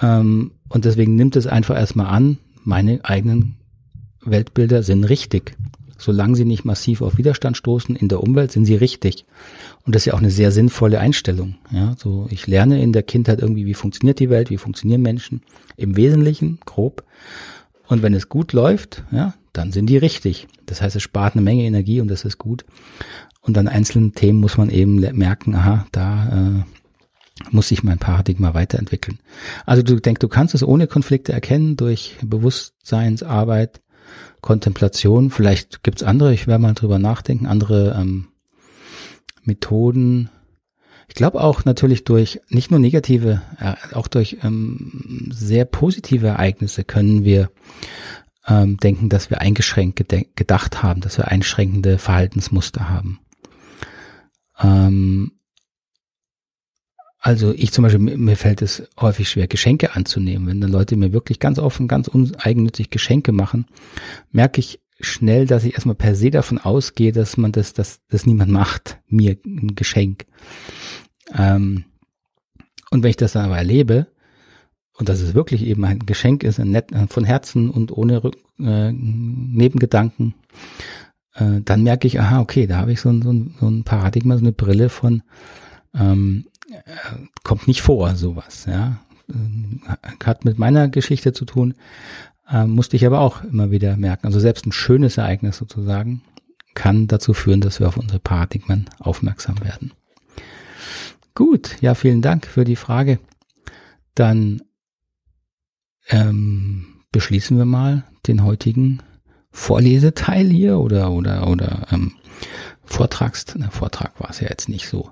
Ähm, 0.00 0.52
und 0.68 0.84
deswegen 0.84 1.16
nimmt 1.16 1.36
es 1.36 1.46
einfach 1.46 1.76
erstmal 1.76 2.06
an, 2.06 2.38
meine 2.64 3.04
eigenen 3.04 3.56
Weltbilder 4.24 4.82
sind 4.82 5.04
richtig. 5.04 5.56
Solange 6.02 6.34
sie 6.34 6.44
nicht 6.44 6.64
massiv 6.64 7.00
auf 7.00 7.16
Widerstand 7.16 7.56
stoßen 7.56 7.94
in 7.94 8.08
der 8.08 8.20
Umwelt, 8.20 8.50
sind 8.50 8.64
sie 8.64 8.74
richtig. 8.74 9.24
Und 9.84 9.94
das 9.94 10.02
ist 10.02 10.06
ja 10.06 10.14
auch 10.14 10.18
eine 10.18 10.32
sehr 10.32 10.50
sinnvolle 10.50 10.98
Einstellung. 10.98 11.54
Ja, 11.70 11.94
so 11.96 12.26
ich 12.28 12.48
lerne 12.48 12.82
in 12.82 12.92
der 12.92 13.04
Kindheit 13.04 13.40
irgendwie, 13.40 13.66
wie 13.66 13.74
funktioniert 13.74 14.18
die 14.18 14.28
Welt, 14.28 14.50
wie 14.50 14.56
funktionieren 14.56 15.00
Menschen 15.00 15.42
im 15.76 15.96
Wesentlichen, 15.96 16.58
grob. 16.64 17.04
Und 17.86 18.02
wenn 18.02 18.14
es 18.14 18.28
gut 18.28 18.52
läuft, 18.52 19.04
ja, 19.12 19.34
dann 19.52 19.70
sind 19.70 19.86
die 19.86 19.96
richtig. 19.96 20.48
Das 20.66 20.82
heißt, 20.82 20.96
es 20.96 21.02
spart 21.02 21.34
eine 21.34 21.42
Menge 21.42 21.62
Energie 21.62 22.00
und 22.00 22.08
das 22.08 22.24
ist 22.24 22.38
gut. 22.38 22.64
Und 23.40 23.56
an 23.56 23.68
einzelnen 23.68 24.12
Themen 24.12 24.40
muss 24.40 24.56
man 24.56 24.70
eben 24.70 24.96
merken, 24.96 25.54
aha, 25.54 25.86
da 25.92 26.62
äh, 26.62 27.44
muss 27.50 27.68
sich 27.68 27.84
mein 27.84 27.98
Paradigma 27.98 28.54
weiterentwickeln. 28.54 29.20
Also 29.66 29.82
du 29.82 30.00
denkst, 30.00 30.20
du 30.20 30.28
kannst 30.28 30.54
es 30.54 30.66
ohne 30.66 30.88
Konflikte 30.88 31.32
erkennen 31.32 31.76
durch 31.76 32.16
Bewusstseinsarbeit, 32.24 33.81
Kontemplation. 34.42 35.30
Vielleicht 35.30 35.82
gibt's 35.82 36.02
andere, 36.02 36.34
ich 36.34 36.46
werde 36.46 36.62
mal 36.62 36.74
drüber 36.74 36.98
nachdenken, 36.98 37.46
andere 37.46 37.96
ähm, 37.98 38.28
Methoden. 39.44 40.28
Ich 41.08 41.14
glaube 41.14 41.40
auch 41.40 41.64
natürlich 41.64 42.04
durch 42.04 42.40
nicht 42.48 42.70
nur 42.70 42.80
negative, 42.80 43.40
äh, 43.58 43.74
auch 43.94 44.08
durch 44.08 44.38
ähm, 44.42 45.30
sehr 45.32 45.64
positive 45.64 46.26
Ereignisse 46.26 46.84
können 46.84 47.24
wir 47.24 47.50
ähm, 48.46 48.76
denken, 48.76 49.08
dass 49.08 49.30
wir 49.30 49.40
eingeschränkt 49.40 50.02
gedacht 50.36 50.82
haben, 50.82 51.00
dass 51.00 51.16
wir 51.18 51.28
einschränkende 51.28 51.98
Verhaltensmuster 51.98 52.90
haben. 52.90 53.20
Ähm, 54.60 55.32
also 57.24 57.52
ich 57.52 57.70
zum 57.70 57.82
Beispiel, 57.82 58.00
mir 58.00 58.36
fällt 58.36 58.62
es 58.62 58.82
häufig 59.00 59.28
schwer, 59.28 59.46
Geschenke 59.46 59.94
anzunehmen. 59.94 60.48
Wenn 60.48 60.60
dann 60.60 60.72
Leute 60.72 60.96
mir 60.96 61.12
wirklich 61.12 61.38
ganz 61.38 61.60
offen, 61.60 61.86
ganz 61.86 62.08
uneigennützig 62.08 62.90
Geschenke 62.90 63.30
machen, 63.30 63.66
merke 64.32 64.58
ich 64.58 64.80
schnell, 65.00 65.46
dass 65.46 65.62
ich 65.62 65.74
erstmal 65.74 65.94
per 65.94 66.16
se 66.16 66.30
davon 66.30 66.58
ausgehe, 66.58 67.12
dass 67.12 67.36
man 67.36 67.52
das, 67.52 67.74
dass 67.74 68.00
das 68.08 68.26
niemand 68.26 68.50
macht, 68.50 68.98
mir 69.06 69.36
ein 69.46 69.76
Geschenk. 69.76 70.26
Ähm, 71.32 71.84
und 72.90 73.04
wenn 73.04 73.10
ich 73.10 73.16
das 73.16 73.32
dann 73.32 73.44
aber 73.44 73.56
erlebe, 73.56 74.08
und 74.98 75.08
dass 75.08 75.20
es 75.20 75.32
wirklich 75.32 75.64
eben 75.64 75.84
ein 75.84 76.00
Geschenk 76.00 76.42
ist, 76.42 76.58
ein 76.58 76.72
nett, 76.72 76.90
von 77.08 77.24
Herzen 77.24 77.70
und 77.70 77.92
ohne 77.92 78.20
äh, 78.58 78.90
Nebengedanken, 78.92 80.34
äh, 81.34 81.60
dann 81.64 81.84
merke 81.84 82.08
ich, 82.08 82.18
aha, 82.18 82.40
okay, 82.40 82.66
da 82.66 82.78
habe 82.78 82.92
ich 82.92 83.00
so 83.00 83.10
ein, 83.10 83.22
so, 83.22 83.32
ein, 83.32 83.54
so 83.60 83.68
ein 83.68 83.84
Paradigma, 83.84 84.36
so 84.36 84.42
eine 84.42 84.52
Brille 84.52 84.88
von, 84.88 85.22
ähm, 85.94 86.46
kommt 87.42 87.66
nicht 87.66 87.82
vor, 87.82 88.14
sowas, 88.14 88.66
ja. 88.66 88.98
Hat 90.24 90.44
mit 90.44 90.58
meiner 90.58 90.88
Geschichte 90.88 91.32
zu 91.32 91.44
tun, 91.44 91.74
äh, 92.50 92.66
musste 92.66 92.96
ich 92.96 93.06
aber 93.06 93.20
auch 93.20 93.44
immer 93.44 93.70
wieder 93.70 93.96
merken. 93.96 94.26
Also 94.26 94.40
selbst 94.40 94.66
ein 94.66 94.72
schönes 94.72 95.16
Ereignis 95.16 95.56
sozusagen 95.56 96.22
kann 96.74 97.06
dazu 97.06 97.34
führen, 97.34 97.60
dass 97.60 97.80
wir 97.80 97.88
auf 97.88 97.96
unsere 97.96 98.20
Paradigmen 98.20 98.88
aufmerksam 98.98 99.60
werden. 99.62 99.92
Gut, 101.34 101.80
ja, 101.80 101.94
vielen 101.94 102.22
Dank 102.22 102.46
für 102.46 102.64
die 102.64 102.76
Frage. 102.76 103.18
Dann 104.14 104.62
ähm, 106.08 107.02
beschließen 107.10 107.56
wir 107.56 107.64
mal 107.64 108.04
den 108.26 108.44
heutigen 108.44 109.02
Vorleseteil 109.50 110.48
hier 110.48 110.78
oder 110.78 111.10
oder 111.10 111.46
oder 111.46 111.86
ähm, 111.90 112.12
Vortrags, 112.92 113.46
na, 113.56 113.70
Vortrag 113.70 114.20
war 114.20 114.28
es 114.28 114.40
ja 114.40 114.48
jetzt 114.48 114.68
nicht 114.68 114.86
so. 114.86 115.10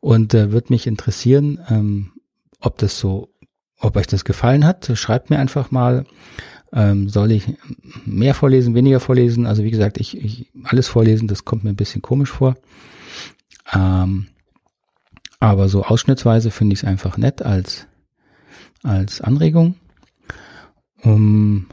Und 0.00 0.32
äh, 0.32 0.52
würde 0.52 0.72
mich 0.72 0.86
interessieren, 0.86 1.60
ähm, 1.68 2.12
ob 2.60 2.78
das 2.78 2.98
so, 2.98 3.28
ob 3.78 3.96
euch 3.96 4.06
das 4.06 4.24
gefallen 4.24 4.64
hat. 4.64 4.90
Schreibt 4.94 5.28
mir 5.28 5.38
einfach 5.38 5.70
mal, 5.70 6.06
ähm, 6.72 7.10
soll 7.10 7.32
ich 7.32 7.44
mehr 8.06 8.34
vorlesen, 8.34 8.74
weniger 8.74 9.00
vorlesen? 9.00 9.46
Also 9.46 9.62
wie 9.64 9.70
gesagt, 9.70 9.98
ich, 9.98 10.16
ich 10.16 10.50
alles 10.64 10.88
vorlesen, 10.88 11.28
das 11.28 11.44
kommt 11.44 11.62
mir 11.62 11.70
ein 11.70 11.76
bisschen 11.76 12.00
komisch 12.00 12.30
vor. 12.30 12.56
Ähm, 13.74 14.28
aber 15.40 15.68
so 15.68 15.84
ausschnittsweise 15.84 16.50
finde 16.50 16.72
ich 16.72 16.82
es 16.82 16.88
einfach 16.88 17.18
nett 17.18 17.42
als, 17.42 17.86
als 18.82 19.20
Anregung. 19.20 19.74
Um, 21.02 21.66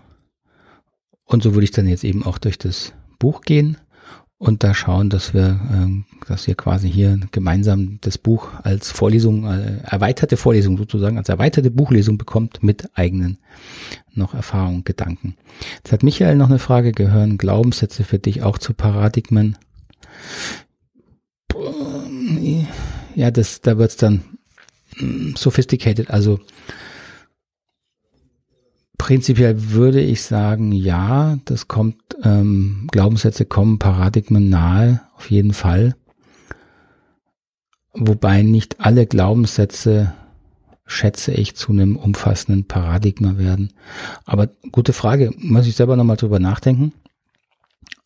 und 1.24 1.42
so 1.42 1.54
würde 1.54 1.64
ich 1.64 1.72
dann 1.72 1.88
jetzt 1.88 2.04
eben 2.04 2.26
auch 2.26 2.38
durch 2.38 2.58
das 2.58 2.94
Buch 3.18 3.42
gehen 3.42 3.78
und 4.40 4.64
da 4.64 4.74
schauen, 4.74 5.10
dass 5.10 5.34
wir, 5.34 5.60
ähm, 5.72 6.06
dass 6.28 6.46
wir 6.46 6.56
quasi 6.56 6.92
hier 6.92 7.20
gemeinsam 7.32 7.98
das 8.02 8.18
Buch 8.18 8.50
als 8.64 8.92
Vorlesung, 8.92 9.46
äh, 9.46 9.80
erweiterte 9.84 10.38
Vorlesung 10.38 10.78
sozusagen, 10.78 11.18
als 11.18 11.30
erweiterte 11.30 11.72
Buchlesung 11.72 12.18
bekommt 12.18 12.62
mit 12.62 12.90
eigenen 12.94 13.40
noch 14.14 14.34
Erfahrungen, 14.34 14.84
Gedanken. 14.84 15.36
Jetzt 15.78 15.92
hat 15.92 16.04
Michael 16.04 16.36
noch 16.36 16.50
eine 16.50 16.60
Frage, 16.60 16.92
gehören 16.92 17.38
Glaubenssätze 17.38 18.04
für 18.04 18.20
dich 18.20 18.44
auch 18.44 18.58
zu 18.58 18.74
Paradigmen? 18.74 19.58
Ja, 23.16 23.32
das, 23.32 23.62
da 23.62 23.78
wird's 23.78 23.98
dann 23.98 24.24
mm, 25.00 25.36
sophisticated, 25.36 26.12
also 26.12 26.40
Prinzipiell 28.98 29.72
würde 29.72 30.02
ich 30.02 30.24
sagen, 30.24 30.72
ja, 30.72 31.38
das 31.46 31.68
kommt, 31.68 31.98
ähm, 32.24 32.88
Glaubenssätze 32.92 33.46
kommen 33.46 33.80
Paradigmen 33.80 34.50
nahe, 34.50 35.02
auf 35.16 35.30
jeden 35.30 35.54
Fall. 35.54 35.96
Wobei 37.94 38.42
nicht 38.44 38.80
alle 38.80 39.06
Glaubenssätze, 39.06 40.14
schätze 40.86 41.32
ich, 41.32 41.56
zu 41.56 41.72
einem 41.72 41.96
umfassenden 41.96 42.66
Paradigma 42.66 43.38
werden. 43.38 43.74
Aber 44.26 44.50
gute 44.72 44.94
Frage, 44.94 45.32
muss 45.38 45.68
ich 45.68 45.76
selber 45.76 45.96
nochmal 45.96 46.18
drüber 46.18 46.40
nachdenken. 46.40 46.94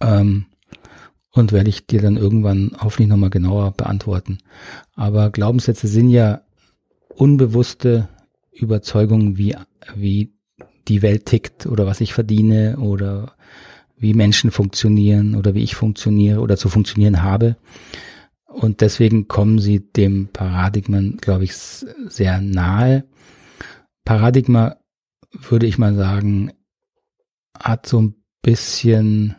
Ähm, 0.01 0.45
und 1.33 1.53
werde 1.53 1.69
ich 1.69 1.87
dir 1.87 2.01
dann 2.01 2.17
irgendwann 2.17 2.71
hoffentlich 2.79 3.07
nochmal 3.07 3.29
genauer 3.29 3.71
beantworten. 3.71 4.39
Aber 4.95 5.29
Glaubenssätze 5.29 5.87
sind 5.87 6.09
ja 6.09 6.41
unbewusste 7.15 8.09
Überzeugungen, 8.51 9.37
wie, 9.37 9.55
wie 9.95 10.33
die 10.87 11.01
Welt 11.01 11.25
tickt 11.25 11.65
oder 11.65 11.85
was 11.85 12.01
ich 12.01 12.13
verdiene 12.13 12.77
oder 12.77 13.35
wie 13.97 14.13
Menschen 14.13 14.51
funktionieren 14.51 15.35
oder 15.35 15.53
wie 15.53 15.63
ich 15.63 15.75
funktioniere 15.75 16.39
oder 16.39 16.57
zu 16.57 16.69
funktionieren 16.69 17.21
habe. 17.21 17.55
Und 18.45 18.81
deswegen 18.81 19.27
kommen 19.27 19.59
sie 19.59 19.79
dem 19.79 20.27
Paradigmen, 20.27 21.17
glaube 21.17 21.45
ich, 21.45 21.55
sehr 21.55 22.41
nahe. 22.41 23.05
Paradigma, 24.03 24.77
würde 25.31 25.67
ich 25.67 25.77
mal 25.77 25.95
sagen, 25.95 26.51
hat 27.57 27.85
so 27.85 28.01
ein 28.01 28.15
bisschen 28.41 29.35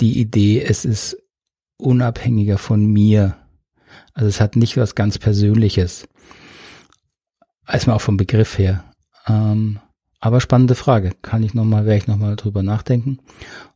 die 0.00 0.18
Idee, 0.18 0.62
es 0.62 0.84
ist 0.84 1.16
unabhängiger 1.76 2.58
von 2.58 2.84
mir. 2.86 3.36
Also 4.14 4.28
es 4.28 4.40
hat 4.40 4.56
nicht 4.56 4.76
was 4.76 4.94
ganz 4.94 5.18
Persönliches. 5.18 6.08
Erstmal 7.68 7.96
auch 7.96 8.00
vom 8.00 8.16
Begriff 8.16 8.58
her. 8.58 8.84
Ähm, 9.26 9.78
aber 10.26 10.40
spannende 10.40 10.74
Frage. 10.74 11.12
Kann 11.22 11.42
ich 11.42 11.54
nochmal, 11.54 11.86
werde 11.86 11.98
ich 11.98 12.06
nochmal 12.06 12.36
drüber 12.36 12.62
nachdenken. 12.62 13.18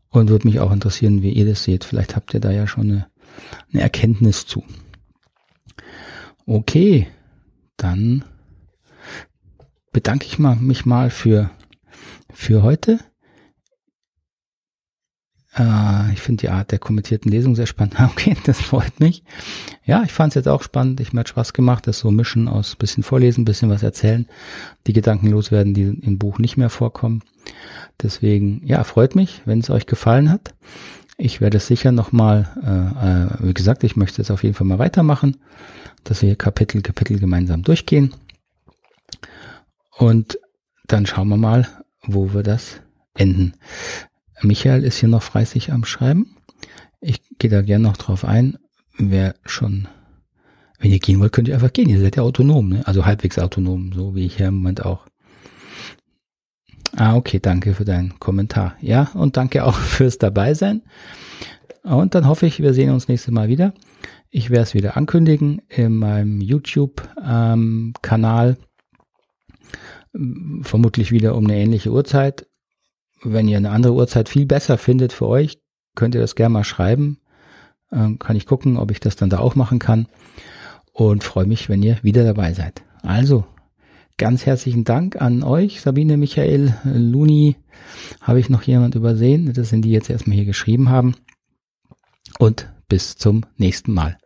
Und 0.09 0.28
würde 0.28 0.48
mich 0.48 0.59
auch 0.59 0.72
interessieren, 0.72 1.22
wie 1.22 1.32
ihr 1.32 1.46
das 1.46 1.62
seht. 1.62 1.84
Vielleicht 1.84 2.16
habt 2.16 2.34
ihr 2.34 2.40
da 2.40 2.51
ja 2.51 2.66
schon 2.66 2.90
eine, 2.90 3.07
eine 3.72 3.82
Erkenntnis 3.82 4.46
zu. 4.46 4.64
Okay, 6.46 7.07
dann 7.76 8.24
bedanke 9.92 10.26
ich 10.26 10.38
mich 10.38 10.84
mal 10.84 11.11
für, 11.11 11.51
für 12.32 12.64
heute. 12.64 12.98
Äh, 15.57 16.12
ich 16.12 16.20
finde 16.20 16.42
die 16.42 16.48
Art 16.48 16.70
der 16.72 16.78
kommentierten 16.78 17.30
Lesung 17.30 17.57
sehr 17.57 17.66
spannend. 17.66 17.96
Okay, 18.01 18.36
das 18.44 18.61
freut 18.61 19.01
mich. 19.01 19.22
Ja, 19.84 20.03
ich 20.05 20.12
fand 20.12 20.30
es 20.30 20.34
jetzt 20.34 20.48
auch 20.48 20.62
spannend. 20.62 21.01
Ich 21.01 21.12
mir 21.12 21.20
hat 21.20 21.28
Spaß 21.28 21.53
gemacht, 21.53 21.86
das 21.86 21.98
so 21.98 22.11
mischen 22.11 22.48
aus 22.48 22.76
bisschen 22.76 23.03
vorlesen, 23.03 23.44
bisschen 23.44 23.70
was 23.70 23.82
erzählen, 23.82 24.26
die 24.86 24.92
Gedanken 24.92 25.28
loswerden, 25.28 25.74
die 25.74 25.82
im 25.82 26.18
Buch 26.18 26.38
nicht 26.38 26.57
mehr 26.57 26.70
vorkommen. 26.70 27.22
Deswegen, 28.03 28.62
ja, 28.64 28.84
freut 28.84 29.14
mich, 29.14 29.42
wenn 29.44 29.61
es 29.61 29.70
euch 29.70 29.86
gefallen 29.86 30.30
hat. 30.30 30.55
Ich 31.16 31.40
werde 31.40 31.59
es 31.59 31.66
sicher 31.66 31.92
nochmal, 31.92 32.48
äh, 32.62 33.44
äh, 33.44 33.48
wie 33.48 33.55
gesagt, 33.55 33.84
ich 33.84 33.96
möchte 33.96 34.22
es 34.22 34.30
auf 34.30 34.42
jeden 34.42 34.55
Fall 34.55 34.66
mal 34.66 34.78
weitermachen, 34.78 35.36
dass 36.05 36.22
wir 36.22 36.34
Kapitel, 36.36 36.80
Kapitel 36.80 37.18
gemeinsam 37.18 37.62
durchgehen. 37.62 38.14
Und 39.98 40.38
dann 40.86 41.05
schauen 41.05 41.28
wir 41.28 41.36
mal, 41.36 41.68
wo 42.07 42.32
wir 42.32 42.42
das 42.42 42.80
enden. 43.14 43.53
Michael 44.43 44.84
ist 44.84 44.99
hier 44.99 45.09
noch 45.09 45.22
fleißig 45.22 45.72
am 45.72 45.84
Schreiben. 45.84 46.36
Ich 47.01 47.22
gehe 47.38 47.51
da 47.51 47.62
gerne 47.62 47.84
noch 47.84 47.97
drauf 47.97 48.24
ein. 48.24 48.59
Wer 48.99 49.34
schon, 49.45 49.88
wenn 50.78 50.91
ihr 50.91 50.99
gehen 50.99 51.20
wollt, 51.20 51.32
könnt 51.32 51.49
ihr 51.49 51.55
einfach 51.55 51.72
gehen. 51.72 51.88
Ihr 51.88 52.01
seid 52.01 52.16
ja 52.16 52.22
autonom, 52.22 52.68
ne? 52.68 52.86
also 52.86 53.07
halbwegs 53.07 53.38
autonom, 53.38 53.93
so 53.93 54.14
wie 54.14 54.26
ich 54.26 54.36
hier 54.36 54.49
im 54.49 54.57
Moment 54.57 54.84
auch. 54.84 55.07
Ah, 56.97 57.16
okay, 57.16 57.38
danke 57.41 57.74
für 57.74 57.84
deinen 57.84 58.18
Kommentar. 58.18 58.76
Ja, 58.80 59.11
und 59.14 59.36
danke 59.36 59.64
auch 59.64 59.74
fürs 59.76 60.18
Dabeisein. 60.18 60.82
Und 61.82 62.14
dann 62.14 62.26
hoffe 62.26 62.47
ich, 62.47 62.61
wir 62.61 62.74
sehen 62.74 62.91
uns 62.91 63.09
nächstes 63.09 63.32
Mal 63.32 63.49
wieder. 63.49 63.72
Ich 64.28 64.51
werde 64.51 64.62
es 64.62 64.74
wieder 64.74 64.97
ankündigen 64.97 65.62
in 65.68 65.97
meinem 65.97 66.41
YouTube-Kanal. 66.41 68.57
Ähm, 70.14 70.62
Vermutlich 70.62 71.12
wieder 71.12 71.36
um 71.36 71.45
eine 71.45 71.57
ähnliche 71.57 71.93
Uhrzeit. 71.93 72.47
Wenn 73.23 73.49
ihr 73.49 73.59
eine 73.59 73.71
andere 73.71 73.93
Uhrzeit 73.95 74.29
viel 74.29 74.47
besser 74.47 74.79
findet 74.79 75.12
für 75.12 75.27
euch, 75.27 75.59
könnt 75.95 76.14
ihr 76.14 76.21
das 76.21 76.35
gerne 76.35 76.53
mal 76.55 76.64
schreiben. 76.64 77.18
Ähm, 77.93 78.18
kann 78.18 78.37
ich 78.37 78.47
gucken, 78.47 78.77
ob 78.77 78.91
ich 78.91 79.01
das 79.01 79.16
dann 79.16 79.31
da 79.31 79.39
auch 79.39 79.55
machen 79.55 79.79
kann. 79.79 80.07
Und 80.93 81.25
freue 81.25 81.47
mich, 81.47 81.68
wenn 81.68 81.83
ihr 81.83 81.99
wieder 82.03 82.25
dabei 82.25 82.53
seid. 82.53 82.83
Also, 83.03 83.45
ganz 84.16 84.47
herzlichen 84.47 84.85
Dank 84.85 85.21
an 85.21 85.43
euch, 85.43 85.81
Sabine, 85.81 86.16
Michael, 86.16 86.75
Luni. 86.85 87.57
Habe 88.21 88.41
ich 88.41 88.49
noch 88.49 88.62
jemand 88.62 88.95
übersehen? 88.95 89.53
Das 89.53 89.68
sind 89.68 89.83
die 89.83 89.93
jetzt 89.93 90.11
erstmal 90.11 90.37
hier 90.37 90.47
geschrieben 90.47 90.89
haben. 90.89 91.14
Und 92.39 92.73
bis 92.89 93.16
zum 93.16 93.45
nächsten 93.57 93.93
Mal. 93.93 94.18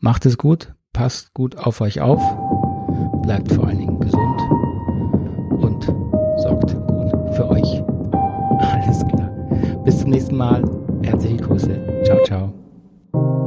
Macht 0.00 0.26
es 0.26 0.36
gut, 0.36 0.74
passt 0.92 1.34
gut 1.34 1.56
auf 1.56 1.80
euch 1.80 2.00
auf, 2.00 2.22
bleibt 3.22 3.52
vor 3.52 3.66
allen 3.66 3.78
Dingen 3.78 4.00
gesund 4.00 4.40
und 5.50 5.84
sorgt 6.42 6.74
gut 6.86 7.34
für 7.34 7.48
euch 7.48 7.83
zum 10.04 10.10
nächsten 10.10 10.36
Mal. 10.36 10.62
Herzliche 11.02 11.38
Grüße. 11.38 12.02
Ciao, 12.04 12.22
ciao. 12.24 13.43